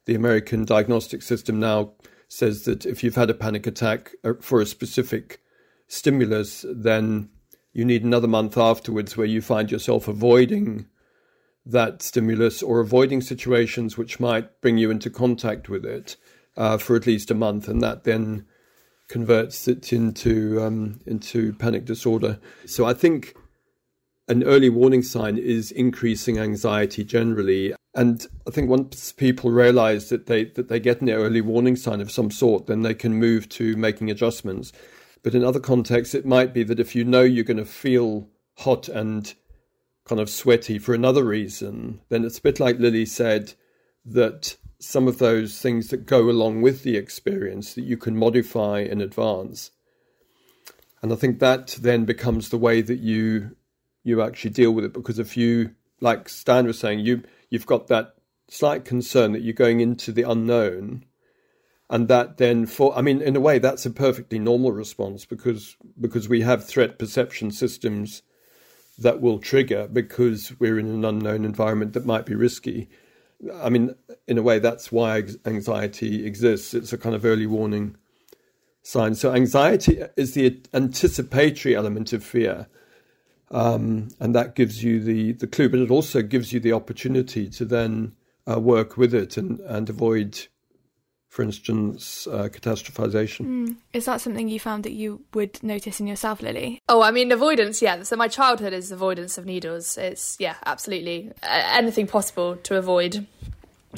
the 0.06 0.16
American 0.16 0.64
Diagnostic 0.64 1.22
System, 1.22 1.60
now 1.60 1.92
says 2.28 2.64
that 2.64 2.84
if 2.84 3.04
you've 3.04 3.14
had 3.14 3.30
a 3.30 3.34
panic 3.34 3.66
attack 3.66 4.12
uh, 4.24 4.32
for 4.40 4.60
a 4.60 4.66
specific 4.66 5.40
stimulus, 5.86 6.64
then 6.68 7.28
you 7.72 7.84
need 7.84 8.04
another 8.04 8.28
month 8.28 8.56
afterwards 8.58 9.16
where 9.16 9.26
you 9.26 9.40
find 9.40 9.70
yourself 9.70 10.08
avoiding 10.08 10.86
that 11.64 12.02
stimulus 12.02 12.62
or 12.62 12.80
avoiding 12.80 13.20
situations 13.20 13.96
which 13.96 14.18
might 14.18 14.60
bring 14.60 14.78
you 14.78 14.90
into 14.90 15.08
contact 15.08 15.68
with 15.68 15.84
it 15.84 16.16
uh, 16.56 16.76
for 16.76 16.96
at 16.96 17.06
least 17.06 17.30
a 17.30 17.34
month, 17.34 17.68
and 17.68 17.80
that 17.82 18.04
then 18.04 18.44
converts 19.08 19.68
it 19.68 19.92
into 19.92 20.60
um, 20.62 21.00
into 21.06 21.52
panic 21.54 21.84
disorder. 21.84 22.38
So 22.66 22.84
I 22.84 22.94
think 22.94 23.34
an 24.28 24.42
early 24.44 24.70
warning 24.70 25.02
sign 25.02 25.36
is 25.38 25.70
increasing 25.70 26.38
anxiety 26.38 27.04
generally. 27.04 27.74
And 27.94 28.26
I 28.46 28.50
think 28.50 28.70
once 28.70 29.12
people 29.12 29.50
realize 29.50 30.08
that 30.08 30.26
they 30.26 30.44
that 30.44 30.68
they 30.68 30.80
get 30.80 31.00
an 31.00 31.10
early 31.10 31.40
warning 31.40 31.76
sign 31.76 32.00
of 32.00 32.10
some 32.10 32.30
sort, 32.30 32.66
then 32.66 32.82
they 32.82 32.94
can 32.94 33.14
move 33.14 33.48
to 33.50 33.76
making 33.76 34.10
adjustments. 34.10 34.72
But 35.22 35.34
in 35.34 35.44
other 35.44 35.60
contexts, 35.60 36.14
it 36.14 36.26
might 36.26 36.52
be 36.52 36.62
that 36.64 36.80
if 36.80 36.94
you 36.94 37.04
know 37.04 37.22
you're 37.22 37.44
going 37.44 37.56
to 37.56 37.64
feel 37.64 38.28
hot 38.58 38.88
and 38.88 39.32
kind 40.04 40.20
of 40.20 40.28
sweaty 40.28 40.78
for 40.78 40.94
another 40.94 41.24
reason, 41.24 42.00
then 42.08 42.24
it's 42.24 42.38
a 42.38 42.42
bit 42.42 42.58
like 42.58 42.78
Lily 42.78 43.06
said 43.06 43.54
that 44.04 44.56
some 44.80 45.06
of 45.06 45.18
those 45.18 45.60
things 45.60 45.88
that 45.88 46.06
go 46.06 46.28
along 46.28 46.60
with 46.60 46.82
the 46.82 46.96
experience 46.96 47.74
that 47.74 47.84
you 47.84 47.96
can 47.96 48.16
modify 48.16 48.80
in 48.80 49.00
advance. 49.00 49.70
and 51.00 51.12
I 51.12 51.16
think 51.16 51.38
that 51.38 51.78
then 51.80 52.04
becomes 52.04 52.48
the 52.48 52.58
way 52.58 52.80
that 52.82 52.98
you 52.98 53.56
you 54.04 54.22
actually 54.22 54.50
deal 54.50 54.72
with 54.72 54.84
it 54.84 54.92
because 54.92 55.18
if 55.20 55.36
you 55.36 55.74
like 56.00 56.28
Stan 56.28 56.66
was 56.66 56.78
saying 56.78 57.00
you 57.00 57.22
you've 57.48 57.66
got 57.66 57.86
that 57.86 58.14
slight 58.48 58.84
concern 58.84 59.32
that 59.32 59.42
you're 59.42 59.52
going 59.52 59.80
into 59.80 60.10
the 60.12 60.22
unknown 60.22 61.04
and 61.92 62.08
that 62.08 62.38
then 62.38 62.66
for 62.66 62.96
i 62.98 63.00
mean 63.00 63.22
in 63.22 63.36
a 63.36 63.40
way 63.40 63.60
that's 63.60 63.86
a 63.86 63.90
perfectly 63.90 64.40
normal 64.40 64.72
response 64.72 65.24
because 65.24 65.76
because 66.00 66.28
we 66.28 66.40
have 66.40 66.64
threat 66.64 66.98
perception 66.98 67.52
systems 67.52 68.22
that 68.98 69.20
will 69.20 69.38
trigger 69.38 69.88
because 69.92 70.58
we're 70.58 70.78
in 70.78 70.86
an 70.86 71.04
unknown 71.04 71.44
environment 71.44 71.92
that 71.92 72.06
might 72.06 72.26
be 72.26 72.34
risky. 72.34 72.88
I 73.54 73.68
mean 73.68 73.94
in 74.26 74.38
a 74.38 74.42
way 74.42 74.58
that's 74.58 74.92
why 74.92 75.24
anxiety 75.44 76.26
exists. 76.26 76.74
It's 76.74 76.92
a 76.92 76.98
kind 76.98 77.14
of 77.14 77.24
early 77.24 77.46
warning 77.46 77.96
sign. 78.82 79.14
So 79.14 79.32
anxiety 79.32 80.02
is 80.16 80.34
the 80.34 80.60
anticipatory 80.72 81.74
element 81.74 82.12
of 82.12 82.24
fear 82.24 82.66
um, 83.50 84.08
and 84.18 84.34
that 84.34 84.54
gives 84.54 84.82
you 84.82 85.00
the 85.00 85.32
the 85.32 85.46
clue 85.46 85.68
but 85.68 85.80
it 85.80 85.90
also 85.90 86.22
gives 86.22 86.52
you 86.52 86.60
the 86.60 86.72
opportunity 86.72 87.48
to 87.48 87.64
then 87.64 88.14
uh, 88.50 88.60
work 88.60 88.96
with 88.96 89.14
it 89.14 89.36
and 89.36 89.60
and 89.60 89.88
avoid 89.90 90.46
for 91.32 91.40
instance, 91.40 92.26
uh, 92.26 92.50
catastrophization. 92.52 93.46
Mm. 93.46 93.76
Is 93.94 94.04
that 94.04 94.20
something 94.20 94.50
you 94.50 94.60
found 94.60 94.84
that 94.84 94.92
you 94.92 95.22
would 95.32 95.62
notice 95.62 95.98
in 95.98 96.06
yourself, 96.06 96.42
Lily? 96.42 96.78
Oh, 96.90 97.00
I 97.00 97.10
mean, 97.10 97.32
avoidance, 97.32 97.80
yeah. 97.80 98.02
So 98.02 98.16
my 98.16 98.28
childhood 98.28 98.74
is 98.74 98.92
avoidance 98.92 99.38
of 99.38 99.46
needles. 99.46 99.96
It's, 99.96 100.36
yeah, 100.38 100.56
absolutely. 100.66 101.32
anything 101.42 102.06
possible 102.06 102.56
to 102.56 102.76
avoid 102.76 103.26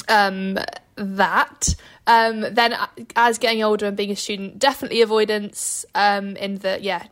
um, 0.06 0.60
that. 0.94 1.74
Um, 2.06 2.42
then, 2.54 2.76
as 3.16 3.38
getting 3.38 3.64
older 3.64 3.86
and 3.86 3.96
being 3.96 4.12
a 4.12 4.16
student, 4.16 4.60
definitely 4.60 5.02
avoidance 5.02 5.84
um, 5.96 6.36
in 6.36 6.58
the, 6.58 6.78
yeah, 6.80 7.04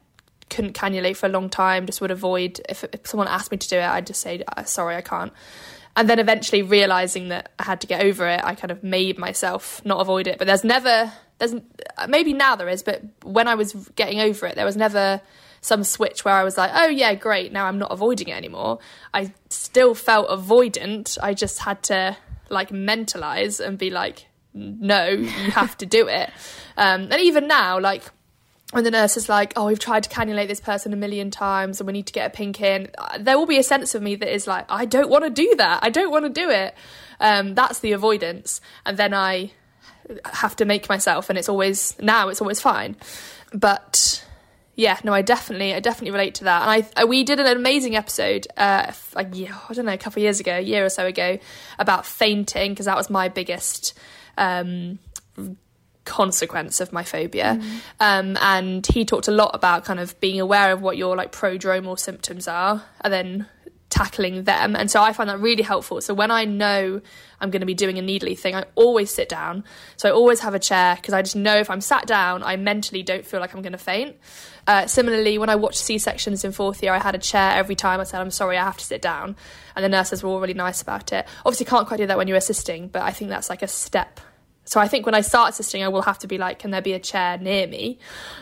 couldn't 0.50 0.74
cannulate 0.74 1.16
for 1.16 1.26
a 1.26 1.30
long 1.30 1.50
time, 1.50 1.85
just 1.85 2.00
would 2.00 2.12
avoid. 2.12 2.61
If, 2.68 2.85
if 2.85 3.08
someone 3.08 3.26
asked 3.26 3.50
me 3.50 3.58
to 3.58 3.68
do 3.68 3.78
it, 3.78 3.82
I'd 3.82 4.06
just 4.06 4.20
say, 4.20 4.44
uh, 4.56 4.62
sorry, 4.62 4.94
I 4.94 5.00
can't 5.00 5.32
and 5.96 6.09
then 6.09 6.18
eventually 6.18 6.62
realizing 6.62 7.28
that 7.28 7.50
I 7.59 7.64
had 7.64 7.81
to 7.83 7.87
get 7.87 8.05
over 8.05 8.26
it, 8.28 8.40
I 8.42 8.55
kind 8.55 8.70
of 8.70 8.83
made 8.83 9.18
myself 9.18 9.85
not 9.85 10.00
avoid 10.00 10.26
it. 10.26 10.38
But 10.38 10.46
there's 10.46 10.64
never, 10.64 11.12
there's 11.38 11.55
maybe 12.09 12.33
now 12.33 12.57
there 12.57 12.68
is, 12.68 12.83
but 12.83 13.02
when 13.22 13.46
I 13.46 13.55
was 13.55 13.72
getting 13.94 14.20
over 14.20 14.46
it, 14.46 14.55
there 14.55 14.64
was 14.64 14.76
never 14.76 15.20
some 15.61 15.85
switch 15.85 16.24
where 16.24 16.35
I 16.35 16.44
was 16.44 16.57
like, 16.57 16.70
oh 16.74 16.88
yeah, 16.88 17.14
great, 17.14 17.52
now 17.52 17.66
I'm 17.66 17.78
not 17.78 17.92
avoiding 17.92 18.28
it 18.28 18.37
anymore. 18.37 18.78
I 19.12 19.33
still 19.50 19.94
felt 19.94 20.28
avoidant. 20.28 21.18
I 21.22 21.35
just 21.35 21.61
had 21.61 21.83
to 21.85 22.16
like 22.48 22.70
mentalize 22.70 23.61
and 23.61 23.78
be 23.78 23.90
like, 23.90 24.26
no, 24.55 25.09
you 25.09 25.26
have 25.52 25.76
to 25.78 25.87
do 25.87 26.09
it. 26.09 26.31
Um, 26.74 27.09
and 27.12 27.20
even 27.20 27.48
now, 27.48 27.78
like 27.78 28.02
when 28.72 28.85
the 28.85 28.90
nurse 28.90 29.16
is 29.16 29.28
like, 29.28 29.52
"Oh, 29.56 29.66
we've 29.66 29.78
tried 29.78 30.02
to 30.02 30.11
cannulate 30.11 30.48
this 30.48 30.61
person 30.61 30.92
a 30.92 30.96
million 30.96 31.30
times, 31.30 31.80
and 31.80 31.87
we 31.87 31.92
need 31.92 32.06
to 32.06 32.12
get 32.12 32.26
a 32.26 32.30
pink 32.30 32.61
in," 32.61 32.90
there 33.20 33.38
will 33.38 33.46
be 33.46 33.58
a 33.58 33.62
sense 33.62 33.94
of 33.94 34.02
me 34.02 34.16
that 34.16 34.35
is 34.35 34.46
like, 34.46 34.66
"I 34.68 34.85
don't 34.85 35.08
want 35.08 35.24
to 35.24 35.30
do 35.30 35.54
that. 35.56 35.80
I 35.82 35.90
don't 35.90 36.11
want 36.11 36.24
to 36.24 36.30
do 36.30 36.50
it." 36.50 36.74
Um, 37.20 37.54
that's 37.54 37.78
the 37.78 37.92
avoidance, 37.92 38.61
and 38.85 38.96
then 38.96 39.14
I 39.14 39.52
have 40.24 40.56
to 40.56 40.64
make 40.64 40.88
myself, 40.88 41.30
and 41.30 41.38
it's 41.38 41.48
always 41.48 41.96
now 42.00 42.28
it's 42.28 42.40
always 42.40 42.61
fine. 42.61 42.96
But 43.52 44.24
yeah, 44.74 44.98
no, 45.04 45.12
I 45.12 45.22
definitely, 45.22 45.74
I 45.74 45.80
definitely 45.80 46.12
relate 46.12 46.37
to 46.37 46.44
that. 46.44 46.62
And 46.66 46.87
I, 46.96 47.04
we 47.04 47.24
did 47.24 47.38
an 47.38 47.46
amazing 47.46 47.94
episode, 47.94 48.46
uh, 48.56 48.90
a 49.14 49.26
year, 49.28 49.54
I 49.68 49.74
don't 49.74 49.85
know, 49.85 49.92
a 49.92 49.98
couple 49.98 50.20
of 50.20 50.24
years 50.24 50.40
ago, 50.40 50.56
a 50.56 50.61
year 50.61 50.85
or 50.85 50.88
so 50.88 51.06
ago, 51.06 51.38
about 51.78 52.06
fainting 52.06 52.72
because 52.72 52.87
that 52.87 52.96
was 52.96 53.11
my 53.11 53.28
biggest. 53.28 53.92
Um, 54.38 54.98
consequence 56.04 56.80
of 56.80 56.92
my 56.92 57.04
phobia. 57.04 57.58
Mm. 57.60 57.80
Um, 58.00 58.38
and 58.40 58.86
he 58.86 59.04
talked 59.04 59.28
a 59.28 59.32
lot 59.32 59.52
about 59.54 59.84
kind 59.84 60.00
of 60.00 60.18
being 60.20 60.40
aware 60.40 60.72
of 60.72 60.82
what 60.82 60.96
your 60.96 61.16
like 61.16 61.32
prodromal 61.32 61.98
symptoms 61.98 62.48
are 62.48 62.82
and 63.00 63.12
then 63.12 63.46
tackling 63.92 64.44
them. 64.44 64.74
And 64.74 64.90
so 64.90 65.02
I 65.02 65.12
find 65.12 65.28
that 65.28 65.38
really 65.38 65.62
helpful. 65.62 66.00
So 66.00 66.14
when 66.14 66.30
I 66.30 66.46
know 66.46 67.02
I'm 67.40 67.50
going 67.50 67.60
to 67.60 67.66
be 67.66 67.74
doing 67.74 67.98
a 67.98 68.02
needly 68.02 68.34
thing, 68.34 68.54
I 68.54 68.64
always 68.74 69.10
sit 69.12 69.28
down. 69.28 69.64
So 69.98 70.08
I 70.08 70.12
always 70.12 70.40
have 70.40 70.54
a 70.54 70.58
chair 70.58 70.96
because 70.96 71.12
I 71.12 71.20
just 71.20 71.36
know 71.36 71.58
if 71.58 71.68
I'm 71.68 71.82
sat 71.82 72.06
down, 72.06 72.42
I 72.42 72.56
mentally 72.56 73.02
don't 73.02 73.26
feel 73.26 73.38
like 73.38 73.54
I'm 73.54 73.60
going 73.60 73.72
to 73.72 73.78
faint. 73.78 74.16
Uh, 74.66 74.86
similarly, 74.86 75.36
when 75.36 75.50
I 75.50 75.56
watched 75.56 75.80
C 75.80 75.98
sections 75.98 76.42
in 76.42 76.52
fourth 76.52 76.82
year, 76.82 76.94
I 76.94 77.00
had 77.00 77.14
a 77.14 77.18
chair 77.18 77.52
every 77.52 77.74
time 77.74 78.00
I 78.00 78.04
said, 78.04 78.22
I'm 78.22 78.30
sorry, 78.30 78.56
I 78.56 78.64
have 78.64 78.78
to 78.78 78.84
sit 78.84 79.02
down. 79.02 79.36
And 79.76 79.84
the 79.84 79.90
nurses 79.90 80.22
were 80.22 80.30
all 80.30 80.40
really 80.40 80.54
nice 80.54 80.80
about 80.80 81.12
it. 81.12 81.26
Obviously, 81.44 81.66
can't 81.66 81.86
quite 81.86 81.98
do 81.98 82.06
that 82.06 82.16
when 82.16 82.28
you're 82.28 82.38
assisting, 82.38 82.88
but 82.88 83.02
I 83.02 83.10
think 83.10 83.28
that's 83.28 83.50
like 83.50 83.62
a 83.62 83.68
step 83.68 84.20
so 84.64 84.81
I 84.81 84.87
think 84.87 85.07
when 85.07 85.14
I 85.14 85.22
start 85.22 85.51
assisting, 85.51 85.83
I 85.83 85.88
will 85.88 86.03
have 86.03 86.18
to 86.20 86.29
be 86.29 86.38
like, 86.38 86.61
can 86.61 86.70
there 86.70 86.81
be 86.81 86.92
a 86.92 86.98
chair 87.01 87.37
near 87.37 87.66
me? 87.66 87.98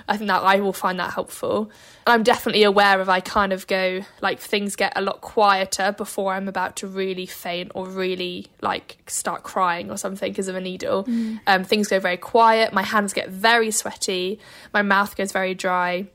I 0.06 0.18
think 0.18 0.28
that 0.28 0.42
I 0.42 0.61
will 0.61 0.74
find 0.74 0.98
that 1.00 1.14
helpful. 1.14 1.70
And 2.06 2.12
I'm 2.12 2.22
definitely 2.22 2.62
aware 2.62 3.00
of 3.00 3.09
I 3.09 3.20
kind 3.20 3.54
of 3.54 3.66
go 3.66 4.02
like 4.20 4.38
things 4.38 4.76
get 4.76 4.92
a 4.96 5.00
lot 5.00 5.22
quieter 5.22 5.92
before 5.96 6.35
I'm 6.35 6.46
about 6.46 6.76
to 6.76 6.87
really 6.87 7.24
faint 7.24 7.72
or 7.74 7.88
really 7.88 8.48
like 8.61 8.98
start 9.06 9.44
crying 9.44 9.90
or 9.90 9.96
something 9.96 10.30
because 10.30 10.48
of 10.48 10.56
a 10.56 10.61
needle. 10.61 11.04
Mm. 11.04 11.40
Um, 11.46 11.64
things 11.64 11.88
go 11.88 11.98
very 11.98 12.18
quiet. 12.18 12.74
My 12.74 12.83
hands 12.83 13.14
get 13.14 13.30
very 13.30 13.70
sweaty. 13.70 14.40
My 14.74 14.83
mouth 14.83 15.16
goes 15.16 15.33
very 15.33 15.54
dry. 15.54 16.06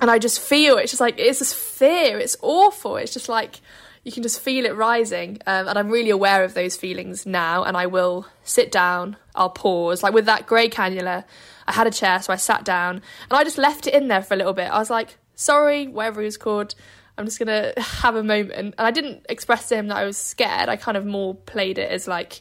And 0.00 0.10
I 0.10 0.18
just 0.18 0.40
feel 0.40 0.76
it's 0.76 0.92
just 0.92 1.00
like 1.00 1.18
it's 1.18 1.38
this 1.38 1.54
fear. 1.54 2.18
It's 2.18 2.36
awful. 2.42 2.96
It's 2.98 3.14
just 3.14 3.30
like 3.30 3.60
you 4.08 4.12
can 4.12 4.22
just 4.22 4.40
feel 4.40 4.64
it 4.64 4.74
rising. 4.74 5.38
Um, 5.46 5.68
and 5.68 5.78
I'm 5.78 5.90
really 5.90 6.08
aware 6.08 6.42
of 6.42 6.54
those 6.54 6.78
feelings 6.78 7.26
now. 7.26 7.62
And 7.64 7.76
I 7.76 7.84
will 7.84 8.26
sit 8.42 8.72
down, 8.72 9.18
I'll 9.34 9.50
pause. 9.50 10.02
Like 10.02 10.14
with 10.14 10.24
that 10.24 10.46
grey 10.46 10.70
cannula, 10.70 11.24
I 11.66 11.72
had 11.72 11.86
a 11.86 11.90
chair, 11.90 12.22
so 12.22 12.32
I 12.32 12.36
sat 12.36 12.64
down 12.64 13.02
and 13.30 13.38
I 13.38 13.44
just 13.44 13.58
left 13.58 13.86
it 13.86 13.92
in 13.92 14.08
there 14.08 14.22
for 14.22 14.32
a 14.32 14.38
little 14.38 14.54
bit. 14.54 14.70
I 14.70 14.78
was 14.78 14.88
like, 14.88 15.18
sorry, 15.34 15.88
whatever 15.88 16.22
it 16.22 16.24
was 16.24 16.38
called. 16.38 16.74
I'm 17.18 17.26
just 17.26 17.38
gonna 17.38 17.74
have 17.76 18.16
a 18.16 18.24
moment. 18.24 18.54
And 18.54 18.74
I 18.78 18.92
didn't 18.92 19.26
express 19.28 19.68
to 19.68 19.76
him 19.76 19.88
that 19.88 19.98
I 19.98 20.04
was 20.04 20.16
scared. 20.16 20.70
I 20.70 20.76
kind 20.76 20.96
of 20.96 21.04
more 21.04 21.34
played 21.34 21.76
it 21.76 21.90
as 21.90 22.08
like, 22.08 22.40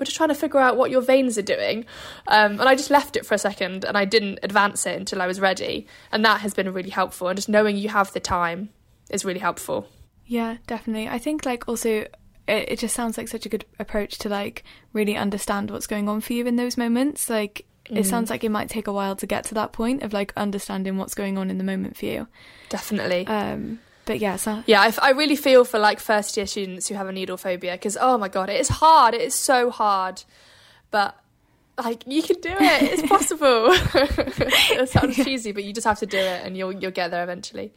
we're 0.00 0.06
just 0.06 0.16
trying 0.16 0.30
to 0.30 0.34
figure 0.34 0.58
out 0.58 0.76
what 0.76 0.90
your 0.90 1.00
veins 1.00 1.38
are 1.38 1.42
doing. 1.42 1.84
Um, 2.26 2.58
and 2.58 2.62
I 2.62 2.74
just 2.74 2.90
left 2.90 3.14
it 3.14 3.24
for 3.24 3.34
a 3.34 3.38
second 3.38 3.84
and 3.84 3.96
I 3.96 4.04
didn't 4.04 4.40
advance 4.42 4.84
it 4.84 4.96
until 4.96 5.22
I 5.22 5.28
was 5.28 5.38
ready. 5.38 5.86
And 6.10 6.24
that 6.24 6.40
has 6.40 6.54
been 6.54 6.72
really 6.72 6.90
helpful. 6.90 7.28
And 7.28 7.36
just 7.36 7.48
knowing 7.48 7.76
you 7.76 7.90
have 7.90 8.12
the 8.12 8.18
time 8.18 8.70
is 9.10 9.24
really 9.24 9.38
helpful. 9.38 9.86
Yeah, 10.26 10.56
definitely. 10.66 11.08
I 11.08 11.18
think 11.18 11.44
like 11.44 11.68
also 11.68 12.06
it, 12.46 12.68
it 12.68 12.78
just 12.78 12.94
sounds 12.94 13.18
like 13.18 13.28
such 13.28 13.46
a 13.46 13.48
good 13.48 13.64
approach 13.78 14.18
to 14.18 14.28
like 14.28 14.64
really 14.92 15.16
understand 15.16 15.70
what's 15.70 15.86
going 15.86 16.08
on 16.08 16.20
for 16.20 16.32
you 16.32 16.46
in 16.46 16.56
those 16.56 16.76
moments. 16.76 17.28
Like 17.30 17.66
mm. 17.86 17.98
it 17.98 18.06
sounds 18.06 18.30
like 18.30 18.44
it 18.44 18.50
might 18.50 18.68
take 18.68 18.86
a 18.86 18.92
while 18.92 19.16
to 19.16 19.26
get 19.26 19.44
to 19.44 19.54
that 19.54 19.72
point 19.72 20.02
of 20.02 20.12
like 20.12 20.32
understanding 20.36 20.96
what's 20.96 21.14
going 21.14 21.38
on 21.38 21.50
in 21.50 21.58
the 21.58 21.64
moment 21.64 21.96
for 21.96 22.06
you. 22.06 22.28
Definitely. 22.68 23.26
Um, 23.26 23.80
but 24.06 24.18
yeah, 24.18 24.36
so 24.36 24.62
yeah, 24.66 24.82
I, 24.82 24.92
I 25.00 25.10
really 25.10 25.36
feel 25.36 25.64
for 25.64 25.78
like 25.78 25.98
first 25.98 26.36
year 26.36 26.46
students 26.46 26.88
who 26.88 26.94
have 26.94 27.08
a 27.08 27.12
needle 27.12 27.36
phobia 27.36 27.72
because 27.72 27.96
oh 27.98 28.18
my 28.18 28.28
god, 28.28 28.50
it 28.50 28.60
is 28.60 28.68
hard. 28.68 29.14
It 29.14 29.22
is 29.22 29.34
so 29.34 29.70
hard, 29.70 30.22
but 30.90 31.18
like 31.82 32.04
you 32.06 32.22
can 32.22 32.38
do 32.40 32.50
it. 32.50 32.82
It's 32.82 33.02
possible. 33.08 33.68
it 33.68 34.88
sounds 34.90 35.16
cheesy, 35.16 35.52
but 35.52 35.64
you 35.64 35.72
just 35.72 35.86
have 35.86 36.00
to 36.00 36.06
do 36.06 36.18
it, 36.18 36.44
and 36.44 36.56
you'll 36.56 36.72
you'll 36.72 36.90
get 36.90 37.10
there 37.10 37.22
eventually. 37.22 37.72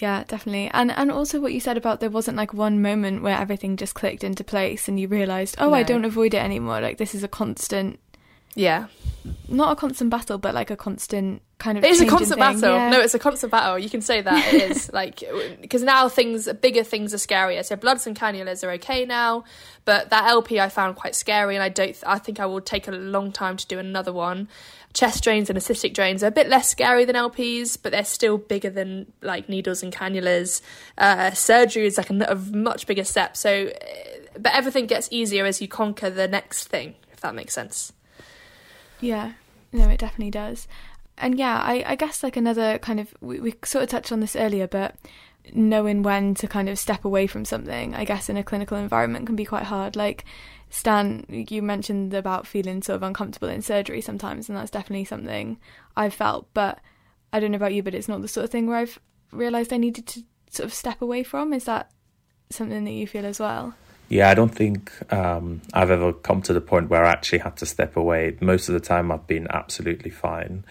Yeah, 0.00 0.24
definitely. 0.28 0.70
And 0.72 0.90
and 0.92 1.10
also 1.10 1.40
what 1.40 1.52
you 1.52 1.60
said 1.60 1.76
about 1.76 2.00
there 2.00 2.10
wasn't 2.10 2.36
like 2.36 2.54
one 2.54 2.80
moment 2.82 3.22
where 3.22 3.36
everything 3.36 3.76
just 3.76 3.94
clicked 3.94 4.22
into 4.22 4.44
place 4.44 4.86
and 4.88 4.98
you 5.00 5.08
realized, 5.08 5.56
"Oh, 5.58 5.70
no. 5.70 5.74
I 5.74 5.82
don't 5.82 6.04
avoid 6.04 6.34
it 6.34 6.42
anymore." 6.42 6.80
Like 6.80 6.98
this 6.98 7.14
is 7.14 7.22
a 7.24 7.28
constant 7.28 7.98
Yeah. 8.54 8.86
Not 9.48 9.72
a 9.72 9.76
constant 9.76 10.10
battle, 10.10 10.38
but 10.38 10.54
like 10.54 10.70
a 10.70 10.76
constant 10.76 11.42
kind 11.58 11.76
of 11.76 11.84
It 11.84 11.90
is 11.90 12.00
a 12.00 12.06
constant 12.06 12.40
thing. 12.40 12.60
battle. 12.60 12.74
Yeah. 12.76 12.90
No, 12.90 13.00
it's 13.00 13.14
a 13.14 13.18
constant 13.18 13.50
battle. 13.50 13.78
You 13.78 13.90
can 13.90 14.00
say 14.00 14.20
that 14.22 14.54
it 14.54 14.70
is 14.70 14.90
like 15.00 15.22
because 15.60 15.82
now 15.82 16.08
things 16.08 16.48
bigger 16.62 16.84
things 16.84 17.12
are 17.12 17.18
scarier. 17.18 17.64
So 17.64 17.74
bloods 17.76 18.06
and 18.06 18.16
cannulas 18.16 18.62
are 18.66 18.70
okay 18.72 19.04
now, 19.04 19.44
but 19.84 20.10
that 20.10 20.28
LP 20.28 20.60
I 20.60 20.68
found 20.68 20.96
quite 20.96 21.14
scary 21.14 21.56
and 21.56 21.62
I 21.62 21.68
don't 21.68 21.96
I 22.06 22.18
think 22.18 22.38
I 22.40 22.46
will 22.46 22.60
take 22.60 22.86
a 22.88 22.92
long 22.92 23.32
time 23.32 23.56
to 23.56 23.66
do 23.66 23.78
another 23.78 24.12
one 24.12 24.48
chest 24.94 25.22
drains 25.22 25.48
and 25.48 25.56
ascitic 25.56 25.94
drains 25.94 26.22
are 26.22 26.28
a 26.28 26.32
bit 26.32 26.48
less 26.48 26.68
scary 26.68 27.04
than 27.04 27.14
LPs, 27.14 27.78
but 27.80 27.92
they're 27.92 28.04
still 28.04 28.38
bigger 28.38 28.70
than 28.70 29.12
like 29.22 29.48
needles 29.48 29.82
and 29.82 29.94
cannulas. 29.94 30.60
Uh, 30.96 31.30
surgery 31.32 31.86
is 31.86 31.98
like 31.98 32.10
a, 32.10 32.14
a, 32.28 32.34
much 32.34 32.86
bigger 32.86 33.04
step. 33.04 33.36
So, 33.36 33.66
uh, 33.68 34.38
but 34.38 34.54
everything 34.54 34.86
gets 34.86 35.08
easier 35.10 35.44
as 35.44 35.60
you 35.60 35.68
conquer 35.68 36.10
the 36.10 36.28
next 36.28 36.68
thing, 36.68 36.94
if 37.12 37.20
that 37.20 37.34
makes 37.34 37.54
sense. 37.54 37.92
Yeah, 39.00 39.32
no, 39.72 39.88
it 39.88 39.98
definitely 39.98 40.30
does. 40.30 40.66
And 41.16 41.38
yeah, 41.38 41.58
I, 41.58 41.84
I 41.86 41.94
guess 41.94 42.22
like 42.22 42.36
another 42.36 42.78
kind 42.78 43.00
of 43.00 43.14
we, 43.20 43.40
we 43.40 43.54
sort 43.64 43.84
of 43.84 43.90
touched 43.90 44.12
on 44.12 44.20
this 44.20 44.36
earlier, 44.36 44.66
but 44.66 44.94
knowing 45.52 46.02
when 46.02 46.34
to 46.34 46.46
kind 46.46 46.68
of 46.68 46.78
step 46.78 47.04
away 47.04 47.26
from 47.26 47.44
something, 47.44 47.94
I 47.94 48.04
guess 48.04 48.28
in 48.28 48.36
a 48.36 48.44
clinical 48.44 48.76
environment 48.76 49.26
can 49.26 49.36
be 49.36 49.44
quite 49.44 49.64
hard. 49.64 49.96
Like 49.96 50.24
Stan, 50.70 51.24
you 51.28 51.62
mentioned 51.62 52.12
about 52.14 52.46
feeling 52.46 52.82
sort 52.82 52.96
of 52.96 53.02
uncomfortable 53.02 53.48
in 53.48 53.62
surgery 53.62 54.00
sometimes, 54.00 54.48
and 54.48 54.58
that's 54.58 54.70
definitely 54.70 55.04
something 55.04 55.58
I've 55.96 56.14
felt. 56.14 56.48
But 56.52 56.78
I 57.32 57.40
don't 57.40 57.52
know 57.52 57.56
about 57.56 57.74
you, 57.74 57.82
but 57.82 57.94
it's 57.94 58.08
not 58.08 58.22
the 58.22 58.28
sort 58.28 58.44
of 58.44 58.50
thing 58.50 58.66
where 58.66 58.78
I've 58.78 58.98
realised 59.32 59.72
I 59.72 59.78
needed 59.78 60.06
to 60.08 60.22
sort 60.50 60.66
of 60.66 60.74
step 60.74 61.00
away 61.02 61.22
from. 61.22 61.52
Is 61.52 61.64
that 61.64 61.90
something 62.50 62.84
that 62.84 62.90
you 62.90 63.06
feel 63.06 63.26
as 63.26 63.40
well? 63.40 63.74
Yeah, 64.08 64.30
I 64.30 64.34
don't 64.34 64.54
think 64.54 64.90
um, 65.12 65.60
I've 65.74 65.90
ever 65.90 66.12
come 66.12 66.40
to 66.42 66.54
the 66.54 66.62
point 66.62 66.88
where 66.88 67.04
I 67.04 67.10
actually 67.10 67.40
had 67.40 67.56
to 67.58 67.66
step 67.66 67.96
away. 67.96 68.36
Most 68.40 68.68
of 68.68 68.72
the 68.72 68.80
time, 68.80 69.12
I've 69.12 69.26
been 69.26 69.46
absolutely 69.50 70.10
fine. 70.10 70.64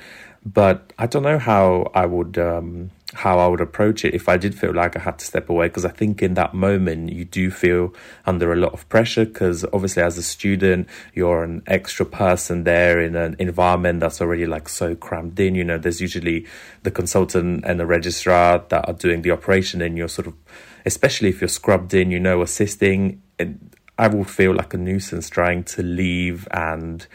But 0.43 0.93
I 0.97 1.07
don't 1.07 1.23
know 1.23 1.37
how 1.37 1.91
I 1.93 2.05
would 2.05 2.37
um, 2.37 2.89
how 3.17 3.39
I 3.39 3.47
would 3.47 3.61
approach 3.61 4.05
it 4.05 4.13
if 4.13 4.29
I 4.29 4.37
did 4.37 4.53
feel 4.53 4.73
like 4.73 4.95
I 4.95 4.99
had 4.99 5.17
to 5.17 5.25
step 5.25 5.49
away 5.49 5.69
because 5.69 5.85
I 5.85 5.89
think 5.89 6.21
in 6.21 6.35
that 6.35 6.53
moment 6.53 7.11
you 7.11 7.25
do 7.25 7.49
feel 7.49 7.95
under 8.27 8.53
a 8.53 8.55
lot 8.55 8.73
of 8.73 8.87
pressure 8.89 9.25
because 9.25 9.65
obviously 9.73 10.03
as 10.03 10.19
a 10.19 10.23
student 10.23 10.87
you're 11.15 11.43
an 11.43 11.63
extra 11.65 12.05
person 12.05 12.63
there 12.63 13.01
in 13.01 13.15
an 13.15 13.35
environment 13.39 14.01
that's 14.01 14.21
already 14.21 14.45
like 14.45 14.69
so 14.69 14.93
crammed 14.93 15.39
in. 15.39 15.55
You 15.55 15.63
know 15.63 15.79
there's 15.79 15.99
usually 15.99 16.45
the 16.83 16.91
consultant 16.91 17.63
and 17.65 17.79
the 17.79 17.87
registrar 17.87 18.63
that 18.69 18.87
are 18.87 18.93
doing 18.93 19.23
the 19.23 19.31
operation 19.31 19.81
and 19.81 19.97
you're 19.97 20.09
sort 20.09 20.27
of 20.27 20.35
especially 20.85 21.29
if 21.29 21.41
you're 21.41 21.47
scrubbed 21.47 21.95
in 21.95 22.11
you 22.11 22.19
know 22.19 22.43
assisting 22.43 23.19
I 23.97 24.07
will 24.09 24.25
feel 24.25 24.53
like 24.53 24.75
a 24.75 24.77
nuisance 24.77 25.27
trying 25.27 25.63
to 25.63 25.81
leave 25.81 26.47
and 26.51 27.07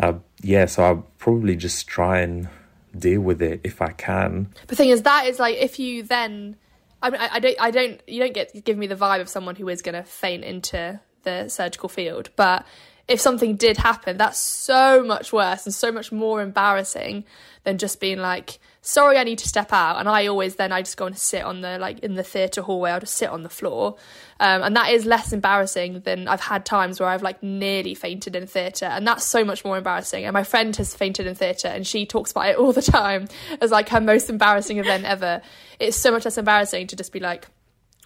uh, 0.00 0.14
yeah 0.42 0.66
so 0.66 0.82
I'll 0.82 1.06
probably 1.18 1.54
just 1.54 1.86
try 1.86 2.22
and 2.22 2.48
deal 2.98 3.20
with 3.20 3.42
it 3.42 3.60
if 3.64 3.82
I 3.82 3.92
can. 3.92 4.52
The 4.68 4.76
thing 4.76 4.88
is, 4.88 5.02
that 5.02 5.26
is 5.26 5.38
like 5.38 5.56
if 5.56 5.78
you 5.78 6.02
then, 6.02 6.56
I 7.02 7.10
mean, 7.10 7.20
I, 7.20 7.28
I 7.32 7.38
don't, 7.40 7.56
I 7.60 7.70
don't, 7.70 8.00
you 8.06 8.20
don't 8.20 8.34
get 8.34 8.64
give 8.64 8.78
me 8.78 8.86
the 8.86 8.96
vibe 8.96 9.20
of 9.20 9.28
someone 9.28 9.56
who 9.56 9.68
is 9.68 9.82
going 9.82 9.94
to 9.94 10.02
faint 10.04 10.44
into 10.44 11.00
the 11.22 11.48
surgical 11.48 11.88
field, 11.88 12.30
but 12.36 12.66
if 13.06 13.20
something 13.20 13.56
did 13.56 13.76
happen, 13.76 14.16
that's 14.16 14.38
so 14.38 15.02
much 15.02 15.32
worse 15.32 15.66
and 15.66 15.74
so 15.74 15.92
much 15.92 16.10
more 16.10 16.40
embarrassing 16.40 17.24
than 17.64 17.78
just 17.78 18.00
being 18.00 18.18
like, 18.18 18.58
sorry, 18.84 19.16
I 19.16 19.24
need 19.24 19.38
to 19.38 19.48
step 19.48 19.72
out. 19.72 19.98
And 19.98 20.08
I 20.08 20.26
always 20.26 20.56
then 20.56 20.70
I 20.70 20.82
just 20.82 20.96
go 20.96 21.06
and 21.06 21.18
sit 21.18 21.42
on 21.42 21.62
the 21.62 21.78
like 21.78 21.98
in 22.00 22.14
the 22.14 22.22
theatre 22.22 22.62
hallway. 22.62 22.92
I'll 22.92 23.00
just 23.00 23.14
sit 23.14 23.30
on 23.30 23.42
the 23.42 23.48
floor, 23.48 23.96
um, 24.38 24.62
and 24.62 24.76
that 24.76 24.90
is 24.90 25.04
less 25.04 25.32
embarrassing 25.32 26.00
than 26.00 26.28
I've 26.28 26.40
had 26.40 26.64
times 26.64 27.00
where 27.00 27.08
I've 27.08 27.22
like 27.22 27.42
nearly 27.42 27.94
fainted 27.94 28.36
in 28.36 28.46
theatre, 28.46 28.86
and 28.86 29.06
that's 29.06 29.24
so 29.24 29.44
much 29.44 29.64
more 29.64 29.76
embarrassing. 29.76 30.24
And 30.24 30.34
my 30.34 30.44
friend 30.44 30.76
has 30.76 30.94
fainted 30.94 31.26
in 31.26 31.34
theatre, 31.34 31.68
and 31.68 31.86
she 31.86 32.06
talks 32.06 32.30
about 32.30 32.48
it 32.48 32.56
all 32.56 32.72
the 32.72 32.82
time 32.82 33.26
as 33.60 33.70
like 33.70 33.88
her 33.88 34.00
most 34.00 34.30
embarrassing 34.30 34.78
event 34.78 35.04
ever. 35.04 35.42
It's 35.80 35.96
so 35.96 36.12
much 36.12 36.24
less 36.24 36.38
embarrassing 36.38 36.86
to 36.88 36.96
just 36.96 37.12
be 37.12 37.20
like, 37.20 37.48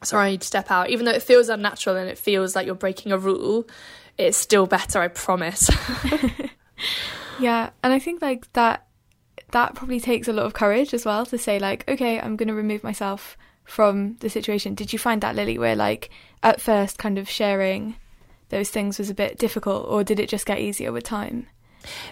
sorry, 0.03 0.29
I 0.29 0.31
need 0.31 0.41
to 0.41 0.47
step 0.47 0.71
out, 0.71 0.91
even 0.91 1.05
though 1.05 1.12
it 1.12 1.23
feels 1.23 1.49
unnatural 1.49 1.97
and 1.97 2.09
it 2.09 2.19
feels 2.19 2.55
like 2.55 2.67
you're 2.67 2.75
breaking 2.75 3.12
a 3.12 3.19
rule. 3.19 3.69
It's 4.17 4.37
still 4.37 4.67
better, 4.67 5.01
I 5.01 5.09
promise. 5.09 5.71
yeah, 7.41 7.71
and 7.83 7.93
I 7.93 7.99
think 7.99 8.23
like 8.23 8.53
that 8.55 8.88
that 9.53 9.75
probably 9.75 10.01
takes 10.01 10.29
a 10.29 10.33
lot 10.33 10.47
of 10.47 10.55
courage 10.55 10.93
as 10.93 11.05
well 11.05 11.25
to 11.25 11.39
say 11.39 11.59
like 11.59 11.89
okay 11.89 12.21
i'm 12.21 12.37
going 12.37 12.49
to 12.49 12.55
remove 12.55 12.85
myself 12.85 13.37
from 13.69 14.17
the 14.21 14.31
situation. 14.31 14.75
Did 14.75 14.93
you 14.93 14.99
find 14.99 15.21
that 15.21 15.37
lily 15.37 15.59
where 15.59 15.77
like 15.77 16.11
at 16.43 16.61
first 16.61 16.99
kind 16.99 17.19
of 17.19 17.29
sharing 17.29 17.97
those 18.49 18.71
things 18.71 18.99
was 18.99 19.11
a 19.11 19.15
bit 19.15 19.39
difficult 19.39 19.87
or 19.87 20.03
did 20.03 20.19
it 20.19 20.29
just 20.29 20.47
get 20.47 20.59
easier 20.59 20.91
with 20.91 21.05
time? 21.05 21.47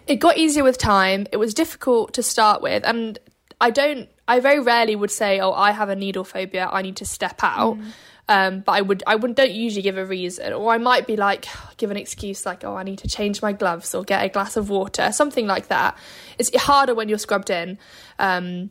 It 0.07 0.17
got 0.17 0.37
easier 0.37 0.63
with 0.63 0.79
time. 0.79 1.27
It 1.33 1.39
was 1.39 1.55
difficult 1.55 2.13
to 2.15 2.23
start 2.23 2.63
with 2.63 2.85
and 2.87 3.19
i 3.59 3.71
don't 3.71 4.11
i 4.29 4.39
very 4.39 4.61
rarely 4.61 4.95
would 4.95 5.11
say 5.11 5.41
oh 5.41 5.53
i 5.53 5.71
have 5.71 5.89
a 5.89 5.97
needle 5.97 6.25
phobia. 6.25 6.69
I 6.71 6.83
need 6.83 6.97
to 6.97 7.07
step 7.07 7.43
out. 7.43 7.79
Mm. 7.79 7.93
Um, 8.29 8.61
but 8.61 8.73
I 8.73 8.81
would 8.81 9.05
I 9.07 9.15
would 9.15 9.37
don't 9.37 9.53
usually 9.53 9.83
give 9.83 9.99
a 9.99 10.05
reason, 10.05 10.53
or 10.53 10.73
I 10.73 10.79
might 10.79 11.07
be 11.07 11.17
like 11.17 11.47
give 11.77 11.91
an 11.91 11.97
excuse 11.97 12.45
like 12.45 12.65
oh 12.65 12.75
I 12.75 12.83
need 12.83 12.99
to 12.99 13.09
change 13.09 13.43
my 13.43 13.53
gloves 13.53 13.95
or 13.95 14.03
get 14.03 14.25
a 14.25 14.29
glass 14.29 14.57
of 14.57 14.69
water, 14.69 15.13
something 15.13 15.47
like 15.47 15.69
that. 15.69 15.97
It's 16.39 16.55
harder 16.57 16.95
when 16.95 17.09
you're 17.09 17.19
scrubbed 17.19 17.51
in. 17.51 17.79
Um, 18.19 18.71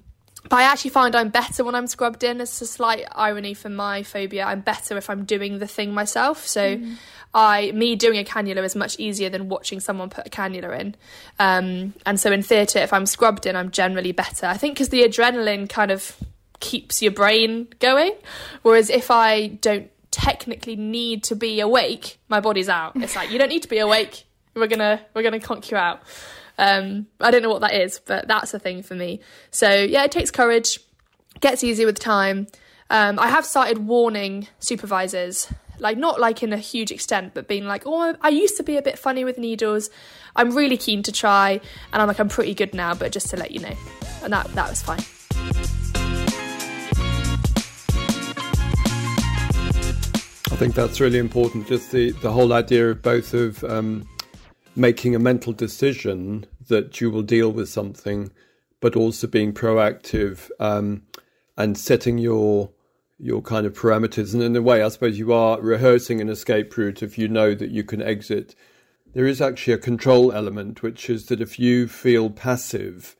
but 0.50 0.60
I 0.60 0.64
actually 0.64 0.92
find 0.92 1.16
I'm 1.16 1.30
better 1.30 1.64
when 1.64 1.74
I'm 1.74 1.88
scrubbed 1.88 2.24
in. 2.24 2.40
It's 2.40 2.62
a 2.62 2.68
slight 2.68 3.06
irony 3.12 3.54
for 3.54 3.70
my 3.70 4.04
phobia. 4.04 4.46
I'm 4.46 4.62
better 4.62 4.96
if 4.98 5.10
I'm 5.10 5.26
doing 5.26 5.58
the 5.58 5.68
thing 5.68 5.92
myself. 5.92 6.46
So, 6.46 6.78
mm. 6.78 6.96
I 7.34 7.72
me 7.74 7.96
doing 7.96 8.18
a 8.20 8.24
cannula 8.24 8.64
is 8.64 8.76
much 8.76 8.98
easier 9.00 9.30
than 9.30 9.50
watching 9.50 9.80
someone 9.80 10.10
put 10.10 10.28
a 10.28 10.30
cannula 10.30 10.80
in. 10.80 10.96
Um, 11.40 11.94
and 12.06 12.20
so 12.20 12.32
in 12.32 12.44
theatre, 12.44 12.80
if 12.80 12.94
I'm 12.94 13.06
scrubbed 13.06 13.46
in, 13.46 13.56
I'm 13.56 13.72
generally 13.72 14.14
better. 14.14 14.46
I 14.46 14.56
think 14.56 14.76
because 14.76 14.90
the 14.90 15.04
adrenaline 15.04 15.68
kind 15.68 15.92
of 15.92 16.16
keeps 16.60 17.02
your 17.02 17.12
brain 17.12 17.68
going. 17.80 18.14
Whereas 18.62 18.90
if 18.90 19.12
I 19.12 19.48
don't 19.48 19.90
technically 20.12 20.76
need 20.76 21.24
to 21.26 21.36
be 21.36 21.60
awake, 21.60 22.18
my 22.30 22.40
body's 22.40 22.70
out. 22.70 22.96
It's 22.96 23.16
like 23.16 23.32
you 23.32 23.40
don't 23.40 23.50
need 23.50 23.64
to 23.64 23.70
be 23.70 23.80
awake. 23.80 24.26
We're 24.56 24.68
gonna 24.68 25.02
we're 25.14 25.24
gonna 25.24 25.40
conk 25.40 25.72
you 25.72 25.78
out. 25.78 26.02
Um, 26.58 27.08
I 27.20 27.32
don't 27.32 27.42
know 27.42 27.50
what 27.50 27.62
that 27.62 27.74
is, 27.74 28.00
but 28.00 28.28
that's 28.28 28.54
a 28.54 28.60
thing 28.60 28.82
for 28.82 28.96
me. 28.96 29.20
So 29.52 29.70
yeah, 29.70 30.04
it 30.04 30.12
takes 30.12 30.32
courage. 30.32 30.80
Gets 31.42 31.64
easier 31.64 31.86
with 31.86 32.00
time. 32.00 32.48
Um, 32.90 33.20
I 33.20 33.28
have 33.28 33.46
started 33.46 33.80
warning 33.80 34.48
supervisors, 34.60 35.52
like 35.80 35.98
not 35.98 36.20
like 36.20 36.44
in 36.44 36.54
a 36.54 36.58
huge 36.58 36.92
extent, 36.92 37.34
but 37.34 37.48
being 37.48 37.66
like, 37.66 37.84
oh, 37.86 38.16
I 38.22 38.30
used 38.30 38.58
to 38.58 38.64
be 38.64 38.78
a 38.78 38.82
bit 38.82 38.98
funny 38.98 39.26
with 39.26 39.38
needles. 39.38 39.90
I'm 40.36 40.56
really 40.56 40.78
keen 40.78 41.04
to 41.04 41.12
try, 41.12 41.60
and 41.92 42.02
I'm 42.02 42.08
like, 42.08 42.20
I'm 42.20 42.30
pretty 42.30 42.54
good 42.54 42.74
now, 42.74 42.94
but 42.94 43.12
just 43.12 43.30
to 43.32 43.38
let 43.38 43.52
you 43.52 43.60
know, 43.60 43.76
and 44.24 44.32
that 44.32 44.48
that 44.54 44.70
was 44.70 44.82
fine. 44.82 45.85
I 50.52 50.58
think 50.58 50.76
that's 50.76 51.02
really 51.02 51.18
important. 51.18 51.68
Just 51.68 51.92
the, 51.92 52.12
the 52.12 52.32
whole 52.32 52.54
idea 52.54 52.92
of 52.92 53.02
both 53.02 53.34
of 53.34 53.64
um, 53.64 54.08
making 54.76 55.16
a 55.16 55.20
mental 55.20 55.54
decision 55.54 56.46
that 56.68 57.02
you 57.02 57.10
will 57.10 57.24
deal 57.24 57.52
with 57.52 57.68
something, 57.68 58.32
but 58.80 58.96
also 58.96 59.28
being 59.28 59.54
proactive 59.54 60.50
um, 60.60 61.02
and 61.58 61.78
setting 61.78 62.18
your 62.18 62.70
your 63.18 63.42
kind 63.42 63.66
of 63.66 63.74
parameters. 63.74 64.34
And 64.34 64.44
in 64.44 64.56
a 64.56 64.62
way, 64.62 64.84
I 64.84 64.90
suppose 64.90 65.18
you 65.18 65.32
are 65.34 65.60
rehearsing 65.62 66.20
an 66.20 66.30
escape 66.30 66.76
route 66.78 67.02
if 67.02 67.18
you 67.18 67.28
know 67.28 67.56
that 67.56 67.72
you 67.72 67.84
can 67.84 68.02
exit. 68.02 68.56
There 69.14 69.26
is 69.26 69.42
actually 69.42 69.74
a 69.74 69.78
control 69.78 70.34
element, 70.34 70.84
which 70.84 71.10
is 71.10 71.28
that 71.28 71.40
if 71.40 71.58
you 71.58 71.88
feel 71.88 72.30
passive, 72.30 73.16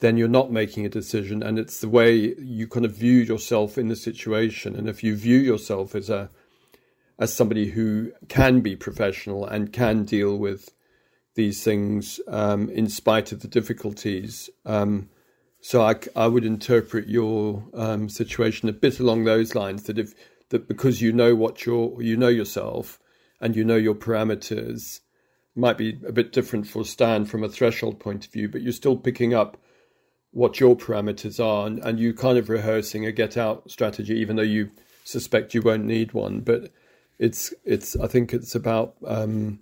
then 0.00 0.18
you're 0.18 0.28
not 0.28 0.52
making 0.52 0.84
a 0.84 0.90
decision, 0.90 1.42
and 1.42 1.58
it's 1.58 1.80
the 1.80 1.88
way 1.88 2.34
you 2.38 2.68
kind 2.68 2.84
of 2.84 2.94
view 2.94 3.18
yourself 3.18 3.78
in 3.78 3.88
the 3.88 3.96
situation. 3.96 4.76
And 4.76 4.88
if 4.88 5.02
you 5.02 5.16
view 5.16 5.38
yourself 5.38 5.94
as 5.94 6.10
a 6.10 6.30
as 7.20 7.34
somebody 7.34 7.68
who 7.68 8.10
can 8.28 8.60
be 8.60 8.74
professional 8.74 9.44
and 9.44 9.72
can 9.72 10.04
deal 10.04 10.36
with 10.38 10.70
these 11.34 11.62
things 11.62 12.18
um, 12.26 12.68
in 12.70 12.88
spite 12.88 13.30
of 13.30 13.40
the 13.40 13.48
difficulties. 13.48 14.50
Um, 14.64 15.10
so 15.60 15.82
I, 15.82 15.96
I, 16.16 16.26
would 16.26 16.44
interpret 16.44 17.06
your 17.06 17.62
um, 17.74 18.08
situation 18.08 18.70
a 18.70 18.72
bit 18.72 18.98
along 18.98 19.24
those 19.24 19.54
lines 19.54 19.82
that 19.84 19.98
if 19.98 20.14
that 20.48 20.66
because 20.66 21.02
you 21.02 21.12
know 21.12 21.34
what 21.34 21.66
you're 21.66 22.00
you 22.02 22.16
know 22.16 22.28
yourself 22.28 22.98
and 23.40 23.54
you 23.54 23.64
know 23.64 23.76
your 23.76 23.94
parameters 23.94 25.00
might 25.54 25.76
be 25.76 25.98
a 26.06 26.12
bit 26.12 26.32
different 26.32 26.66
for 26.66 26.84
Stan 26.84 27.26
from 27.26 27.44
a 27.44 27.48
threshold 27.48 28.00
point 28.00 28.24
of 28.24 28.32
view, 28.32 28.48
but 28.48 28.62
you're 28.62 28.72
still 28.72 28.96
picking 28.96 29.34
up 29.34 29.58
what 30.30 30.58
your 30.58 30.76
parameters 30.76 31.44
are 31.44 31.66
and, 31.66 31.78
and 31.80 32.00
you 32.00 32.14
kind 32.14 32.38
of 32.38 32.48
rehearsing 32.48 33.04
a 33.04 33.12
get 33.12 33.36
out 33.36 33.70
strategy, 33.70 34.14
even 34.14 34.36
though 34.36 34.42
you 34.42 34.70
suspect 35.04 35.54
you 35.54 35.60
won't 35.60 35.84
need 35.84 36.12
one. 36.12 36.40
But 36.40 36.70
it's 37.20 37.52
it's 37.64 37.94
I 37.96 38.08
think 38.08 38.32
it's 38.32 38.54
about 38.54 38.96
um, 39.06 39.60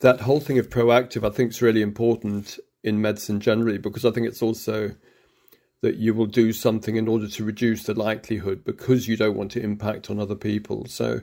that 0.00 0.20
whole 0.20 0.40
thing 0.40 0.58
of 0.58 0.70
proactive. 0.70 1.26
I 1.26 1.34
think 1.34 1.50
is 1.50 1.60
really 1.60 1.82
important 1.82 2.58
in 2.82 3.00
medicine 3.00 3.40
generally 3.40 3.76
because 3.76 4.04
I 4.04 4.12
think 4.12 4.28
it's 4.28 4.40
also 4.40 4.92
that 5.82 5.96
you 5.96 6.14
will 6.14 6.26
do 6.26 6.52
something 6.52 6.96
in 6.96 7.08
order 7.08 7.28
to 7.28 7.44
reduce 7.44 7.82
the 7.82 7.94
likelihood 7.94 8.64
because 8.64 9.08
you 9.08 9.16
don't 9.16 9.36
want 9.36 9.50
to 9.50 9.60
impact 9.60 10.08
on 10.08 10.20
other 10.20 10.36
people. 10.36 10.86
So, 10.86 11.22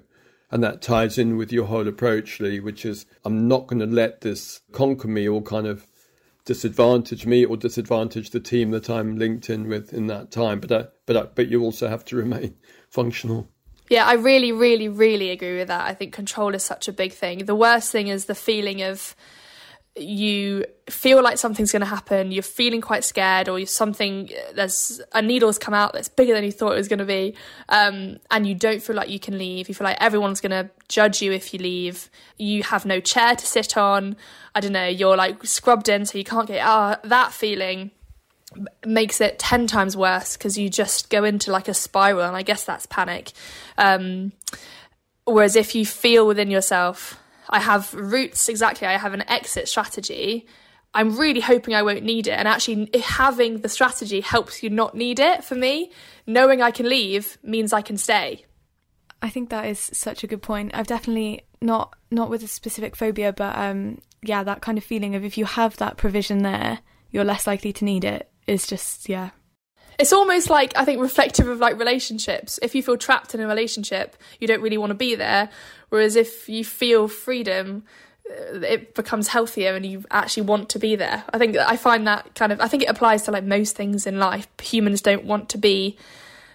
and 0.51 0.61
that 0.63 0.81
ties 0.81 1.17
in 1.17 1.37
with 1.37 1.51
your 1.51 1.65
whole 1.65 1.87
approach, 1.87 2.41
Lee, 2.41 2.59
which 2.59 2.85
is 2.85 3.05
I'm 3.23 3.47
not 3.47 3.67
going 3.67 3.79
to 3.79 3.85
let 3.85 4.19
this 4.19 4.61
conquer 4.73 5.07
me 5.07 5.27
or 5.29 5.41
kind 5.41 5.65
of 5.65 5.87
disadvantage 6.45 7.25
me 7.25 7.45
or 7.45 7.55
disadvantage 7.55 8.31
the 8.31 8.41
team 8.41 8.71
that 8.71 8.89
I'm 8.89 9.17
linked 9.17 9.49
in 9.49 9.69
with 9.69 9.93
in 9.93 10.07
that 10.07 10.29
time. 10.29 10.59
But 10.59 10.71
I, 10.73 10.87
but 11.05 11.15
I, 11.15 11.23
but 11.23 11.47
you 11.47 11.63
also 11.63 11.87
have 11.87 12.03
to 12.05 12.17
remain 12.17 12.57
functional. 12.89 13.47
Yeah, 13.93 14.07
I 14.07 14.13
really, 14.13 14.51
really, 14.51 14.89
really 14.89 15.29
agree 15.29 15.55
with 15.55 15.67
that. 15.67 15.87
I 15.87 15.93
think 15.93 16.13
control 16.13 16.55
is 16.55 16.63
such 16.63 16.87
a 16.87 16.91
big 16.91 17.13
thing. 17.13 17.45
The 17.45 17.53
worst 17.53 17.91
thing 17.91 18.07
is 18.07 18.25
the 18.25 18.33
feeling 18.33 18.81
of 18.81 19.15
you 19.95 20.65
feel 20.89 21.21
like 21.21 21.37
something's 21.37 21.71
going 21.71 21.81
to 21.81 21.85
happen, 21.85 22.31
you're 22.31 22.41
feeling 22.41 22.81
quite 22.81 23.03
scared, 23.03 23.47
or 23.47 23.63
something, 23.67 24.31
there's 24.55 24.99
a 25.13 25.21
needle's 25.21 25.59
come 25.59 25.75
out 25.75 25.93
that's 25.93 26.09
bigger 26.09 26.33
than 26.33 26.43
you 26.43 26.51
thought 26.51 26.71
it 26.71 26.77
was 26.77 26.87
going 26.87 26.97
to 26.97 27.05
be, 27.05 27.35
um, 27.69 28.17
and 28.31 28.47
you 28.47 28.55
don't 28.55 28.81
feel 28.81 28.95
like 28.95 29.09
you 29.09 29.19
can 29.19 29.37
leave. 29.37 29.69
You 29.69 29.75
feel 29.75 29.85
like 29.85 30.01
everyone's 30.01 30.41
going 30.41 30.57
to 30.63 30.71
judge 30.87 31.21
you 31.21 31.31
if 31.31 31.53
you 31.53 31.59
leave. 31.59 32.09
You 32.39 32.63
have 32.63 32.87
no 32.87 32.99
chair 32.99 33.35
to 33.35 33.45
sit 33.45 33.77
on. 33.77 34.15
I 34.55 34.59
don't 34.59 34.73
know, 34.73 34.87
you're 34.87 35.15
like 35.15 35.45
scrubbed 35.45 35.87
in, 35.87 36.07
so 36.07 36.17
you 36.17 36.23
can't 36.23 36.47
get 36.47 36.61
out. 36.61 37.03
That 37.03 37.31
feeling 37.31 37.91
makes 38.85 39.21
it 39.21 39.39
10 39.39 39.67
times 39.67 39.95
worse 39.95 40.37
because 40.37 40.57
you 40.57 40.69
just 40.69 41.09
go 41.09 41.23
into 41.23 41.51
like 41.51 41.67
a 41.67 41.73
spiral 41.73 42.25
and 42.25 42.35
i 42.35 42.41
guess 42.41 42.63
that's 42.63 42.85
panic 42.85 43.31
um, 43.77 44.31
whereas 45.25 45.55
if 45.55 45.75
you 45.75 45.85
feel 45.85 46.27
within 46.27 46.51
yourself 46.51 47.19
i 47.49 47.59
have 47.59 47.93
roots 47.93 48.49
exactly 48.49 48.87
i 48.87 48.97
have 48.97 49.13
an 49.13 49.27
exit 49.29 49.67
strategy 49.67 50.45
i'm 50.93 51.17
really 51.17 51.41
hoping 51.41 51.73
i 51.75 51.83
won't 51.83 52.03
need 52.03 52.27
it 52.27 52.37
and 52.37 52.47
actually 52.47 52.89
having 53.03 53.61
the 53.61 53.69
strategy 53.69 54.21
helps 54.21 54.63
you 54.63 54.69
not 54.69 54.95
need 54.95 55.19
it 55.19 55.43
for 55.43 55.55
me 55.55 55.91
knowing 56.27 56.61
i 56.61 56.71
can 56.71 56.87
leave 56.87 57.37
means 57.43 57.73
i 57.73 57.81
can 57.81 57.97
stay 57.97 58.45
I 59.23 59.29
think 59.29 59.49
that 59.49 59.65
is 59.67 59.79
such 59.79 60.25
a 60.25 60.27
good 60.27 60.41
point. 60.41 60.71
I've 60.73 60.85
definitely 60.85 61.45
not 61.61 61.95
not 62.11 62.29
with 62.29 62.43
a 62.43 62.47
specific 62.47 62.93
phobia, 62.93 63.31
but 63.31 63.57
um, 63.57 63.99
yeah, 64.21 64.43
that 64.43 64.61
kind 64.61 64.77
of 64.77 64.83
feeling 64.83 65.15
of 65.15 65.23
if 65.23 65.37
you 65.37 65.45
have 65.45 65.77
that 65.77 65.95
provision 65.95 66.43
there, 66.43 66.79
you're 67.09 67.23
less 67.23 67.47
likely 67.47 67.71
to 67.71 67.85
need 67.85 68.03
it. 68.03 68.29
Is 68.47 68.67
just 68.67 69.09
yeah. 69.09 69.31
It's 69.99 70.13
almost 70.13 70.49
like 70.49 70.75
I 70.75 70.85
think 70.85 71.01
reflective 71.01 71.47
of 71.47 71.59
like 71.59 71.77
relationships. 71.77 72.59
If 72.61 72.75
you 72.75 72.83
feel 72.83 72.97
trapped 72.97 73.33
in 73.33 73.41
a 73.41 73.47
relationship, 73.47 74.17
you 74.39 74.47
don't 74.47 74.61
really 74.61 74.77
want 74.77 74.89
to 74.91 74.95
be 74.95 75.15
there. 75.15 75.49
Whereas 75.89 76.15
if 76.15 76.49
you 76.49 76.65
feel 76.65 77.07
freedom, 77.07 77.83
uh, 78.29 78.59
it 78.59 78.95
becomes 78.95 79.27
healthier 79.27 79.75
and 79.75 79.85
you 79.85 80.03
actually 80.09 80.43
want 80.43 80.69
to 80.69 80.79
be 80.79 80.95
there. 80.95 81.23
I 81.31 81.37
think 81.37 81.55
I 81.57 81.77
find 81.77 82.07
that 82.07 82.35
kind 82.35 82.51
of 82.51 82.59
I 82.59 82.67
think 82.67 82.83
it 82.83 82.89
applies 82.89 83.23
to 83.23 83.31
like 83.31 83.43
most 83.43 83.75
things 83.75 84.07
in 84.07 84.19
life. 84.19 84.47
Humans 84.61 85.01
don't 85.01 85.25
want 85.25 85.49
to 85.49 85.57
be 85.57 85.97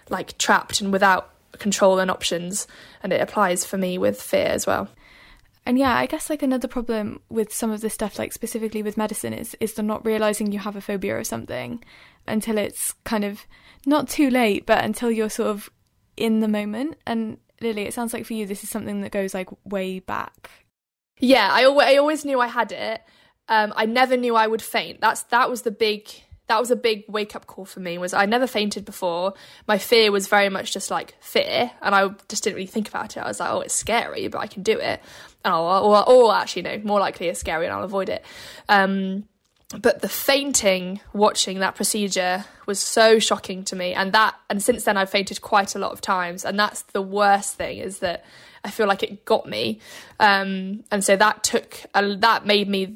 like 0.09 0.37
trapped 0.37 0.81
and 0.81 0.91
without 0.91 1.31
control 1.57 1.99
and 1.99 2.09
options 2.11 2.67
and 3.03 3.11
it 3.11 3.21
applies 3.21 3.65
for 3.65 3.77
me 3.77 3.97
with 3.97 4.21
fear 4.21 4.47
as 4.47 4.65
well 4.65 4.87
and 5.69 5.77
yeah 5.77 5.95
i 5.95 6.07
guess 6.07 6.31
like 6.31 6.41
another 6.41 6.67
problem 6.67 7.21
with 7.29 7.53
some 7.53 7.69
of 7.69 7.79
this 7.81 7.93
stuff 7.93 8.17
like 8.17 8.33
specifically 8.33 8.81
with 8.81 8.97
medicine 8.97 9.33
is 9.33 9.55
is 9.59 9.75
the 9.75 9.83
not 9.83 10.03
realizing 10.03 10.51
you 10.51 10.57
have 10.57 10.75
a 10.75 10.81
phobia 10.81 11.15
or 11.15 11.23
something 11.23 11.83
until 12.27 12.57
it's 12.57 12.93
kind 13.03 13.23
of 13.23 13.45
not 13.85 14.09
too 14.09 14.31
late 14.31 14.65
but 14.65 14.83
until 14.83 15.11
you're 15.11 15.29
sort 15.29 15.49
of 15.49 15.69
in 16.17 16.41
the 16.41 16.47
moment. 16.47 16.97
And 17.05 17.37
lily 17.61 17.83
it 17.83 17.93
sounds 17.93 18.13
like 18.13 18.25
for 18.25 18.33
you 18.33 18.45
this 18.45 18.63
is 18.63 18.69
something 18.69 19.01
that 19.01 19.11
goes 19.11 19.33
like 19.33 19.49
way 19.63 19.99
back. 19.99 20.49
Yeah 21.19 21.49
i 21.51 21.65
always, 21.65 21.87
I 21.87 21.97
always 21.97 22.25
knew 22.25 22.39
i 22.39 22.47
had 22.47 22.71
it. 22.71 23.01
Um, 23.47 23.71
i 23.75 23.85
never 23.85 24.17
knew 24.17 24.35
i 24.35 24.47
would 24.47 24.61
faint. 24.61 25.01
That's 25.01 25.23
that 25.23 25.49
was 25.49 25.61
the 25.61 25.71
big 25.71 26.09
that 26.49 26.59
was 26.59 26.71
a 26.71 26.75
big 26.75 27.05
wake 27.07 27.35
up 27.35 27.45
call 27.45 27.63
for 27.63 27.79
me 27.79 27.99
was 27.99 28.11
I 28.11 28.25
never 28.25 28.47
fainted 28.47 28.83
before. 28.83 29.35
My 29.67 29.77
fear 29.77 30.11
was 30.11 30.27
very 30.27 30.49
much 30.49 30.73
just 30.73 30.89
like 30.89 31.15
fear 31.21 31.71
and 31.81 31.93
I 31.93 32.09
just 32.27 32.43
didn't 32.43 32.55
really 32.55 32.65
think 32.65 32.89
about 32.89 33.15
it. 33.15 33.19
I 33.19 33.27
was 33.27 33.39
like, 33.39 33.51
oh, 33.51 33.61
it's 33.61 33.73
scary, 33.73 34.27
but 34.27 34.39
I 34.39 34.47
can 34.47 34.63
do 34.63 34.77
it. 34.77 34.99
Oh, 35.45 35.83
or, 35.83 36.09
or 36.09 36.33
actually, 36.33 36.63
no, 36.63 36.79
more 36.83 36.99
likely 36.99 37.27
it's 37.27 37.39
scary 37.39 37.67
and 37.67 37.73
I'll 37.73 37.83
avoid 37.83 38.09
it. 38.09 38.25
Um, 38.67 39.25
but 39.79 40.01
the 40.01 40.09
fainting 40.09 40.99
watching 41.13 41.59
that 41.59 41.75
procedure 41.75 42.45
was 42.65 42.79
so 42.79 43.19
shocking 43.19 43.63
to 43.65 43.75
me 43.75 43.93
and 43.93 44.11
that 44.13 44.35
and 44.49 44.63
since 44.63 44.83
then 44.85 44.97
I've 44.97 45.11
fainted 45.11 45.41
quite 45.41 45.75
a 45.75 45.79
lot 45.79 45.91
of 45.91 46.01
times 46.01 46.43
and 46.43 46.59
that's 46.59 46.81
the 46.81 47.03
worst 47.03 47.53
thing 47.55 47.77
is 47.77 47.99
that 47.99 48.25
I 48.63 48.71
feel 48.71 48.87
like 48.87 49.03
it 49.03 49.25
got 49.25 49.47
me 49.47 49.79
um, 50.19 50.83
and 50.89 51.03
so 51.03 51.15
that 51.15 51.43
took 51.43 51.81
a, 51.93 52.15
that 52.15 52.47
made 52.47 52.67
me 52.67 52.95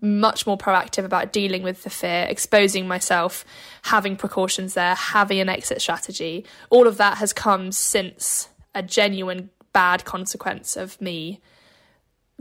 much 0.00 0.46
more 0.46 0.58
proactive 0.58 1.04
about 1.04 1.32
dealing 1.32 1.62
with 1.62 1.82
the 1.82 1.90
fear, 1.90 2.26
exposing 2.28 2.86
myself, 2.86 3.44
having 3.82 4.16
precautions 4.16 4.74
there, 4.74 4.94
having 4.94 5.40
an 5.40 5.48
exit 5.48 5.80
strategy. 5.80 6.44
All 6.70 6.86
of 6.86 6.98
that 6.98 7.18
has 7.18 7.32
come 7.32 7.72
since 7.72 8.48
a 8.74 8.82
genuine 8.82 9.50
bad 9.72 10.04
consequence 10.04 10.76
of 10.76 11.00
me 11.00 11.40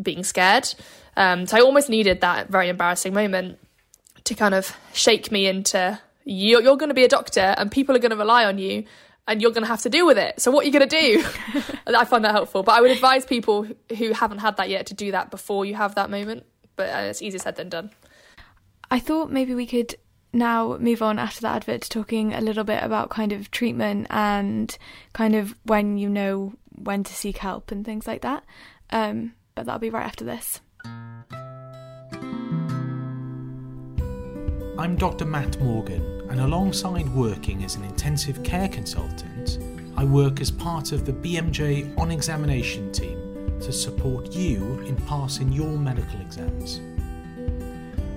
being 0.01 0.23
scared. 0.23 0.73
Um, 1.17 1.45
so 1.45 1.57
I 1.57 1.61
almost 1.61 1.89
needed 1.89 2.21
that 2.21 2.49
very 2.49 2.69
embarrassing 2.69 3.13
moment 3.13 3.59
to 4.23 4.35
kind 4.35 4.53
of 4.53 4.75
shake 4.93 5.31
me 5.31 5.47
into 5.47 5.99
you're, 6.23 6.61
you're 6.61 6.77
going 6.77 6.89
to 6.89 6.95
be 6.95 7.03
a 7.03 7.09
doctor 7.09 7.55
and 7.57 7.71
people 7.71 7.95
are 7.95 7.99
going 7.99 8.11
to 8.11 8.17
rely 8.17 8.45
on 8.45 8.57
you 8.57 8.85
and 9.27 9.41
you're 9.41 9.51
going 9.51 9.63
to 9.63 9.67
have 9.67 9.81
to 9.81 9.89
deal 9.89 10.05
with 10.05 10.17
it. 10.17 10.39
So 10.39 10.51
what 10.51 10.63
are 10.63 10.67
you 10.67 10.73
going 10.73 10.87
to 10.87 11.01
do? 11.01 11.23
I 11.87 12.05
find 12.05 12.23
that 12.25 12.31
helpful. 12.31 12.63
But 12.63 12.73
I 12.73 12.81
would 12.81 12.91
advise 12.91 13.25
people 13.25 13.67
who 13.97 14.13
haven't 14.13 14.39
had 14.39 14.57
that 14.57 14.69
yet 14.69 14.87
to 14.87 14.93
do 14.93 15.11
that 15.11 15.31
before 15.31 15.65
you 15.65 15.75
have 15.75 15.95
that 15.95 16.09
moment 16.09 16.45
but 16.75 16.89
uh, 16.89 16.99
it's 17.09 17.21
easier 17.21 17.39
said 17.39 17.55
than 17.55 17.69
done. 17.69 17.91
I 18.89 18.99
thought 18.99 19.31
maybe 19.31 19.53
we 19.53 19.65
could 19.65 19.95
now 20.33 20.77
move 20.77 21.01
on 21.01 21.19
after 21.19 21.41
that 21.41 21.57
advert 21.57 21.81
to 21.81 21.89
talking 21.89 22.33
a 22.33 22.41
little 22.41 22.63
bit 22.63 22.83
about 22.83 23.09
kind 23.09 23.31
of 23.31 23.51
treatment 23.51 24.07
and 24.09 24.77
kind 25.13 25.35
of 25.35 25.55
when 25.63 25.97
you 25.97 26.09
know 26.09 26.53
when 26.75 27.03
to 27.03 27.13
seek 27.13 27.37
help 27.37 27.71
and 27.71 27.85
things 27.85 28.07
like 28.07 28.21
that. 28.21 28.43
Um, 28.89 29.33
but 29.55 29.65
that'll 29.65 29.79
be 29.79 29.89
right 29.89 30.05
after 30.05 30.25
this. 30.25 30.61
I'm 34.77 34.95
Dr. 34.95 35.25
Matt 35.25 35.61
Morgan, 35.61 36.27
and 36.29 36.39
alongside 36.39 37.07
working 37.09 37.63
as 37.63 37.75
an 37.75 37.83
intensive 37.83 38.41
care 38.43 38.67
consultant, 38.67 39.59
I 39.95 40.05
work 40.05 40.41
as 40.41 40.49
part 40.49 40.91
of 40.91 41.05
the 41.05 41.13
BMJ 41.13 41.97
on 41.99 42.09
examination 42.09 42.91
team 42.91 43.20
to 43.61 43.71
support 43.71 44.31
you 44.33 44.79
in 44.81 44.95
passing 45.07 45.51
your 45.51 45.77
medical 45.77 46.19
exams. 46.21 46.81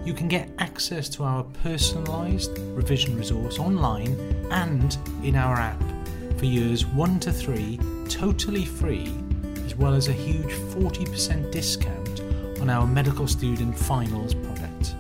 You 0.05 0.13
can 0.13 0.29
get 0.29 0.51
access 0.59 1.09
to 1.11 1.25
our 1.25 1.45
personalised 1.63 2.57
revision 2.77 3.17
resource 3.17 3.59
online 3.59 4.19
and 4.51 4.97
in 5.23 5.37
our 5.37 5.57
app 5.57 5.83
for 6.37 6.47
years 6.47 6.85
1 6.87 7.21
to 7.21 7.33
3 7.33 7.79
totally 8.09 8.65
free, 8.65 9.13
as 9.65 9.75
well 9.77 9.95
as 9.95 10.09
a 10.09 10.13
huge 10.13 10.53
40% 10.75 11.51
discount 11.51 12.21
on 12.61 12.71
our 12.71 12.87
medical 12.87 13.27
student 13.27 13.77
finals 13.79 14.35
product. 14.35 14.95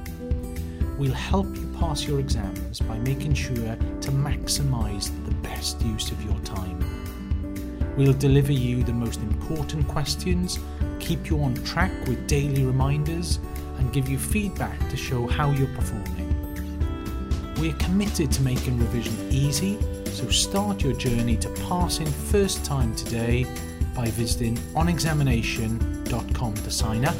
We'll 0.99 1.13
help 1.13 1.55
you 1.57 1.67
pass 1.79 2.07
your 2.07 2.21
exams 2.21 2.81
by 2.81 2.99
making 2.99 3.35
sure 3.35 3.77
to 3.77 4.11
maximise 4.11 5.11
the 5.25 5.35
best 5.37 5.81
use 5.83 6.11
of 6.11 6.23
your 6.25 6.39
time. 6.41 6.84
We'll 7.97 8.13
deliver 8.13 8.53
you 8.53 8.83
the 8.83 8.93
most 8.93 9.21
important 9.21 9.87
questions, 9.87 10.59
keep 10.99 11.31
you 11.31 11.41
on 11.43 11.55
track 11.65 11.93
with 12.09 12.27
daily 12.27 12.65
reminders, 12.65 13.39
and 13.79 13.93
give 13.93 14.09
you 14.09 14.19
feedback 14.19 14.79
to 14.91 14.97
show 14.97 15.27
how 15.29 15.51
you're 15.53 15.69
performing. 15.69 16.31
We're 17.59 17.75
committed 17.75 18.33
to 18.33 18.43
making 18.43 18.81
revision 18.81 19.15
easy, 19.31 19.79
so 20.07 20.29
start 20.29 20.83
your 20.83 20.95
journey 20.95 21.37
to 21.37 21.49
passing 21.69 22.07
first 22.07 22.65
time 22.65 22.95
today 22.97 23.47
by 23.95 24.07
visiting 24.11 24.57
onexamination.com 24.75 26.55
to 26.55 26.71
sign 26.71 27.05
up 27.05 27.17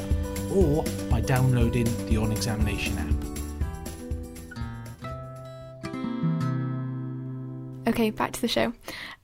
or 0.53 0.85
by 1.09 1.21
downloading 1.21 1.85
the 2.09 2.17
On 2.17 2.33
Examination 2.33 2.99
app. 2.99 3.15
Okay, 7.87 8.11
back 8.11 8.33
to 8.33 8.41
the 8.41 8.49
show. 8.49 8.73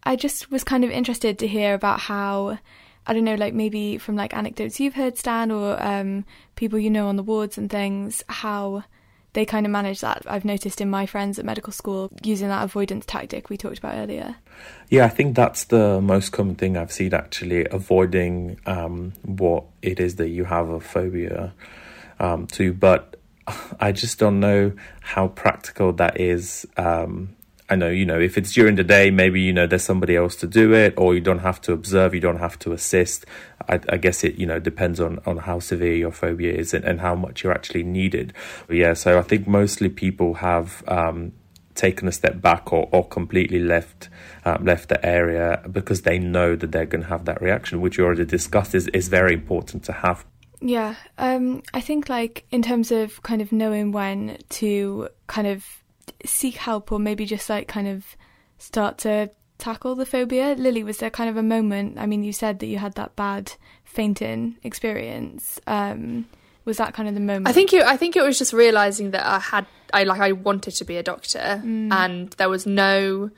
I 0.03 0.17
just 0.17 0.51
was 0.51 0.65
kind 0.65 0.85
of 0.85 0.91
interested 0.91 1.39
to 1.39 1.47
hear 1.47 1.75
about 1.75 2.01
how 2.01 2.59
I 3.07 3.13
don't 3.13 3.25
know, 3.25 3.35
like 3.35 3.55
maybe 3.55 3.99
from 3.99 4.17
like 4.17 4.35
anecdotes 4.35 4.79
you've 4.79 4.95
heard, 4.95 5.19
Stan, 5.19 5.51
or 5.51 5.83
um, 5.83 6.25
people 6.55 6.79
you 6.79 6.91
know 6.91 7.09
on 7.09 7.17
the 7.17 7.23
wards 7.23 7.59
and 7.59 7.71
things, 7.71 8.23
how 8.29 8.85
they 9.33 9.45
kind 9.45 9.65
of 9.65 9.73
manage 9.73 10.01
that. 10.01 10.23
I've 10.27 10.45
noticed 10.45 10.81
in 10.81 10.91
my 10.91 11.07
friends 11.07 11.39
at 11.39 11.45
medical 11.45 11.73
school 11.73 12.11
using 12.23 12.49
that 12.49 12.65
avoidance 12.65 13.07
tactic 13.07 13.49
we 13.49 13.57
talked 13.57 13.79
about 13.79 13.97
earlier. 13.97 14.37
Yeah, 14.89 15.05
I 15.05 15.09
think 15.09 15.37
that's 15.37 15.65
the 15.65 16.01
most 16.01 16.31
common 16.31 16.57
thing 16.57 16.77
I've 16.77 16.93
seen 16.93 17.15
actually, 17.15 17.67
avoiding 17.71 18.61
um, 18.67 19.13
what 19.23 19.65
it 19.83 20.01
is 20.01 20.17
that 20.17 20.29
you 20.29 20.45
have 20.45 20.69
a 20.69 20.81
phobia 20.81 21.55
um, 22.19 22.47
to. 22.49 22.73
But 22.73 23.17
I 23.81 23.93
just 23.93 24.19
don't 24.19 24.41
know 24.41 24.73
how 25.01 25.29
practical 25.29 25.93
that 25.95 26.21
is. 26.21 26.67
Um, 26.77 27.37
I 27.71 27.77
know, 27.77 27.89
you 27.89 28.05
know, 28.05 28.19
if 28.19 28.37
it's 28.37 28.53
during 28.53 28.75
the 28.75 28.85
day, 28.85 29.11
maybe, 29.11 29.41
you 29.41 29.53
know, 29.53 29.67
there's 29.67 29.85
somebody 29.85 30.17
else 30.17 30.35
to 30.37 30.47
do 30.47 30.75
it, 30.75 30.95
or 30.97 31.15
you 31.15 31.21
don't 31.21 31.39
have 31.39 31.61
to 31.63 31.73
observe, 31.73 32.15
you 32.15 32.21
don't 32.21 32.41
have 32.41 32.59
to 32.61 32.73
assist. 32.73 33.27
I, 33.69 33.79
I 33.89 33.97
guess 33.97 34.25
it, 34.25 34.35
you 34.35 34.47
know, 34.47 34.59
depends 34.59 34.99
on, 34.99 35.21
on 35.25 35.37
how 35.39 35.61
severe 35.61 35.95
your 35.95 36.11
phobia 36.11 36.53
is 36.53 36.75
and, 36.75 36.85
and 36.85 37.01
how 37.01 37.15
much 37.15 37.45
you're 37.45 37.53
actually 37.53 37.85
needed. 37.85 38.33
But 38.67 38.77
yeah, 38.77 38.95
so 38.95 39.19
I 39.19 39.23
think 39.23 39.47
mostly 39.47 39.89
people 39.89 40.35
have 40.35 40.83
um, 40.89 41.33
taken 41.75 42.09
a 42.09 42.13
step 42.13 42.41
back 42.41 42.73
or, 42.73 42.89
or 42.93 43.07
completely 43.07 43.61
left 43.61 44.09
um, 44.45 44.65
left 44.65 44.89
the 44.89 45.05
area 45.05 45.63
because 45.71 46.03
they 46.03 46.19
know 46.19 46.57
that 46.57 46.73
they're 46.73 46.87
going 46.87 47.03
to 47.03 47.09
have 47.09 47.25
that 47.27 47.41
reaction, 47.41 47.81
which 47.81 47.99
you 47.99 48.05
already 48.05 48.25
discussed 48.25 48.75
is, 48.75 48.89
is 48.89 49.09
very 49.09 49.35
important 49.35 49.85
to 49.85 49.93
have. 49.93 50.25
Yeah, 50.61 50.97
um, 51.19 51.63
I 51.73 51.81
think 51.81 52.09
like 52.09 52.45
in 52.51 52.63
terms 52.63 52.91
of 52.91 53.23
kind 53.23 53.41
of 53.41 53.53
knowing 53.53 53.93
when 53.93 54.39
to 54.51 55.09
kind 55.27 55.47
of 55.47 55.65
seek 56.25 56.57
help 56.57 56.93
or 56.93 56.99
maybe 56.99 57.25
just 57.27 57.49
like 57.51 57.69
kind 57.69 57.89
of 57.89 58.17
start 58.59 58.99
to 58.99 59.31
tackle 59.59 59.95
the 59.95 60.07
phobia? 60.07 60.55
Lily, 60.59 60.83
was 60.85 60.99
there 60.99 61.11
kind 61.11 61.29
of 61.31 61.37
a 61.37 61.43
moment? 61.43 61.99
I 61.99 62.07
mean, 62.07 62.23
you 62.25 62.33
said 62.33 62.59
that 62.61 62.67
you 62.67 62.79
had 62.79 62.95
that 62.95 63.17
bad 63.17 63.53
fainting 63.85 64.57
experience. 64.63 65.61
Um, 65.67 66.27
was 66.65 66.77
that 66.77 66.95
kind 66.95 67.09
of 67.09 67.15
the 67.15 67.21
moment? 67.21 67.49
I 67.49 67.53
think 67.53 67.73
it, 67.73 67.83
I 67.83 67.97
think 67.97 68.17
it 68.17 68.23
was 68.23 68.39
just 68.39 68.53
realizing 68.53 69.11
that 69.13 69.25
I 69.27 69.39
had 69.39 69.67
I 69.93 70.05
like 70.05 70.21
I 70.21 70.33
wanted 70.33 70.73
to 70.77 70.85
be 70.85 70.97
a 70.97 71.03
doctor, 71.03 71.61
Mm. 71.65 71.93
and 71.93 72.31
there 72.35 72.49
was 72.49 72.65
no 72.67 73.31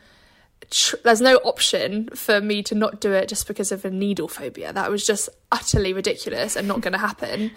tr- 0.70 0.96
there's 1.04 1.20
no 1.20 1.36
option 1.36 2.08
for 2.14 2.40
me 2.40 2.62
to 2.64 2.74
not 2.74 3.00
do 3.00 3.12
it 3.12 3.28
just 3.28 3.46
because 3.46 3.72
of 3.72 3.84
a 3.84 3.90
needle 3.90 4.28
phobia. 4.28 4.72
That 4.72 4.90
was 4.90 5.06
just 5.06 5.28
utterly 5.50 5.92
ridiculous 5.94 6.56
and 6.56 6.68
not 6.68 6.80
going 6.82 6.92
to 6.92 6.98
happen. 6.98 7.52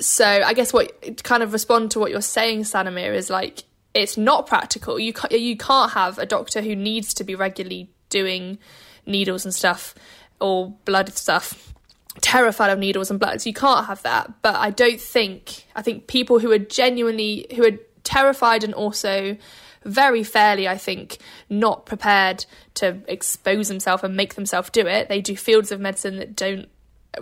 So 0.00 0.24
I 0.26 0.52
guess 0.52 0.72
what 0.72 1.00
to 1.02 1.12
kind 1.24 1.42
of 1.42 1.52
respond 1.52 1.92
to 1.92 1.98
what 2.00 2.10
you're 2.10 2.20
saying, 2.20 2.62
Sanamir, 2.62 3.14
is 3.14 3.30
like 3.30 3.64
it's 3.94 4.16
not 4.16 4.46
practical. 4.46 4.98
You 4.98 5.12
can't, 5.12 5.32
you 5.32 5.56
can't 5.56 5.92
have 5.92 6.18
a 6.18 6.26
doctor 6.26 6.60
who 6.60 6.76
needs 6.76 7.14
to 7.14 7.24
be 7.24 7.34
regularly 7.34 7.90
doing 8.08 8.58
needles 9.06 9.44
and 9.44 9.54
stuff 9.54 9.94
or 10.40 10.70
blood 10.84 11.12
stuff 11.16 11.74
terrified 12.20 12.70
of 12.70 12.78
needles 12.78 13.10
and 13.10 13.18
bloods. 13.18 13.46
You 13.46 13.54
can't 13.54 13.86
have 13.86 14.02
that. 14.02 14.42
But 14.42 14.56
I 14.56 14.70
don't 14.70 15.00
think 15.00 15.64
I 15.74 15.82
think 15.82 16.06
people 16.06 16.38
who 16.38 16.50
are 16.52 16.58
genuinely 16.58 17.46
who 17.54 17.64
are 17.64 17.78
terrified 18.04 18.64
and 18.64 18.74
also 18.74 19.36
very 19.84 20.24
fairly, 20.24 20.68
I 20.68 20.76
think, 20.76 21.18
not 21.48 21.86
prepared 21.86 22.44
to 22.74 22.98
expose 23.06 23.68
themselves 23.68 24.02
and 24.02 24.16
make 24.16 24.34
themselves 24.34 24.70
do 24.70 24.86
it. 24.86 25.08
They 25.08 25.20
do 25.20 25.36
fields 25.36 25.72
of 25.72 25.80
medicine 25.80 26.16
that 26.16 26.36
don't 26.36 26.68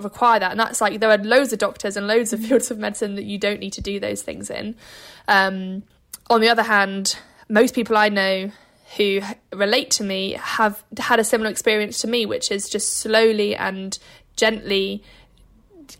require 0.00 0.40
that 0.40 0.50
and 0.50 0.60
that's 0.60 0.80
like 0.80 1.00
there 1.00 1.10
are 1.10 1.18
loads 1.18 1.52
of 1.52 1.58
doctors 1.58 1.96
and 1.96 2.06
loads 2.06 2.32
of 2.32 2.40
fields 2.44 2.70
of 2.70 2.78
medicine 2.78 3.14
that 3.14 3.24
you 3.24 3.38
don't 3.38 3.60
need 3.60 3.72
to 3.72 3.80
do 3.80 3.98
those 4.00 4.20
things 4.20 4.50
in 4.50 4.74
um, 5.28 5.82
on 6.28 6.40
the 6.40 6.48
other 6.48 6.62
hand 6.62 7.16
most 7.48 7.74
people 7.74 7.96
i 7.96 8.08
know 8.08 8.50
who 8.96 9.20
relate 9.52 9.90
to 9.90 10.04
me 10.04 10.32
have 10.32 10.82
had 10.98 11.18
a 11.18 11.24
similar 11.24 11.50
experience 11.50 12.00
to 12.00 12.06
me 12.06 12.24
which 12.24 12.50
is 12.50 12.68
just 12.68 12.98
slowly 12.98 13.54
and 13.54 13.98
gently 14.36 15.02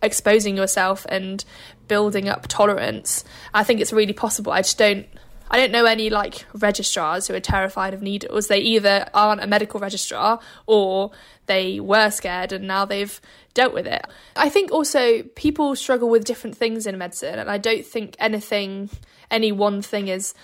exposing 0.03 0.57
yourself 0.57 1.07
and 1.09 1.45
building 1.89 2.29
up 2.29 2.47
tolerance. 2.49 3.25
I 3.55 3.65
think 3.65 3.81
it's 3.81 3.93
really 3.93 4.13
possible. 4.13 4.53
I 4.53 4.63
just 4.63 4.79
don't 4.79 5.07
I 5.51 5.59
don't 5.59 5.71
know 5.73 5.85
any 5.85 6.11
like 6.11 6.45
registrars 6.55 7.29
who 7.29 7.35
are 7.35 7.41
terrified 7.41 7.95
of 7.95 8.03
needles. 8.03 8.49
They 8.49 8.59
either 8.59 9.09
aren't 9.15 9.43
a 9.43 9.47
medical 9.47 9.81
registrar 9.81 10.41
or 10.67 11.13
they 11.47 11.81
were 11.81 12.11
scared 12.11 12.53
and 12.53 12.67
now 12.67 12.85
they've 12.85 13.21
dealt 13.55 13.73
with 13.73 13.87
it. 13.87 14.05
I 14.35 14.49
think 14.49 14.71
also 14.71 15.23
people 15.35 15.75
struggle 15.77 16.09
with 16.09 16.25
different 16.25 16.57
things 16.57 16.87
in 16.87 16.99
medicine, 16.99 17.39
and 17.39 17.51
I 17.51 17.59
don't 17.59 17.87
think 17.87 18.15
anything, 18.19 18.91
any 19.31 19.51
one 19.51 19.83
thing 19.83 20.09
is 20.09 20.35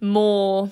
more 0.00 0.70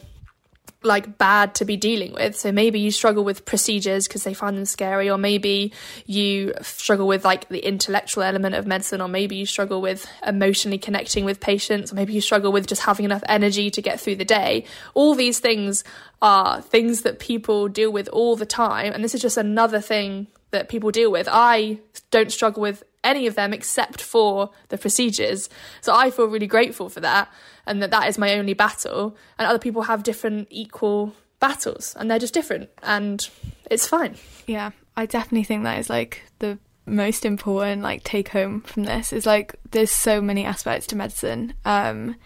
like 0.83 1.19
bad 1.19 1.55
to 1.57 1.65
be 1.65 1.77
dealing 1.77 2.15
with. 2.15 2.37
So 2.37 2.53
maybe 2.53 2.81
you 2.81 2.91
struggle 2.91 3.23
with 3.23 3.45
procedures 3.45 4.09
because 4.09 4.25
they 4.25 4.33
find 4.33 4.57
them 4.57 4.65
scary, 4.65 5.11
or 5.11 5.19
maybe 5.19 5.73
you 6.07 6.55
struggle 6.63 7.07
with 7.07 7.25
like 7.25 7.49
the 7.49 7.59
intellectual 7.59 8.23
element 8.23 8.55
of 8.55 8.67
medicine, 8.67 9.01
or 9.01 9.09
maybe 9.09 9.37
you 9.37 9.47
struggle 9.47 9.81
with 9.83 10.07
emotionally 10.27 10.79
connecting 10.79 11.25
with 11.25 11.41
patients, 11.41 11.93
or 11.93 11.97
maybe 11.97 12.13
you 12.13 12.21
struggle 12.21 12.51
with 12.51 12.67
just 12.67 12.83
having 12.83 13.05
enough 13.05 13.23
energy 13.29 13.71
to 13.71 13.83
get 13.83 14.01
through 14.01 14.17
the 14.17 14.25
day. 14.25 14.65
All 14.95 15.15
these 15.15 15.39
things 15.39 15.85
are 16.23 16.63
things 16.63 17.03
that 17.03 17.19
people 17.19 17.69
deal 17.69 17.93
with 17.93 18.09
all 18.09 18.37
the 18.37 18.47
time, 18.47 18.93
and 18.93 19.05
this 19.05 19.15
is 19.15 19.21
just 19.21 19.37
another 19.37 19.81
thing 19.81 20.29
that 20.51 20.69
people 20.69 20.91
deal 20.91 21.13
with. 21.13 21.29
I 21.31 21.79
don't 22.11 22.33
struggle 22.33 22.63
with 22.63 22.83
any 23.05 23.27
of 23.27 23.35
them 23.35 23.53
except 23.53 24.03
for 24.03 24.51
the 24.69 24.77
procedures. 24.77 25.49
So 25.81 25.95
I 25.95 26.11
feel 26.11 26.27
really 26.27 26.47
grateful 26.47 26.89
for 26.89 27.01
that 27.01 27.33
and 27.67 27.83
that 27.83 27.91
that 27.91 28.09
is 28.09 28.19
my 28.19 28.35
only 28.35 28.55
battle. 28.55 29.17
And 29.39 29.49
other 29.49 29.59
people 29.59 29.83
have 29.83 30.03
different 30.03 30.49
equal 30.51 31.15
battles 31.41 31.97
and 31.99 32.11
they're 32.11 32.19
just 32.19 32.35
different 32.35 32.71
and 32.83 33.29
it's 33.71 33.87
fine. 33.87 34.17
Yeah, 34.47 34.71
I 34.97 35.07
definitely 35.07 35.45
think 35.45 35.65
that 35.65 35.79
is 35.79 35.91
like 35.91 36.23
the 36.39 36.59
most 36.87 37.25
important 37.25 37.83
like 37.83 38.03
take 38.03 38.29
home 38.31 38.63
from 38.63 38.85
this 38.85 39.13
is 39.13 39.25
like 39.25 39.55
there's 39.71 39.91
so 39.91 40.21
many 40.21 40.45
aspects 40.45 40.89
to 40.89 40.97
medicine 40.97 41.55
um 41.65 42.17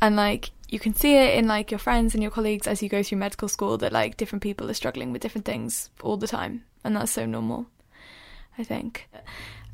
and 0.00 0.14
like 0.14 0.50
you 0.68 0.78
can 0.78 0.94
see 0.94 1.16
it 1.16 1.36
in 1.36 1.48
like 1.48 1.70
your 1.70 1.78
friends 1.78 2.14
and 2.14 2.22
your 2.22 2.30
colleagues 2.30 2.66
as 2.66 2.82
you 2.82 2.88
go 2.88 3.02
through 3.02 3.18
medical 3.18 3.48
school 3.48 3.76
that 3.78 3.92
like 3.92 4.16
different 4.16 4.42
people 4.42 4.70
are 4.70 4.74
struggling 4.74 5.12
with 5.12 5.22
different 5.22 5.44
things 5.44 5.90
all 6.02 6.16
the 6.16 6.28
time 6.28 6.62
and 6.84 6.94
that's 6.94 7.10
so 7.10 7.26
normal 7.26 7.66
i 8.58 8.62
think 8.64 9.08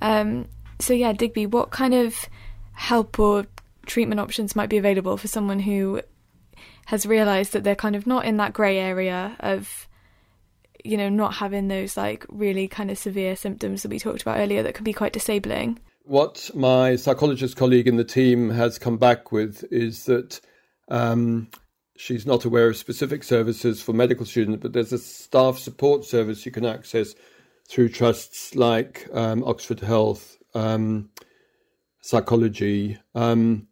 um 0.00 0.46
so 0.78 0.94
yeah 0.94 1.12
digby 1.12 1.44
what 1.44 1.70
kind 1.70 1.92
of 1.92 2.26
help 2.72 3.18
or 3.18 3.44
treatment 3.86 4.20
options 4.20 4.56
might 4.56 4.68
be 4.68 4.78
available 4.78 5.16
for 5.16 5.28
someone 5.28 5.60
who 5.60 6.00
has 6.86 7.06
realized 7.06 7.52
that 7.52 7.64
they're 7.64 7.74
kind 7.74 7.96
of 7.96 8.06
not 8.06 8.24
in 8.24 8.36
that 8.36 8.52
grey 8.52 8.78
area 8.78 9.36
of 9.40 9.88
you 10.84 10.96
know 10.96 11.08
not 11.08 11.34
having 11.34 11.68
those 11.68 11.96
like 11.96 12.26
really 12.28 12.66
kind 12.68 12.90
of 12.90 12.98
severe 12.98 13.36
symptoms 13.36 13.82
that 13.82 13.88
we 13.88 13.98
talked 13.98 14.22
about 14.22 14.38
earlier 14.38 14.62
that 14.62 14.74
can 14.74 14.84
be 14.84 14.92
quite 14.92 15.12
disabling. 15.12 15.78
What 16.04 16.50
my 16.54 16.96
psychologist 16.96 17.56
colleague 17.56 17.86
in 17.86 17.96
the 17.96 18.04
team 18.04 18.50
has 18.50 18.78
come 18.78 18.96
back 18.98 19.30
with 19.30 19.64
is 19.70 20.06
that 20.06 20.40
um, 20.88 21.48
she's 21.96 22.26
not 22.26 22.44
aware 22.44 22.68
of 22.68 22.76
specific 22.76 23.22
services 23.22 23.80
for 23.80 23.92
medical 23.92 24.26
students, 24.26 24.60
but 24.60 24.72
there's 24.72 24.92
a 24.92 24.98
staff 24.98 25.58
support 25.58 26.04
service 26.04 26.44
you 26.44 26.50
can 26.50 26.66
access 26.66 27.14
through 27.68 27.88
trusts 27.88 28.56
like 28.56 29.08
um, 29.12 29.44
Oxford 29.44 29.78
Health, 29.78 30.36
um, 30.54 31.10
psychology, 32.00 32.98
um, 33.14 33.68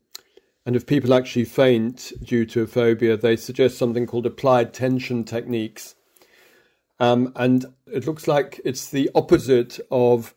and 0.67 0.77
if 0.77 0.87
people 0.87 1.15
actually 1.15 1.45
faint 1.45 2.13
due 2.23 2.45
to 2.47 2.63
a 2.63 2.67
phobia, 2.67 3.17
they 3.17 3.37
suggest 3.37 3.79
something 3.79 4.07
called 4.07 4.27
applied 4.27 4.75
tension 4.75 5.25
techniques. 5.25 5.95
Um, 6.99 7.33
and 7.35 7.67
it 7.87 8.07
looks 8.07 8.29
like 8.29 8.61
it's 8.65 8.89
the 8.89 9.11
opposite 9.15 9.81
of 9.91 10.35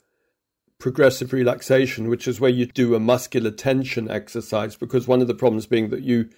progressive 0.80 1.34
relaxation, 1.34 2.10
which 2.10 2.28
is 2.28 2.40
where 2.40 2.50
you 2.50 2.66
do 2.66 2.96
a 2.96 3.00
muscular 3.00 3.52
tension 3.52 4.10
exercise, 4.10 4.76
because 4.76 5.08
one 5.08 5.22
of 5.22 5.28
the 5.28 5.36
problems 5.36 5.66
being 5.66 5.90
that 5.90 6.04
you 6.04 6.30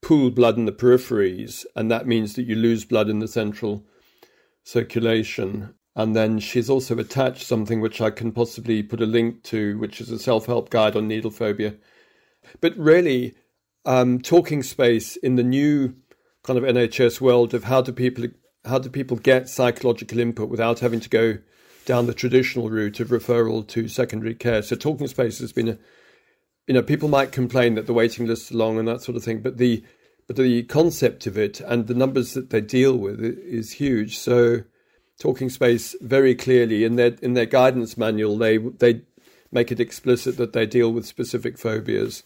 pool 0.00 0.30
blood 0.30 0.56
in 0.56 0.64
the 0.64 0.72
peripheries, 0.72 1.64
and 1.76 1.90
that 1.90 2.06
means 2.06 2.34
that 2.34 2.44
you 2.44 2.54
lose 2.54 2.84
blood 2.84 3.08
in 3.08 3.18
the 3.18 3.28
central 3.28 3.86
circulation. 4.62 5.74
And 5.96 6.16
then 6.16 6.38
she's 6.38 6.68
also 6.68 6.98
attached 6.98 7.46
something 7.46 7.80
which 7.80 8.00
I 8.00 8.10
can 8.10 8.32
possibly 8.32 8.82
put 8.82 9.00
a 9.00 9.06
link 9.06 9.42
to, 9.44 9.78
which 9.78 10.00
is 10.00 10.10
a 10.10 10.18
self 10.18 10.46
help 10.46 10.70
guide 10.70 10.96
on 10.96 11.08
needle 11.08 11.30
phobia. 11.30 11.74
But 12.60 12.76
really, 12.76 13.34
um, 13.84 14.20
talking 14.20 14.62
space 14.62 15.16
in 15.16 15.36
the 15.36 15.42
new 15.42 15.94
kind 16.42 16.58
of 16.58 16.64
NHS 16.64 17.20
world 17.20 17.54
of 17.54 17.64
how 17.64 17.82
do 17.82 17.92
people 17.92 18.26
how 18.64 18.78
do 18.78 18.88
people 18.88 19.18
get 19.18 19.48
psychological 19.48 20.18
input 20.18 20.48
without 20.48 20.80
having 20.80 21.00
to 21.00 21.08
go 21.08 21.38
down 21.84 22.06
the 22.06 22.14
traditional 22.14 22.70
route 22.70 22.98
of 22.98 23.08
referral 23.08 23.66
to 23.68 23.88
secondary 23.88 24.34
care. 24.34 24.62
So 24.62 24.74
talking 24.74 25.06
space 25.06 25.38
has 25.40 25.52
been 25.52 25.68
a 25.68 25.78
you 26.66 26.74
know 26.74 26.82
people 26.82 27.08
might 27.08 27.32
complain 27.32 27.74
that 27.74 27.86
the 27.86 27.92
waiting 27.92 28.26
lists 28.26 28.50
are 28.50 28.56
long 28.56 28.78
and 28.78 28.88
that 28.88 29.02
sort 29.02 29.16
of 29.16 29.24
thing, 29.24 29.40
but 29.40 29.58
the 29.58 29.84
but 30.26 30.36
the 30.36 30.62
concept 30.64 31.26
of 31.26 31.36
it 31.36 31.60
and 31.60 31.86
the 31.86 31.94
numbers 31.94 32.32
that 32.32 32.50
they 32.50 32.62
deal 32.62 32.96
with 32.96 33.20
is 33.20 33.72
huge. 33.72 34.16
So 34.16 34.64
talking 35.18 35.50
space 35.50 35.94
very 36.00 36.34
clearly 36.34 36.84
in 36.84 36.96
their 36.96 37.16
in 37.22 37.34
their 37.34 37.46
guidance 37.46 37.96
manual 37.96 38.36
they 38.38 38.58
they 38.58 39.02
make 39.54 39.72
it 39.72 39.80
explicit 39.80 40.36
that 40.36 40.52
they 40.52 40.66
deal 40.66 40.92
with 40.92 41.06
specific 41.06 41.56
phobias 41.56 42.22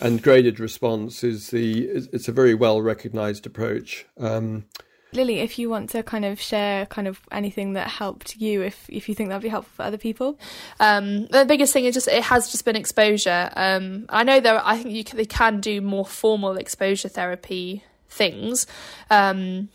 and 0.00 0.22
graded 0.22 0.58
response 0.58 1.22
is 1.22 1.50
the 1.50 1.84
it's 2.12 2.28
a 2.28 2.32
very 2.32 2.54
well 2.54 2.80
recognized 2.80 3.46
approach. 3.46 4.06
Um, 4.18 4.64
Lily, 5.12 5.40
if 5.40 5.58
you 5.58 5.68
want 5.68 5.90
to 5.90 6.02
kind 6.04 6.24
of 6.24 6.40
share 6.40 6.86
kind 6.86 7.08
of 7.08 7.20
anything 7.32 7.72
that 7.72 7.88
helped 7.88 8.36
you, 8.36 8.62
if 8.62 8.86
if 8.88 9.08
you 9.08 9.14
think 9.14 9.28
that'd 9.28 9.42
be 9.42 9.48
helpful 9.48 9.72
for 9.76 9.82
other 9.82 9.98
people, 9.98 10.38
um, 10.78 11.26
the 11.26 11.44
biggest 11.44 11.72
thing 11.72 11.84
is 11.84 11.94
just 11.94 12.08
it 12.08 12.22
has 12.24 12.50
just 12.50 12.64
been 12.64 12.76
exposure. 12.76 13.50
Um, 13.54 14.06
I 14.08 14.22
know 14.22 14.40
there, 14.40 14.60
I 14.64 14.78
think 14.78 14.94
you 14.94 15.04
can, 15.04 15.16
they 15.16 15.26
can 15.26 15.60
do 15.60 15.80
more 15.80 16.06
formal 16.06 16.56
exposure 16.56 17.08
therapy 17.08 17.84
things, 18.08 18.66
um, 19.10 19.68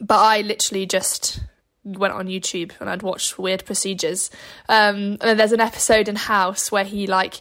but 0.00 0.18
I 0.18 0.42
literally 0.42 0.86
just 0.86 1.40
went 1.86 2.14
on 2.14 2.26
YouTube 2.26 2.72
and 2.80 2.90
I'd 2.90 3.02
watched 3.02 3.38
weird 3.38 3.64
procedures. 3.64 4.30
Um, 4.68 5.18
and 5.20 5.38
there's 5.38 5.52
an 5.52 5.60
episode 5.60 6.08
in 6.08 6.16
House 6.16 6.72
where 6.72 6.84
he 6.84 7.06
like 7.06 7.40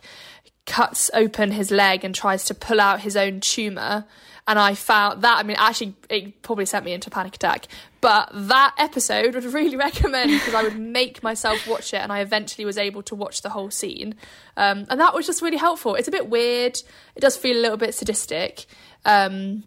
cuts 0.65 1.11
open 1.13 1.51
his 1.51 1.71
leg 1.71 2.03
and 2.03 2.13
tries 2.13 2.45
to 2.45 2.53
pull 2.53 2.79
out 2.79 3.01
his 3.01 3.17
own 3.17 3.39
tumor. 3.39 4.05
And 4.47 4.59
I 4.59 4.75
found 4.75 5.23
that, 5.23 5.39
I 5.39 5.43
mean, 5.43 5.57
actually, 5.59 5.95
it 6.07 6.43
probably 6.43 6.67
sent 6.67 6.85
me 6.85 6.93
into 6.93 7.09
a 7.09 7.11
panic 7.11 7.35
attack. 7.35 7.67
But 7.99 8.29
that 8.31 8.75
episode 8.77 9.33
would 9.33 9.43
really 9.45 9.75
recommend 9.87 10.31
because 10.31 10.53
I 10.53 10.61
would 10.61 10.79
make 10.79 11.23
myself 11.23 11.67
watch 11.67 11.93
it 11.93 11.97
and 11.97 12.11
I 12.11 12.19
eventually 12.19 12.63
was 12.63 12.77
able 12.77 13.01
to 13.03 13.15
watch 13.15 13.41
the 13.41 13.49
whole 13.49 13.71
scene. 13.71 14.13
Um, 14.55 14.85
and 14.89 14.99
that 14.99 15.15
was 15.15 15.25
just 15.25 15.41
really 15.41 15.57
helpful. 15.57 15.95
It's 15.95 16.07
a 16.07 16.11
bit 16.11 16.29
weird, 16.29 16.77
it 17.15 17.21
does 17.21 17.35
feel 17.35 17.57
a 17.57 17.61
little 17.61 17.77
bit 17.77 17.95
sadistic. 17.95 18.67
Um, 19.03 19.63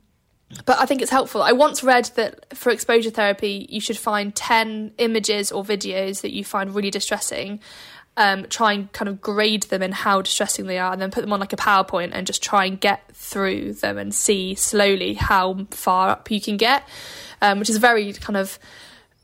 but 0.65 0.79
I 0.79 0.87
think 0.87 1.03
it's 1.03 1.11
helpful. 1.11 1.43
I 1.43 1.53
once 1.53 1.83
read 1.83 2.07
that 2.17 2.57
for 2.57 2.71
exposure 2.71 3.11
therapy, 3.11 3.67
you 3.69 3.81
should 3.81 3.99
find 3.99 4.35
10 4.35 4.93
images 4.99 5.53
or 5.53 5.63
videos 5.63 6.23
that 6.23 6.33
you 6.33 6.45
find 6.45 6.75
really 6.75 6.91
distressing 6.91 7.61
um, 8.19 8.47
try 8.49 8.73
and 8.73 8.93
kind 8.93 9.09
of 9.09 9.21
grade 9.21 9.63
them 9.65 9.81
in 9.81 9.93
how 9.93 10.21
distressing 10.21 10.67
they 10.67 10.77
are, 10.77 10.93
and 10.93 11.01
then 11.01 11.13
put 11.13 11.21
them 11.21 11.33
on 11.33 11.39
like 11.39 11.53
a 11.53 11.57
PowerPoint 11.57 12.11
and 12.13 12.27
just 12.27 12.43
try 12.43 12.65
and 12.65 12.79
get 12.79 13.01
through 13.15 13.75
them 13.75 13.97
and 13.97 14.13
see 14.13 14.57
slowly 14.57 15.15
how 15.15 15.67
far 15.71 16.11
up 16.11 16.29
you 16.29 16.41
can 16.41 16.57
get, 16.57 16.87
um, 17.41 17.61
which 17.61 17.71
is 17.71 17.77
a 17.77 17.81
very 17.81 18.13
kind 18.13 18.37
of 18.37 18.59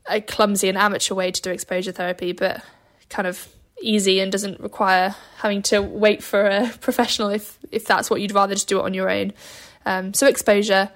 a 0.09 0.21
clumsy 0.21 0.69
and 0.69 0.79
amateur 0.79 1.13
way 1.13 1.33
to 1.33 1.43
do 1.43 1.51
exposure 1.51 1.91
therapy, 1.91 2.31
but 2.31 2.63
kind 3.09 3.27
of 3.27 3.49
easy 3.83 4.21
and 4.21 4.31
doesn't 4.31 4.61
require 4.61 5.17
having 5.39 5.61
to 5.63 5.83
wait 5.83 6.23
for 6.23 6.47
a 6.47 6.69
professional 6.81 7.31
if 7.31 7.59
if 7.73 7.85
that's 7.85 8.09
what 8.09 8.21
you'd 8.21 8.33
rather 8.33 8.55
just 8.55 8.69
do 8.69 8.79
it 8.79 8.85
on 8.85 8.95
your 8.95 9.11
own. 9.11 9.33
Um, 9.85 10.15
so 10.15 10.29
exposure 10.29 10.89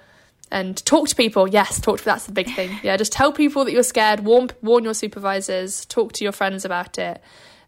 and 0.51 0.83
talk 0.85 1.07
to 1.09 1.15
people. 1.15 1.47
Yes, 1.47 1.79
talk 1.79 1.99
to 1.99 2.05
that's 2.05 2.25
the 2.25 2.31
big 2.31 2.53
thing. 2.55 2.79
Yeah, 2.83 2.97
just 2.97 3.11
tell 3.11 3.31
people 3.31 3.65
that 3.65 3.71
you're 3.71 3.83
scared. 3.83 4.21
Warn 4.21 4.49
warn 4.61 4.83
your 4.83 4.93
supervisors. 4.93 5.85
Talk 5.85 6.13
to 6.13 6.23
your 6.23 6.31
friends 6.31 6.65
about 6.65 6.97
it. 6.97 7.21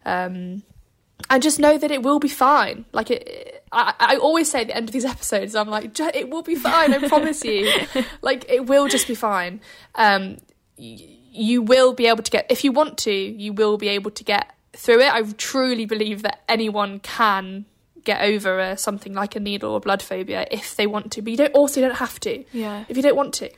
Um, 0.04 0.62
and 1.30 1.42
just 1.42 1.58
know 1.58 1.78
that 1.78 1.90
it 1.90 2.02
will 2.02 2.18
be 2.18 2.28
fine. 2.28 2.84
Like 2.92 3.10
it, 3.10 3.64
I, 3.70 3.94
I 3.98 4.16
always 4.16 4.50
say 4.50 4.62
at 4.62 4.66
the 4.68 4.76
end 4.76 4.88
of 4.88 4.92
these 4.92 5.04
episodes, 5.16 5.54
I'm 5.54 5.68
like, 5.68 5.98
it 5.98 6.30
will 6.30 6.42
be 6.42 6.56
fine. 6.56 6.92
I 6.92 7.08
promise 7.08 7.44
you. 7.44 7.70
like 8.22 8.44
it 8.48 8.66
will 8.66 8.88
just 8.88 9.06
be 9.06 9.14
fine. 9.14 9.60
Um, 9.94 10.38
you 10.76 11.62
will 11.62 11.94
be 11.94 12.06
able 12.06 12.22
to 12.22 12.30
get 12.30 12.46
if 12.50 12.64
you 12.64 12.72
want 12.72 12.98
to. 12.98 13.12
You 13.12 13.52
will 13.52 13.76
be 13.78 13.88
able 13.88 14.10
to 14.10 14.24
get 14.24 14.54
through 14.74 15.00
it. 15.00 15.12
I 15.12 15.22
truly 15.22 15.86
believe 15.86 16.22
that 16.22 16.42
anyone 16.48 17.00
can 17.00 17.66
get 18.04 18.22
over 18.22 18.60
uh, 18.60 18.76
something 18.76 19.12
like 19.12 19.36
a 19.36 19.40
needle 19.40 19.72
or 19.72 19.80
blood 19.80 20.02
phobia 20.02 20.46
if 20.50 20.76
they 20.76 20.86
want 20.86 21.12
to, 21.12 21.22
but 21.22 21.30
you 21.30 21.36
don't 21.36 21.54
also 21.54 21.80
don't 21.80 21.96
have 21.96 22.18
to. 22.20 22.44
Yeah. 22.52 22.84
If 22.88 22.96
you 22.96 23.02
don't 23.02 23.16
want 23.16 23.34
to, 23.34 23.50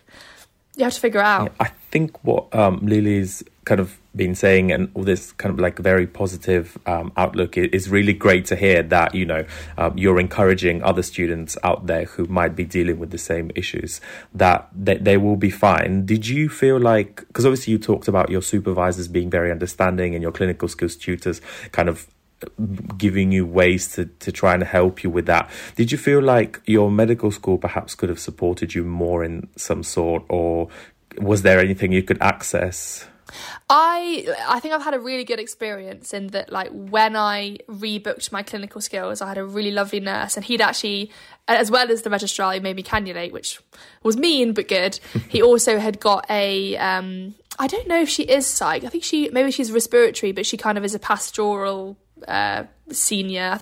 you 0.77 0.85
have 0.85 0.95
to 0.95 1.01
figure 1.01 1.21
it 1.21 1.27
out. 1.27 1.53
I 1.61 1.69
think 1.91 2.23
what 2.25 2.55
um, 2.55 2.81
Lily's 2.83 3.43
kind 3.65 3.81
of 3.81 3.99
been 4.15 4.35
saying 4.35 4.71
and 4.71 4.91
all 4.95 5.03
this 5.03 5.33
kind 5.33 5.53
of 5.53 5.59
like 5.59 5.79
very 5.79 6.07
positive 6.07 6.79
um, 6.87 7.13
outlook 7.17 7.57
is 7.57 7.89
really 7.89 8.13
great 8.13 8.45
to 8.47 8.57
hear 8.57 8.83
that 8.83 9.15
you 9.15 9.25
know 9.25 9.45
um, 9.79 9.97
you're 9.97 10.21
encouraging 10.21 10.83
other 10.83 11.03
students 11.03 11.57
out 11.65 11.87
there 11.87 12.05
who 12.05 12.27
might 12.27 12.55
be 12.55 12.65
dealing 12.65 12.99
with 12.99 13.11
the 13.11 13.19
same 13.19 13.51
issues 13.55 14.01
that 14.35 14.69
they, 14.75 14.97
they 14.99 15.17
will 15.17 15.37
be 15.37 15.51
fine 15.51 16.05
did 16.07 16.29
you 16.29 16.49
feel 16.49 16.79
like 16.79 17.17
because 17.27 17.45
obviously 17.45 17.73
you 17.73 17.79
talked 17.79 18.07
about 18.07 18.31
your 18.31 18.43
supervisors 18.43 19.09
being 19.09 19.31
very 19.31 19.51
understanding 19.51 20.15
and 20.15 20.23
your 20.23 20.33
clinical 20.33 20.69
skills 20.69 20.95
tutors 20.95 21.41
kind 21.73 21.89
of 21.89 22.07
giving 22.97 23.33
you 23.33 23.47
ways 23.47 23.93
to, 23.95 24.07
to 24.07 24.33
try 24.33 24.55
and 24.55 24.63
help 24.63 25.03
you 25.03 25.11
with 25.11 25.27
that. 25.27 25.51
Did 25.77 25.93
you 25.93 25.99
feel 25.99 26.21
like 26.21 26.61
your 26.67 26.91
medical 26.91 27.31
school 27.31 27.59
perhaps 27.59 27.95
could 27.95 28.09
have 28.09 28.21
supported 28.21 28.75
you 28.75 28.85
more 28.85 29.25
in 29.25 29.49
some 29.57 29.83
sort, 29.83 30.25
or 30.29 30.69
was 31.19 31.43
there 31.43 31.61
anything 31.61 31.93
you 31.93 32.03
could 32.03 32.21
access? 32.21 33.07
I 33.71 34.27
I 34.47 34.61
think 34.61 34.75
I've 34.75 34.83
had 34.83 34.95
a 34.95 35.01
really 35.01 35.25
good 35.25 35.41
experience 35.41 36.13
in 36.13 36.29
that 36.29 36.53
like 36.53 36.71
when 36.71 37.17
I 37.17 37.59
rebooked 37.69 38.31
my 38.33 38.43
clinical 38.43 38.81
skills, 38.81 39.21
I 39.23 39.29
had 39.29 39.39
a 39.39 39.45
really 39.45 39.71
lovely 39.71 40.01
nurse 40.01 40.37
and 40.37 40.45
he'd 40.45 40.61
actually 40.61 41.11
as 41.49 41.71
well 41.71 41.91
as 41.91 42.03
the 42.03 42.11
registrar 42.11 42.55
who 42.55 42.61
made 42.61 42.77
me 42.77 42.83
cannulate, 42.83 43.33
which 43.33 43.61
was 44.03 44.17
mean 44.17 44.53
but 44.53 44.69
good, 44.69 45.01
he 45.29 45.43
also 45.43 45.79
had 45.79 46.01
got 46.01 46.27
a 46.31 46.77
um 46.77 47.35
I 47.59 47.67
don't 47.67 47.87
know 47.87 48.01
if 48.01 48.09
she 48.09 48.25
is 48.25 48.47
psych. 48.47 48.85
I 48.85 48.89
think 48.89 49.05
she 49.05 49.31
maybe 49.31 49.51
she's 49.51 49.73
respiratory, 49.73 50.33
but 50.33 50.47
she 50.47 50.57
kind 50.57 50.77
of 50.77 50.85
is 50.85 50.95
a 50.95 50.99
pastoral 50.99 51.97
uh, 52.27 52.65
senior. 52.91 53.59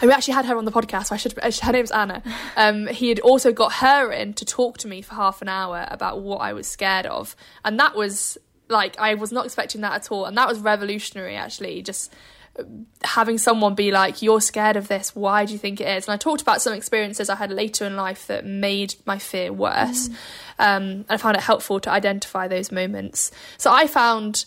And 0.00 0.08
we 0.08 0.12
actually 0.12 0.34
had 0.34 0.44
her 0.46 0.56
on 0.56 0.64
the 0.64 0.72
podcast. 0.72 1.06
So 1.06 1.14
I 1.14 1.18
should. 1.18 1.32
Her 1.62 1.72
name's 1.72 1.90
Anna. 1.90 2.22
Um, 2.56 2.86
he 2.88 3.08
had 3.08 3.20
also 3.20 3.52
got 3.52 3.74
her 3.74 4.10
in 4.12 4.34
to 4.34 4.44
talk 4.44 4.78
to 4.78 4.88
me 4.88 5.02
for 5.02 5.14
half 5.14 5.40
an 5.40 5.48
hour 5.48 5.86
about 5.90 6.20
what 6.20 6.38
I 6.38 6.52
was 6.52 6.66
scared 6.66 7.06
of, 7.06 7.36
and 7.64 7.78
that 7.78 7.94
was 7.96 8.36
like 8.68 8.98
I 8.98 9.14
was 9.14 9.32
not 9.32 9.44
expecting 9.44 9.80
that 9.82 9.92
at 9.92 10.10
all, 10.10 10.24
and 10.24 10.36
that 10.36 10.48
was 10.48 10.58
revolutionary. 10.58 11.36
Actually, 11.36 11.82
just 11.82 12.12
uh, 12.58 12.64
having 13.04 13.38
someone 13.38 13.74
be 13.74 13.90
like, 13.90 14.20
"You're 14.20 14.40
scared 14.40 14.76
of 14.76 14.88
this. 14.88 15.14
Why 15.14 15.44
do 15.44 15.52
you 15.52 15.58
think 15.58 15.80
it 15.80 15.88
is?" 15.88 16.06
And 16.06 16.14
I 16.14 16.16
talked 16.16 16.42
about 16.42 16.60
some 16.60 16.74
experiences 16.74 17.30
I 17.30 17.36
had 17.36 17.50
later 17.50 17.86
in 17.86 17.96
life 17.96 18.26
that 18.26 18.44
made 18.44 18.96
my 19.06 19.18
fear 19.18 19.52
worse. 19.52 20.08
Mm. 20.08 20.14
Um, 20.58 20.82
and 20.82 21.06
I 21.08 21.16
found 21.16 21.36
it 21.36 21.42
helpful 21.42 21.80
to 21.80 21.90
identify 21.90 22.48
those 22.48 22.70
moments. 22.70 23.30
So 23.58 23.72
I 23.72 23.86
found 23.86 24.44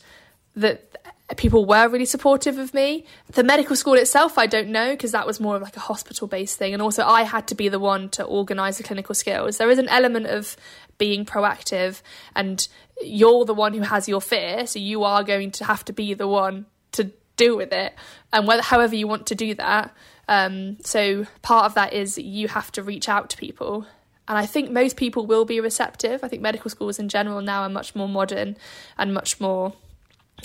that 0.55 1.15
people 1.35 1.65
were 1.65 1.89
really 1.89 2.05
supportive 2.05 2.57
of 2.57 2.73
me. 2.73 3.05
The 3.33 3.43
medical 3.43 3.75
school 3.75 3.95
itself, 3.95 4.37
I 4.37 4.47
don't 4.47 4.69
know, 4.69 4.91
because 4.91 5.11
that 5.11 5.27
was 5.27 5.39
more 5.41 5.57
of 5.57 5.61
like 5.61 5.75
a 5.75 5.81
hospital 5.81 6.27
based 6.27 6.57
thing. 6.57 6.73
And 6.73 6.81
also, 6.81 7.03
I 7.05 7.23
had 7.23 7.47
to 7.47 7.55
be 7.55 7.67
the 7.67 7.79
one 7.79 8.07
to 8.09 8.23
organise 8.23 8.77
the 8.77 8.83
clinical 8.83 9.13
skills. 9.13 9.57
There 9.57 9.69
is 9.69 9.77
an 9.77 9.89
element 9.89 10.27
of 10.27 10.55
being 10.97 11.25
proactive, 11.25 12.01
and 12.35 12.65
you're 13.01 13.43
the 13.43 13.53
one 13.53 13.73
who 13.73 13.81
has 13.81 14.07
your 14.07 14.21
fear, 14.21 14.65
so 14.65 14.79
you 14.79 15.03
are 15.03 15.23
going 15.23 15.51
to 15.51 15.65
have 15.65 15.83
to 15.85 15.93
be 15.93 16.13
the 16.13 16.27
one 16.27 16.65
to 16.93 17.11
deal 17.35 17.57
with 17.57 17.73
it, 17.73 17.93
and 18.31 18.47
whether, 18.47 18.61
however 18.61 18.95
you 18.95 19.07
want 19.07 19.27
to 19.27 19.35
do 19.35 19.53
that. 19.55 19.93
Um, 20.29 20.77
so, 20.81 21.27
part 21.41 21.65
of 21.65 21.73
that 21.73 21.91
is 21.91 22.17
you 22.17 22.47
have 22.47 22.71
to 22.73 22.83
reach 22.83 23.09
out 23.09 23.29
to 23.31 23.37
people. 23.37 23.85
And 24.29 24.37
I 24.37 24.45
think 24.45 24.71
most 24.71 24.97
people 24.97 25.25
will 25.25 25.45
be 25.45 25.61
receptive. 25.61 26.21
I 26.21 26.27
think 26.27 26.41
medical 26.41 26.69
schools 26.69 26.99
in 26.99 27.07
general 27.07 27.41
now 27.41 27.61
are 27.61 27.69
much 27.69 27.95
more 27.95 28.09
modern 28.09 28.57
and 28.97 29.13
much 29.13 29.39
more 29.39 29.73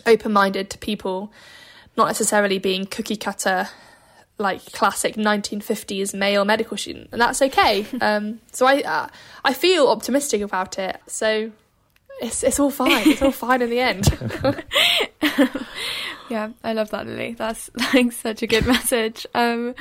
open 0.06 0.32
minded 0.32 0.70
to 0.70 0.78
people 0.78 1.32
not 1.96 2.06
necessarily 2.06 2.58
being 2.58 2.86
cookie 2.86 3.16
cutter 3.16 3.68
like 4.38 4.72
classic 4.72 5.14
1950s 5.14 6.14
male 6.14 6.44
medical 6.44 6.76
student 6.76 7.08
and 7.12 7.20
that's 7.20 7.42
okay. 7.42 7.86
Um, 8.00 8.40
so 8.50 8.66
i 8.66 8.80
uh, 8.80 9.08
i 9.44 9.52
feel 9.54 9.88
optimistic 9.88 10.42
about 10.42 10.78
it. 10.78 11.00
So 11.06 11.52
it's 12.20 12.42
it's 12.42 12.58
all 12.58 12.70
fine. 12.70 13.08
It's 13.08 13.22
all 13.22 13.32
fine 13.32 13.62
in 13.62 13.70
the 13.70 13.80
end. 13.80 14.06
Yeah 16.28 16.50
i 16.64 16.72
love 16.72 16.88
that 16.90 17.06
lily. 17.06 17.34
That's 17.34 17.70
like 17.94 18.10
such 18.12 18.42
a 18.42 18.46
good 18.46 18.66
message. 18.66 19.26
Um, 19.34 19.74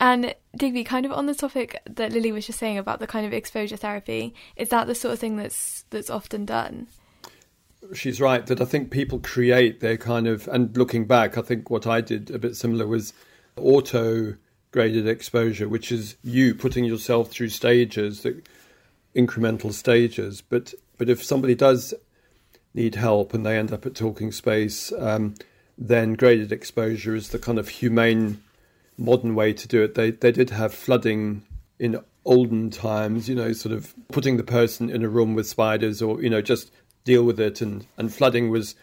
and 0.00 0.34
digby 0.56 0.82
kind 0.82 1.06
of 1.06 1.12
on 1.12 1.26
the 1.26 1.34
topic 1.34 1.80
that 1.88 2.12
lily 2.12 2.32
was 2.32 2.46
just 2.46 2.58
saying 2.58 2.78
about 2.78 2.98
the 2.98 3.06
kind 3.06 3.24
of 3.24 3.32
exposure 3.32 3.76
therapy 3.76 4.34
is 4.56 4.70
that 4.70 4.88
the 4.88 4.94
sort 4.94 5.14
of 5.14 5.20
thing 5.20 5.36
that's 5.36 5.84
that's 5.90 6.10
often 6.10 6.44
done 6.44 6.88
she's 7.92 8.20
right 8.20 8.46
that 8.46 8.60
I 8.60 8.64
think 8.64 8.90
people 8.90 9.18
create 9.18 9.80
their 9.80 9.96
kind 9.96 10.26
of, 10.26 10.48
and 10.48 10.76
looking 10.76 11.06
back, 11.06 11.36
I 11.36 11.42
think 11.42 11.70
what 11.70 11.86
I 11.86 12.00
did 12.00 12.30
a 12.30 12.38
bit 12.38 12.56
similar 12.56 12.86
was 12.86 13.12
auto 13.56 14.34
graded 14.70 15.06
exposure, 15.06 15.68
which 15.68 15.92
is 15.92 16.16
you 16.22 16.54
putting 16.54 16.84
yourself 16.84 17.30
through 17.30 17.48
stages, 17.48 18.22
that 18.22 18.44
incremental 19.14 19.72
stages. 19.72 20.40
But 20.40 20.74
but 20.98 21.08
if 21.08 21.22
somebody 21.22 21.54
does 21.54 21.94
need 22.74 22.96
help 22.96 23.34
and 23.34 23.44
they 23.44 23.56
end 23.56 23.72
up 23.72 23.86
at 23.86 23.94
Talking 23.94 24.32
Space, 24.32 24.92
um, 24.98 25.34
then 25.78 26.14
graded 26.14 26.52
exposure 26.52 27.14
is 27.14 27.28
the 27.28 27.38
kind 27.38 27.58
of 27.58 27.68
humane, 27.68 28.42
modern 28.98 29.34
way 29.34 29.52
to 29.52 29.68
do 29.68 29.82
it. 29.82 29.94
They 29.94 30.10
they 30.10 30.32
did 30.32 30.50
have 30.50 30.74
flooding 30.74 31.42
in 31.78 32.00
olden 32.24 32.70
times, 32.70 33.28
you 33.28 33.34
know, 33.34 33.52
sort 33.52 33.74
of 33.74 33.94
putting 34.08 34.36
the 34.36 34.44
person 34.44 34.88
in 34.88 35.04
a 35.04 35.08
room 35.08 35.34
with 35.34 35.46
spiders 35.46 36.02
or 36.02 36.20
you 36.22 36.30
know 36.30 36.42
just 36.42 36.70
deal 37.04 37.24
with 37.24 37.38
it, 37.38 37.60
and, 37.60 37.86
and 37.96 38.12
flooding 38.12 38.50
was 38.50 38.74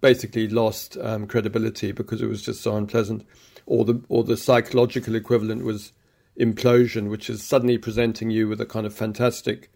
basically 0.00 0.48
lost 0.48 0.96
um, 0.98 1.26
credibility 1.26 1.90
because 1.92 2.22
it 2.22 2.28
was 2.28 2.42
just 2.42 2.62
so 2.62 2.76
unpleasant. 2.76 3.26
Or 3.66 3.84
the 3.84 4.00
or 4.08 4.24
the 4.24 4.36
psychological 4.36 5.14
equivalent 5.14 5.64
was 5.64 5.92
implosion, 6.38 7.10
which 7.10 7.28
is 7.28 7.42
suddenly 7.42 7.78
presenting 7.78 8.30
you 8.30 8.48
with 8.48 8.60
a 8.60 8.66
kind 8.66 8.86
of 8.86 8.94
fantastic 8.94 9.70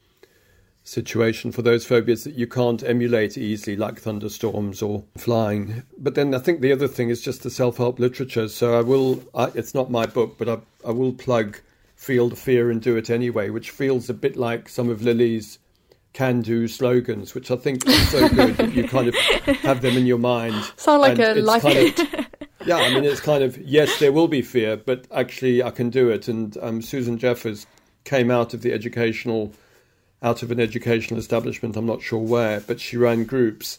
situation 0.84 1.52
for 1.52 1.62
those 1.62 1.84
phobias 1.84 2.24
that 2.24 2.34
you 2.34 2.46
can't 2.46 2.82
emulate 2.82 3.38
easily, 3.38 3.76
like 3.76 4.00
thunderstorms 4.00 4.82
or 4.82 5.04
flying. 5.16 5.82
But 5.98 6.14
then 6.14 6.34
I 6.34 6.38
think 6.38 6.60
the 6.60 6.72
other 6.72 6.88
thing 6.88 7.08
is 7.08 7.20
just 7.20 7.42
the 7.42 7.50
self 7.50 7.76
help 7.76 7.98
literature. 7.98 8.48
So 8.48 8.78
I 8.78 8.82
will, 8.82 9.22
I, 9.34 9.50
it's 9.54 9.74
not 9.74 9.90
my 9.90 10.06
book, 10.06 10.36
but 10.38 10.48
I, 10.48 10.58
I 10.86 10.90
will 10.90 11.12
plug 11.12 11.58
Feel 11.96 12.28
the 12.28 12.36
Fear 12.36 12.70
and 12.70 12.80
Do 12.80 12.96
It 12.96 13.10
Anyway, 13.10 13.50
which 13.50 13.70
feels 13.70 14.08
a 14.08 14.14
bit 14.14 14.36
like 14.36 14.68
some 14.68 14.88
of 14.88 15.02
Lily's 15.02 15.58
can 16.12 16.42
do 16.42 16.68
slogans, 16.68 17.34
which 17.34 17.50
I 17.50 17.56
think 17.56 17.86
are 17.86 17.92
so 17.92 18.28
good 18.28 18.56
that 18.56 18.74
you 18.74 18.86
kind 18.86 19.08
of 19.08 19.14
have 19.62 19.80
them 19.80 19.96
in 19.96 20.06
your 20.06 20.18
mind. 20.18 20.54
Sound 20.76 21.00
like 21.00 21.18
a 21.18 21.34
life 21.34 21.62
kind 21.62 21.98
of, 21.98 22.26
Yeah, 22.66 22.76
I 22.76 22.94
mean, 22.94 23.04
it's 23.04 23.20
kind 23.20 23.42
of, 23.42 23.58
yes, 23.58 23.98
there 23.98 24.12
will 24.12 24.28
be 24.28 24.42
fear, 24.42 24.76
but 24.76 25.06
actually 25.10 25.62
I 25.62 25.70
can 25.70 25.90
do 25.90 26.10
it. 26.10 26.28
And 26.28 26.56
um, 26.60 26.82
Susan 26.82 27.18
Jeffers 27.18 27.66
came 28.04 28.30
out 28.30 28.54
of 28.54 28.62
the 28.62 28.72
educational, 28.72 29.52
out 30.22 30.42
of 30.42 30.50
an 30.50 30.60
educational 30.60 31.18
establishment, 31.18 31.76
I'm 31.76 31.86
not 31.86 32.02
sure 32.02 32.20
where, 32.20 32.60
but 32.60 32.80
she 32.80 32.96
ran 32.96 33.24
groups. 33.24 33.78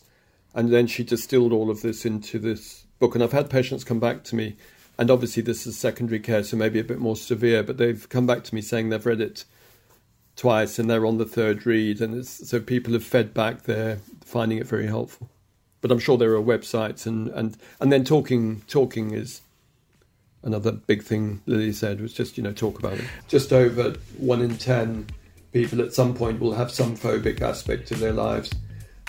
And 0.56 0.72
then 0.72 0.88
she 0.88 1.04
distilled 1.04 1.54
all 1.54 1.70
of 1.70 1.82
this 1.82 2.06
into 2.06 2.40
this 2.40 2.86
book. 3.00 3.16
And 3.16 3.24
I've 3.24 3.32
had 3.32 3.50
patients 3.50 3.84
come 3.84 4.00
back 4.00 4.24
to 4.26 4.36
me, 4.36 4.56
and 4.98 5.10
obviously 5.10 5.44
this 5.44 5.66
is 5.66 5.78
secondary 5.78 6.20
care, 6.20 6.44
so 6.44 6.58
maybe 6.58 6.80
a 6.80 6.84
bit 6.84 7.00
more 7.00 7.16
severe, 7.16 7.64
but 7.64 7.78
they've 7.78 8.08
come 8.10 8.28
back 8.28 8.44
to 8.46 8.56
me 8.56 8.62
saying 8.62 8.90
they've 8.90 9.06
read 9.06 9.22
it 9.22 9.46
twice 10.36 10.80
and 10.80 10.90
they're 10.90 11.06
on 11.06 11.18
the 11.18 11.26
third 11.26 11.66
read. 11.66 12.02
And 12.02 12.26
so 12.26 12.60
people 12.60 12.94
have 12.94 13.04
fed 13.04 13.34
back 13.34 13.64
they're 13.64 14.00
finding 14.26 14.58
it 14.58 14.68
very 14.68 14.88
helpful. 14.88 15.30
But 15.82 15.92
I'm 15.92 16.00
sure 16.00 16.18
there 16.18 16.34
are 16.36 16.42
websites 16.42 17.06
and, 17.06 17.28
and, 17.30 17.58
and 17.80 17.92
then 17.92 18.04
talking 18.06 18.62
talking 18.68 19.12
is 19.12 19.42
another 20.42 20.72
big 20.72 21.04
thing 21.04 21.42
Lily 21.46 21.74
said 21.74 22.02
was 22.02 22.14
just, 22.14 22.38
you 22.38 22.44
know, 22.44 22.54
talk 22.54 22.80
about 22.80 22.94
it. 22.94 23.06
Just 23.28 23.52
over 23.54 23.96
one 24.18 24.42
in 24.42 24.58
ten 24.58 25.08
people 25.52 25.82
at 25.82 25.94
some 25.94 26.14
point 26.14 26.40
will 26.40 26.54
have 26.54 26.72
some 26.72 26.98
phobic 26.98 27.42
aspect 27.42 27.92
of 27.92 28.00
their 28.00 28.14
lives. 28.14 28.52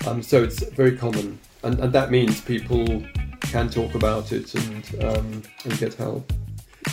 Um, 0.05 0.21
so 0.21 0.43
it's 0.43 0.63
very 0.69 0.97
common. 0.97 1.39
And, 1.63 1.79
and 1.79 1.93
that 1.93 2.11
means 2.11 2.41
people 2.41 3.03
can 3.41 3.69
talk 3.69 3.95
about 3.95 4.31
it 4.31 4.53
and 4.53 5.03
um, 5.03 5.43
and 5.63 5.77
get 5.77 5.93
help. 5.95 6.31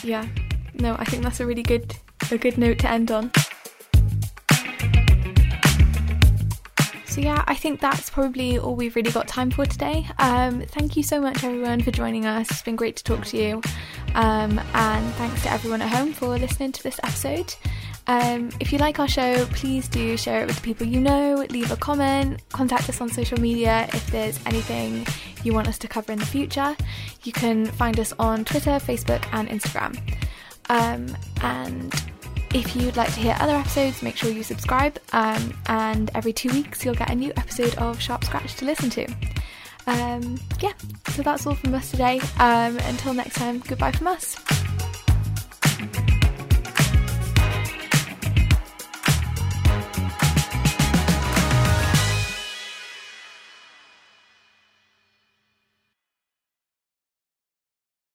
Yeah. 0.03 0.27
No, 0.75 0.97
I 0.99 1.05
think 1.05 1.23
that's 1.23 1.41
a 1.41 1.47
really 1.47 1.63
good 1.63 1.95
a 2.31 2.39
good 2.39 2.57
note 2.57 2.79
to 2.79 2.91
end 2.91 3.11
on. 3.11 3.31
So, 7.13 7.21
yeah, 7.21 7.45
I 7.47 7.55
think 7.55 7.79
that's 7.79 8.09
probably 8.09 8.59
all 8.59 8.75
we've 8.75 8.97
really 8.97 9.11
got 9.11 9.29
time 9.29 9.51
for 9.51 9.67
today. 9.67 10.09
Um, 10.19 10.63
thank 10.63 10.97
you 10.97 11.03
so 11.03 11.21
much, 11.21 11.45
everyone, 11.45 11.83
for 11.83 11.91
joining 11.91 12.25
us. 12.25 12.51
It's 12.51 12.63
been 12.63 12.75
great 12.75 12.97
to 12.97 13.05
talk 13.05 13.27
to 13.27 13.37
you. 13.37 13.61
Um, 14.15 14.59
and 14.73 15.15
thanks 15.17 15.43
to 15.43 15.51
everyone 15.51 15.83
at 15.83 15.91
home 15.91 16.15
for 16.15 16.29
listening 16.39 16.73
to 16.73 16.83
this 16.83 16.99
episode. 17.03 17.55
Um, 18.07 18.49
if 18.61 18.73
you 18.73 18.79
like 18.79 18.99
our 18.99 19.09
show, 19.09 19.45
please 19.51 19.89
do 19.89 20.17
share 20.17 20.41
it 20.41 20.47
with 20.47 20.57
the 20.57 20.63
people 20.63 20.87
you 20.87 21.01
know, 21.01 21.45
leave 21.51 21.71
a 21.71 21.77
comment, 21.77 22.41
contact 22.49 22.89
us 22.89 22.99
on 23.03 23.11
social 23.11 23.39
media 23.39 23.91
if 23.93 24.07
there's 24.07 24.41
anything 24.47 25.07
you 25.45 25.53
want 25.53 25.69
us 25.69 25.77
to 25.81 25.89
cover 25.89 26.13
in 26.13 26.19
the 26.19 26.25
future. 26.25 26.75
You 27.25 27.33
can 27.33 27.67
find 27.67 28.01
us 28.01 28.15
on 28.19 28.47
Twitter, 28.47 28.71
Facebook, 28.71 29.23
and 29.33 29.51
Instagram. 29.51 30.01
Um, 30.71 31.15
and 31.43 32.12
if 32.55 32.77
you'd 32.77 32.97
like 32.97 33.13
to 33.15 33.21
hear 33.21 33.37
other 33.41 33.55
episodes, 33.55 34.03
make 34.03 34.17
sure 34.17 34.31
you 34.31 34.43
subscribe, 34.43 34.99
um, 35.13 35.57
and 35.67 36.11
every 36.15 36.33
two 36.33 36.51
weeks 36.51 36.85
you'll 36.85 36.95
get 36.95 37.11
a 37.11 37.15
new 37.15 37.33
episode 37.37 37.75
of 37.77 38.01
Sharp 38.01 38.25
Scratch 38.25 38.55
to 38.57 38.65
listen 38.65 38.91
to. 38.91 39.07
Um, 39.87 40.39
yeah, 40.61 40.73
so 41.09 41.23
that's 41.23 41.47
all 41.47 41.55
from 41.55 41.75
us 41.75 41.91
today. 41.91 42.21
Um, 42.39 42.79
until 42.79 43.15
next 43.15 43.35
time, 43.35 43.61
goodbye 43.61 43.93
from 43.93 44.07
us. 44.09 44.37